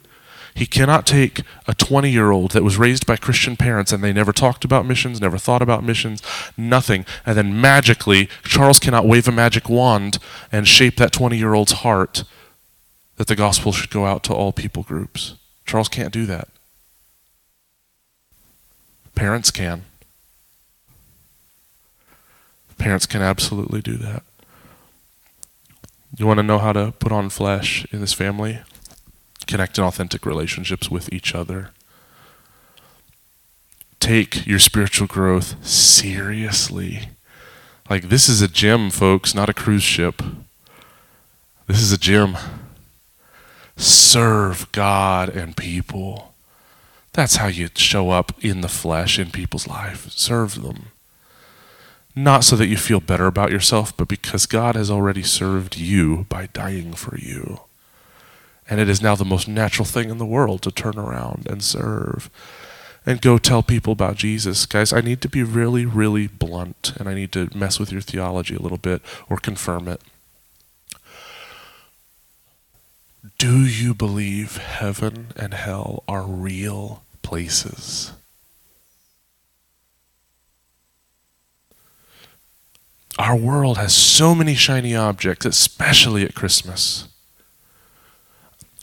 He 0.53 0.65
cannot 0.65 1.05
take 1.05 1.41
a 1.67 1.73
20 1.73 2.09
year 2.09 2.31
old 2.31 2.51
that 2.51 2.63
was 2.63 2.77
raised 2.77 3.05
by 3.05 3.15
Christian 3.15 3.55
parents 3.55 3.91
and 3.91 4.03
they 4.03 4.13
never 4.13 4.33
talked 4.33 4.65
about 4.65 4.85
missions, 4.85 5.21
never 5.21 5.37
thought 5.37 5.61
about 5.61 5.83
missions, 5.83 6.21
nothing, 6.57 7.05
and 7.25 7.37
then 7.37 7.59
magically, 7.59 8.27
Charles 8.43 8.79
cannot 8.79 9.05
wave 9.05 9.27
a 9.27 9.31
magic 9.31 9.69
wand 9.69 10.17
and 10.51 10.67
shape 10.67 10.97
that 10.97 11.11
20 11.11 11.37
year 11.37 11.53
old's 11.53 11.71
heart 11.71 12.23
that 13.17 13.27
the 13.27 13.35
gospel 13.35 13.71
should 13.71 13.89
go 13.89 14.05
out 14.05 14.23
to 14.23 14.33
all 14.33 14.51
people 14.51 14.83
groups. 14.83 15.35
Charles 15.65 15.89
can't 15.89 16.13
do 16.13 16.25
that. 16.25 16.47
Parents 19.15 19.51
can. 19.51 19.83
Parents 22.77 23.05
can 23.05 23.21
absolutely 23.21 23.81
do 23.81 23.95
that. 23.97 24.23
You 26.17 26.25
want 26.25 26.39
to 26.39 26.43
know 26.43 26.57
how 26.57 26.73
to 26.73 26.93
put 26.99 27.11
on 27.11 27.29
flesh 27.29 27.85
in 27.91 28.01
this 28.01 28.13
family? 28.13 28.59
Connect 29.51 29.77
in 29.77 29.83
authentic 29.83 30.25
relationships 30.25 30.89
with 30.89 31.11
each 31.11 31.35
other. 31.35 31.71
Take 33.99 34.47
your 34.47 34.59
spiritual 34.59 35.07
growth 35.07 35.55
seriously. 35.67 37.09
Like, 37.89 38.07
this 38.07 38.29
is 38.29 38.41
a 38.41 38.47
gym, 38.47 38.89
folks, 38.89 39.35
not 39.35 39.49
a 39.49 39.53
cruise 39.53 39.83
ship. 39.83 40.23
This 41.67 41.81
is 41.81 41.91
a 41.91 41.97
gym. 41.97 42.37
Serve 43.75 44.71
God 44.71 45.27
and 45.27 45.57
people. 45.57 46.33
That's 47.11 47.35
how 47.35 47.47
you 47.47 47.67
show 47.75 48.11
up 48.11 48.31
in 48.41 48.61
the 48.61 48.69
flesh 48.69 49.19
in 49.19 49.31
people's 49.31 49.67
life. 49.67 50.09
Serve 50.11 50.61
them. 50.61 50.87
Not 52.15 52.45
so 52.45 52.55
that 52.55 52.67
you 52.67 52.77
feel 52.77 53.01
better 53.01 53.27
about 53.27 53.51
yourself, 53.51 53.95
but 53.97 54.07
because 54.07 54.45
God 54.45 54.75
has 54.75 54.89
already 54.89 55.23
served 55.23 55.77
you 55.77 56.25
by 56.29 56.47
dying 56.53 56.93
for 56.93 57.17
you. 57.17 57.61
And 58.71 58.79
it 58.79 58.87
is 58.87 59.01
now 59.01 59.15
the 59.15 59.25
most 59.25 59.49
natural 59.49 59.83
thing 59.83 60.09
in 60.09 60.17
the 60.17 60.25
world 60.25 60.61
to 60.61 60.71
turn 60.71 60.97
around 60.97 61.45
and 61.49 61.61
serve 61.61 62.29
and 63.05 63.19
go 63.19 63.37
tell 63.37 63.61
people 63.61 63.91
about 63.91 64.15
Jesus. 64.15 64.65
Guys, 64.65 64.93
I 64.93 65.01
need 65.01 65.19
to 65.21 65.27
be 65.27 65.43
really, 65.43 65.85
really 65.85 66.27
blunt 66.27 66.93
and 66.97 67.09
I 67.09 67.13
need 67.13 67.33
to 67.33 67.49
mess 67.53 67.81
with 67.81 67.91
your 67.91 67.99
theology 67.99 68.55
a 68.55 68.61
little 68.61 68.77
bit 68.77 69.01
or 69.29 69.35
confirm 69.35 69.89
it. 69.89 69.99
Do 73.37 73.65
you 73.65 73.93
believe 73.93 74.55
heaven 74.55 75.33
and 75.35 75.53
hell 75.53 76.05
are 76.07 76.23
real 76.23 77.03
places? 77.23 78.13
Our 83.19 83.35
world 83.35 83.77
has 83.77 83.93
so 83.93 84.33
many 84.33 84.55
shiny 84.55 84.95
objects, 84.95 85.45
especially 85.45 86.23
at 86.23 86.35
Christmas 86.35 87.09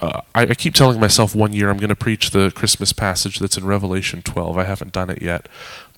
uh, 0.00 0.20
I, 0.34 0.42
I, 0.42 0.54
keep 0.54 0.74
telling 0.74 1.00
myself 1.00 1.34
one 1.34 1.52
year 1.52 1.70
I'm 1.70 1.78
going 1.78 1.88
to 1.88 1.96
preach 1.96 2.30
the 2.30 2.52
Christmas 2.54 2.92
passage 2.92 3.40
that's 3.40 3.56
in 3.56 3.66
Revelation 3.66 4.22
12. 4.22 4.56
I 4.56 4.64
haven't 4.64 4.92
done 4.92 5.10
it 5.10 5.20
yet. 5.20 5.48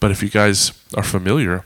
But 0.01 0.11
if 0.11 0.23
you 0.23 0.31
guys 0.31 0.73
are 0.97 1.03
familiar, 1.03 1.65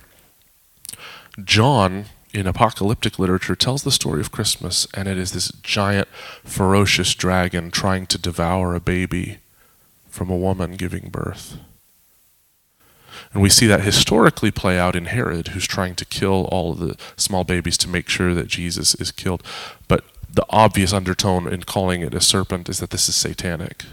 John 1.42 2.06
in 2.32 2.48
apocalyptic 2.48 3.20
literature 3.20 3.54
tells 3.54 3.84
the 3.84 3.92
story 3.92 4.20
of 4.20 4.32
Christmas, 4.32 4.88
and 4.92 5.06
it 5.06 5.16
is 5.16 5.32
this 5.32 5.52
giant, 5.62 6.08
ferocious 6.42 7.14
dragon 7.14 7.70
trying 7.70 8.06
to 8.06 8.18
devour 8.18 8.74
a 8.74 8.80
baby 8.80 9.38
from 10.08 10.28
a 10.28 10.36
woman 10.36 10.72
giving 10.72 11.10
birth. 11.10 11.56
And 13.32 13.40
we 13.42 13.48
see 13.48 13.66
that 13.68 13.82
historically 13.82 14.50
play 14.50 14.78
out 14.78 14.96
in 14.96 15.06
Herod, 15.06 15.48
who's 15.48 15.66
trying 15.66 15.94
to 15.96 16.04
kill 16.04 16.48
all 16.50 16.74
the 16.74 16.96
small 17.16 17.44
babies 17.44 17.78
to 17.78 17.88
make 17.88 18.08
sure 18.08 18.34
that 18.34 18.48
Jesus 18.48 18.94
is 18.96 19.12
killed. 19.12 19.42
But 19.86 20.04
the 20.34 20.46
obvious 20.50 20.92
undertone 20.92 21.46
in 21.46 21.62
calling 21.62 22.02
it 22.02 22.14
a 22.14 22.20
serpent 22.20 22.68
is 22.68 22.80
that 22.80 22.90
this 22.90 23.08
is 23.08 23.14
satanic. 23.14 23.84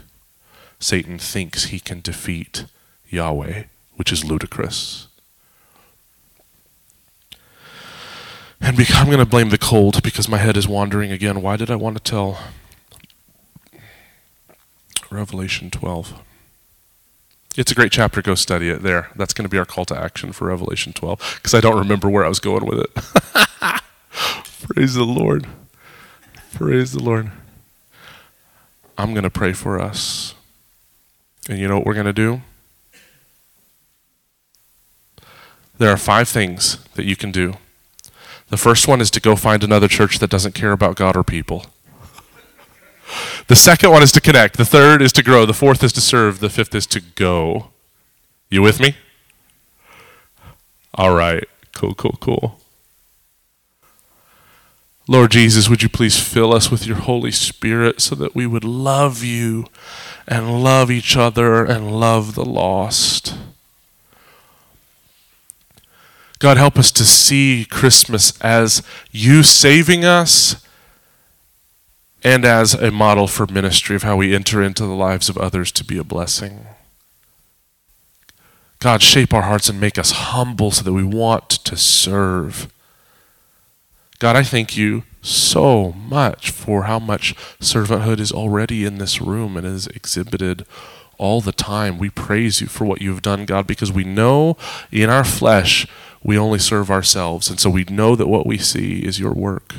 Satan 0.80 1.18
thinks 1.18 1.66
he 1.66 1.78
can 1.78 2.00
defeat 2.00 2.64
Yahweh, 3.08 3.64
which 3.94 4.12
is 4.12 4.24
ludicrous. 4.24 5.06
And 8.60 8.78
I'm 8.78 9.06
going 9.06 9.18
to 9.18 9.26
blame 9.26 9.50
the 9.50 9.58
cold 9.58 10.02
because 10.02 10.28
my 10.28 10.38
head 10.38 10.56
is 10.56 10.68
wandering 10.68 11.10
again. 11.10 11.42
Why 11.42 11.56
did 11.56 11.70
I 11.70 11.76
want 11.76 11.96
to 11.96 12.02
tell 12.02 12.38
Revelation 15.10 15.70
12? 15.70 16.20
It's 17.56 17.70
a 17.70 17.74
great 17.74 17.92
chapter. 17.92 18.22
Go 18.22 18.34
study 18.34 18.68
it 18.68 18.82
there. 18.82 19.10
That's 19.14 19.34
going 19.34 19.44
to 19.44 19.48
be 19.48 19.58
our 19.58 19.64
call 19.64 19.84
to 19.86 19.98
action 19.98 20.32
for 20.32 20.46
Revelation 20.46 20.92
12 20.92 21.38
because 21.38 21.54
I 21.54 21.60
don't 21.60 21.78
remember 21.78 22.08
where 22.08 22.24
I 22.24 22.28
was 22.28 22.40
going 22.40 22.64
with 22.64 22.78
it. 22.78 22.94
Praise 24.62 24.94
the 24.94 25.04
Lord. 25.04 25.46
Praise 26.52 26.92
the 26.92 27.02
Lord. 27.02 27.30
I'm 28.98 29.14
going 29.14 29.24
to 29.24 29.30
pray 29.30 29.52
for 29.52 29.80
us. 29.80 30.34
And 31.48 31.58
you 31.58 31.66
know 31.66 31.78
what 31.78 31.86
we're 31.86 31.94
going 31.94 32.06
to 32.06 32.12
do? 32.12 32.42
There 35.78 35.90
are 35.90 35.96
five 35.96 36.28
things 36.28 36.76
that 36.94 37.04
you 37.04 37.16
can 37.16 37.32
do. 37.32 37.54
The 38.48 38.58
first 38.58 38.86
one 38.86 39.00
is 39.00 39.10
to 39.12 39.20
go 39.20 39.34
find 39.34 39.64
another 39.64 39.88
church 39.88 40.18
that 40.18 40.30
doesn't 40.30 40.54
care 40.54 40.72
about 40.72 40.94
God 40.94 41.16
or 41.16 41.24
people. 41.24 41.66
The 43.48 43.56
second 43.56 43.90
one 43.90 44.02
is 44.02 44.12
to 44.12 44.20
connect. 44.20 44.56
The 44.56 44.64
third 44.64 45.02
is 45.02 45.12
to 45.14 45.22
grow. 45.22 45.46
The 45.46 45.54
fourth 45.54 45.82
is 45.82 45.92
to 45.94 46.00
serve. 46.00 46.40
The 46.40 46.50
fifth 46.50 46.74
is 46.74 46.86
to 46.88 47.00
go. 47.00 47.68
You 48.50 48.62
with 48.62 48.78
me? 48.78 48.94
All 50.94 51.14
right. 51.14 51.44
Cool, 51.74 51.94
cool, 51.94 52.18
cool. 52.20 52.61
Lord 55.08 55.32
Jesus, 55.32 55.68
would 55.68 55.82
you 55.82 55.88
please 55.88 56.20
fill 56.20 56.54
us 56.54 56.70
with 56.70 56.86
your 56.86 56.96
Holy 56.96 57.32
Spirit 57.32 58.00
so 58.00 58.14
that 58.14 58.34
we 58.34 58.46
would 58.46 58.64
love 58.64 59.24
you 59.24 59.66
and 60.26 60.62
love 60.62 60.90
each 60.90 61.16
other 61.16 61.64
and 61.64 61.98
love 61.98 62.34
the 62.34 62.44
lost. 62.44 63.36
God, 66.38 66.56
help 66.56 66.76
us 66.76 66.90
to 66.92 67.04
see 67.04 67.66
Christmas 67.68 68.40
as 68.40 68.82
you 69.10 69.42
saving 69.42 70.04
us 70.04 70.66
and 72.24 72.44
as 72.44 72.74
a 72.74 72.90
model 72.90 73.26
for 73.26 73.46
ministry 73.46 73.96
of 73.96 74.02
how 74.02 74.16
we 74.16 74.34
enter 74.34 74.62
into 74.62 74.84
the 74.84 74.94
lives 74.94 75.28
of 75.28 75.36
others 75.38 75.72
to 75.72 75.84
be 75.84 75.98
a 75.98 76.04
blessing. 76.04 76.66
God, 78.78 79.02
shape 79.02 79.32
our 79.32 79.42
hearts 79.42 79.68
and 79.68 79.80
make 79.80 79.98
us 79.98 80.10
humble 80.10 80.72
so 80.72 80.82
that 80.82 80.92
we 80.92 81.04
want 81.04 81.48
to 81.48 81.76
serve. 81.76 82.72
God, 84.22 84.36
I 84.36 84.44
thank 84.44 84.76
you 84.76 85.02
so 85.20 85.90
much 85.90 86.52
for 86.52 86.84
how 86.84 87.00
much 87.00 87.34
servanthood 87.58 88.20
is 88.20 88.30
already 88.30 88.84
in 88.84 88.98
this 88.98 89.20
room 89.20 89.56
and 89.56 89.66
is 89.66 89.88
exhibited 89.88 90.64
all 91.18 91.40
the 91.40 91.50
time. 91.50 91.98
We 91.98 92.08
praise 92.08 92.60
you 92.60 92.68
for 92.68 92.84
what 92.84 93.02
you've 93.02 93.20
done, 93.20 93.46
God, 93.46 93.66
because 93.66 93.90
we 93.90 94.04
know 94.04 94.56
in 94.92 95.10
our 95.10 95.24
flesh 95.24 95.88
we 96.22 96.38
only 96.38 96.60
serve 96.60 96.88
ourselves. 96.88 97.50
And 97.50 97.58
so 97.58 97.68
we 97.68 97.82
know 97.86 98.14
that 98.14 98.28
what 98.28 98.46
we 98.46 98.58
see 98.58 99.00
is 99.00 99.18
your 99.18 99.32
work. 99.32 99.74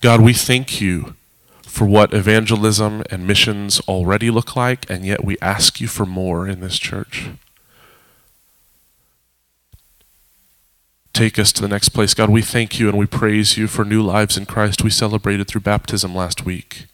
God, 0.00 0.22
we 0.22 0.32
thank 0.32 0.80
you 0.80 1.16
for 1.64 1.86
what 1.86 2.14
evangelism 2.14 3.02
and 3.10 3.26
missions 3.26 3.78
already 3.80 4.30
look 4.30 4.56
like, 4.56 4.88
and 4.88 5.04
yet 5.04 5.22
we 5.22 5.36
ask 5.42 5.82
you 5.82 5.86
for 5.86 6.06
more 6.06 6.48
in 6.48 6.60
this 6.60 6.78
church. 6.78 7.28
Take 11.20 11.38
us 11.38 11.52
to 11.52 11.60
the 11.60 11.68
next 11.68 11.90
place. 11.90 12.14
God, 12.14 12.30
we 12.30 12.40
thank 12.40 12.80
you 12.80 12.88
and 12.88 12.96
we 12.96 13.04
praise 13.04 13.58
you 13.58 13.66
for 13.66 13.84
new 13.84 14.00
lives 14.00 14.38
in 14.38 14.46
Christ 14.46 14.82
we 14.82 14.88
celebrated 14.88 15.46
through 15.46 15.60
baptism 15.60 16.14
last 16.14 16.46
week. 16.46 16.86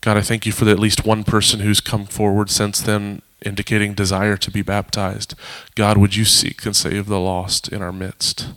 God, 0.00 0.16
I 0.16 0.22
thank 0.22 0.46
you 0.46 0.52
for 0.52 0.64
the, 0.64 0.70
at 0.70 0.78
least 0.78 1.04
one 1.04 1.22
person 1.22 1.60
who's 1.60 1.82
come 1.82 2.06
forward 2.06 2.48
since 2.48 2.80
then 2.80 3.20
indicating 3.44 3.92
desire 3.92 4.38
to 4.38 4.50
be 4.50 4.62
baptized. 4.62 5.34
God, 5.74 5.98
would 5.98 6.16
you 6.16 6.24
seek 6.24 6.64
and 6.64 6.74
save 6.74 7.04
the 7.04 7.20
lost 7.20 7.68
in 7.68 7.82
our 7.82 7.92
midst? 7.92 8.48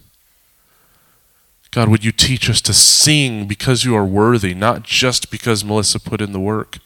God, 1.72 1.90
would 1.90 2.06
you 2.06 2.14
teach 2.14 2.50
us 2.50 2.62
to 2.62 2.74
sing 2.74 3.50
because 3.50 3.84
you 3.84 3.94
are 3.94 4.06
worthy, 4.06 4.54
not 4.54 4.84
just 4.84 5.30
because 5.30 5.66
Melissa 5.66 6.00
put 6.00 6.22
in 6.22 6.32
the 6.32 6.40
work 6.40 6.78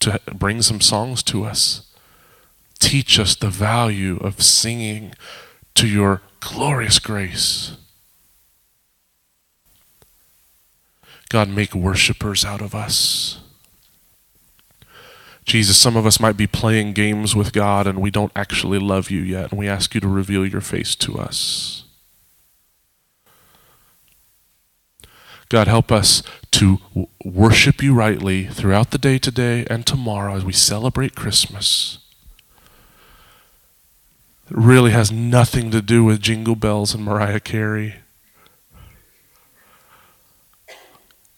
to 0.00 0.20
bring 0.34 0.60
some 0.60 0.82
songs 0.82 1.22
to 1.22 1.44
us. 1.46 1.90
Teach 2.78 3.18
us 3.18 3.34
the 3.34 3.48
value 3.48 4.18
of 4.18 4.42
singing 4.42 5.14
to 5.74 5.86
your 5.86 6.20
glorious 6.42 6.98
grace. 6.98 7.76
God, 11.28 11.48
make 11.48 11.74
worshipers 11.74 12.44
out 12.44 12.60
of 12.60 12.74
us. 12.74 13.40
Jesus, 15.44 15.78
some 15.78 15.96
of 15.96 16.04
us 16.04 16.20
might 16.20 16.36
be 16.36 16.46
playing 16.46 16.92
games 16.92 17.34
with 17.34 17.52
God 17.52 17.86
and 17.86 18.00
we 18.00 18.10
don't 18.10 18.32
actually 18.36 18.78
love 18.78 19.10
you 19.10 19.20
yet, 19.20 19.50
and 19.50 19.58
we 19.58 19.68
ask 19.68 19.94
you 19.94 20.00
to 20.00 20.08
reveal 20.08 20.44
your 20.44 20.60
face 20.60 20.94
to 20.96 21.18
us. 21.18 21.84
God, 25.48 25.68
help 25.68 25.92
us 25.92 26.22
to 26.52 26.78
worship 27.24 27.82
you 27.82 27.94
rightly 27.94 28.46
throughout 28.46 28.90
the 28.90 28.98
day 28.98 29.18
today 29.18 29.66
and 29.68 29.86
tomorrow 29.86 30.36
as 30.36 30.44
we 30.44 30.52
celebrate 30.52 31.14
Christmas. 31.14 32.01
Really 34.54 34.90
has 34.90 35.10
nothing 35.10 35.70
to 35.70 35.80
do 35.80 36.04
with 36.04 36.20
Jingle 36.20 36.56
Bells 36.56 36.94
and 36.94 37.02
Mariah 37.02 37.40
Carey. 37.40 37.94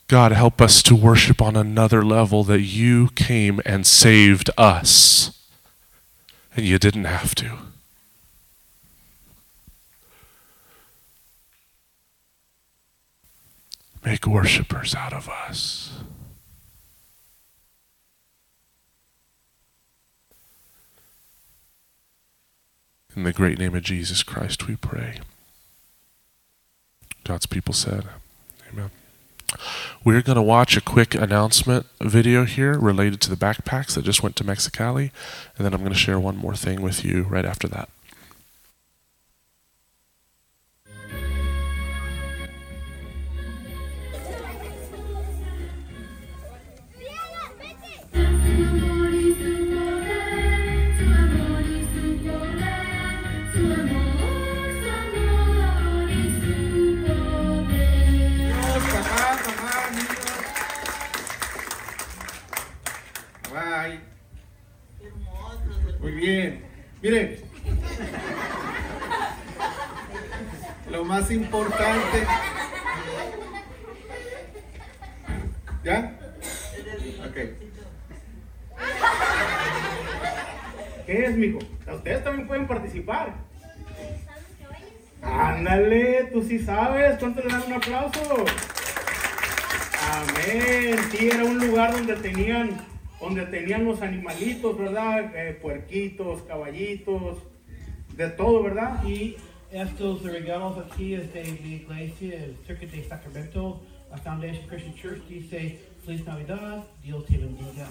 God, 0.09 0.33
help 0.33 0.61
us 0.61 0.83
to 0.83 0.97
worship 0.97 1.41
on 1.41 1.55
another 1.55 2.05
level 2.05 2.43
that 2.43 2.63
you 2.63 3.11
came 3.15 3.61
and 3.65 3.87
saved 3.87 4.51
us, 4.59 5.47
and 6.57 6.67
you 6.67 6.77
didn't 6.81 7.05
have 7.05 7.37
to. 7.37 7.59
Make 14.05 14.27
worshipers 14.27 14.93
out 14.97 15.13
of 15.13 15.29
us. 15.29 15.84
In 23.17 23.23
the 23.23 23.33
great 23.33 23.59
name 23.59 23.75
of 23.77 23.83
Jesus 23.85 24.25
Christ, 24.25 24.67
we 24.67 24.75
pray. 24.75 25.21
God's 27.23 27.47
people 27.47 27.73
said, 27.73 28.07
Amen. 28.73 28.91
We're 30.05 30.23
going 30.23 30.37
to 30.37 30.43
watch 30.43 30.77
a 30.77 30.81
quick 30.81 31.15
announcement 31.15 31.87
video 32.01 32.45
here 32.45 32.77
related 32.77 33.21
to 33.23 33.31
the 33.31 33.37
backpacks 33.37 33.95
that 33.95 34.05
just 34.05 34.23
went 34.23 34.35
to 34.37 34.45
Mexicali, 34.45 35.13
and 35.57 35.65
then 35.65 35.73
I'm 35.73 35.81
going 35.81 35.93
to 35.93 35.99
share 35.99 36.19
one 36.19 36.37
more 36.37 36.57
thing 36.57 36.83
with 36.83 37.05
you 37.05 37.23
right 37.23 37.45
after 37.45 37.69
that. 37.69 37.89
Mijo? 81.33 81.59
Ustedes 81.93 82.23
también 82.23 82.47
pueden 82.47 82.67
participar. 82.67 83.35
Ándale, 85.23 86.29
tú 86.33 86.43
sí 86.43 86.59
sabes. 86.59 87.19
¿Cuánto 87.19 87.43
le 87.43 87.49
dan 87.49 87.63
un 87.67 87.73
aplauso? 87.73 88.45
Amén. 90.13 90.99
Sí, 91.11 91.29
era 91.29 91.45
un 91.45 91.59
lugar 91.59 91.93
donde 91.93 92.15
tenían 92.17 92.79
donde 93.21 93.47
tenían 93.47 93.87
los 93.87 94.03
animalitos, 94.03 94.77
¿verdad? 94.77 95.33
Eh, 95.35 95.55
puerquitos, 95.55 96.43
caballitos, 96.43 97.39
de 98.17 98.29
todo, 98.29 98.63
¿verdad? 98.63 99.03
Y 99.05 99.37
estos 99.73 100.23
regalos 100.23 100.77
aquí 100.79 101.15
es 101.15 101.33
de 101.33 101.43
la 101.45 101.51
iglesia, 101.51 102.45
el 102.45 102.57
Circuit 102.67 102.91
de 102.91 103.09
Sacramento, 103.09 103.83
la 104.11 104.19
Foundation 104.19 104.67
Christian 104.67 104.95
Church 104.95 105.27
dice, 105.27 105.81
Feliz 106.05 106.27
Navidad, 106.27 106.85
Dios 107.03 107.25
te 107.27 107.39
bendiga. 107.39 107.89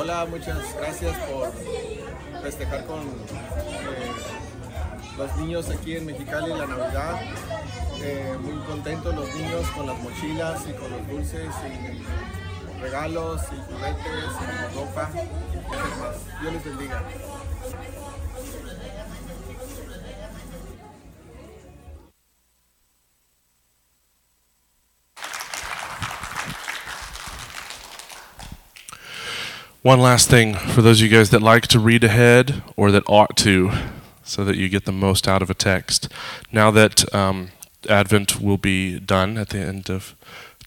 Hola, 0.00 0.24
muchas 0.24 0.56
gracias 0.78 1.14
por 1.28 1.52
festejar 2.42 2.86
con 2.86 3.00
eh, 3.00 4.12
los 5.18 5.36
niños 5.36 5.68
aquí 5.68 5.94
en 5.94 6.06
Mexicali 6.06 6.54
la 6.54 6.66
Navidad. 6.66 7.20
Eh, 8.00 8.34
muy 8.40 8.64
contentos 8.64 9.14
los 9.14 9.34
niños 9.34 9.66
con 9.76 9.86
las 9.86 9.98
mochilas 9.98 10.62
y 10.66 10.72
con 10.72 10.90
los 10.90 11.06
dulces 11.06 11.50
y 11.66 12.80
regalos 12.80 13.42
y 13.52 13.72
juguetes 13.74 14.30
y 14.40 14.74
ropa. 14.74 15.10
Dios 16.40 16.52
les 16.54 16.64
bendiga. 16.64 17.02
One 29.82 29.98
last 29.98 30.28
thing 30.28 30.56
for 30.56 30.82
those 30.82 31.00
of 31.00 31.10
you 31.10 31.16
guys 31.16 31.30
that 31.30 31.40
like 31.40 31.66
to 31.68 31.78
read 31.78 32.04
ahead 32.04 32.62
or 32.76 32.90
that 32.90 33.02
ought 33.06 33.34
to, 33.38 33.72
so 34.22 34.44
that 34.44 34.58
you 34.58 34.68
get 34.68 34.84
the 34.84 34.92
most 34.92 35.26
out 35.26 35.40
of 35.40 35.48
a 35.48 35.54
text. 35.54 36.06
Now 36.52 36.70
that 36.70 37.14
um, 37.14 37.48
Advent 37.88 38.42
will 38.42 38.58
be 38.58 39.00
done 39.00 39.38
at 39.38 39.48
the 39.48 39.58
end 39.60 39.88
of 39.88 40.14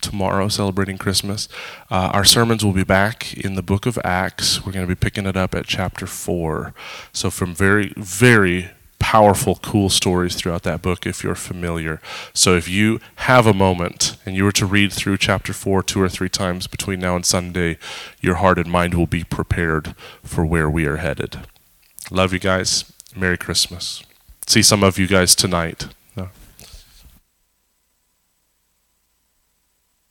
tomorrow, 0.02 0.48
celebrating 0.48 0.98
Christmas, 0.98 1.48
uh, 1.92 2.10
our 2.12 2.24
sermons 2.26 2.66
will 2.66 2.74
be 2.74 2.84
back 2.84 3.36
in 3.36 3.54
the 3.54 3.62
book 3.62 3.86
of 3.86 4.00
Acts. 4.04 4.66
We're 4.66 4.72
going 4.72 4.88
to 4.88 4.96
be 4.96 5.00
picking 5.00 5.28
it 5.28 5.38
up 5.38 5.54
at 5.54 5.68
chapter 5.68 6.08
4. 6.08 6.74
So, 7.12 7.30
from 7.30 7.54
very, 7.54 7.94
very 7.96 8.72
powerful, 9.04 9.56
cool 9.56 9.90
stories 9.90 10.34
throughout 10.34 10.64
that 10.64 10.82
book 10.82 11.06
if 11.06 11.26
you're 11.26 11.36
familiar. 11.36 12.00
So 12.34 12.56
if 12.56 12.70
you 12.70 13.02
have 13.16 13.46
a 13.46 13.54
moment 13.54 14.16
and 14.26 14.34
you 14.34 14.46
were 14.46 14.54
to 14.54 14.66
read 14.66 14.94
through 14.94 15.18
chapter 15.18 15.52
4 15.52 15.84
two 15.84 16.02
or 16.02 16.08
three 16.08 16.30
times 16.30 16.68
between 16.68 17.02
now 17.02 17.18
and 17.18 17.26
Sunday, 17.26 17.78
your 18.22 18.36
heart 18.36 18.58
and 18.58 18.72
mind 18.72 18.94
will 18.94 19.06
be 19.06 19.26
prepared 19.26 19.94
for 20.24 20.46
where 20.46 20.70
we 20.70 20.86
are 20.86 20.98
headed. 20.98 21.42
Love 22.12 22.32
you 22.32 22.40
guys. 22.40 22.94
Merry 23.14 23.38
Christmas. 23.38 24.04
See 24.48 24.64
some 24.64 24.86
of 24.86 24.98
you 24.98 25.06
guys 25.06 25.36
tonight. 25.36 25.90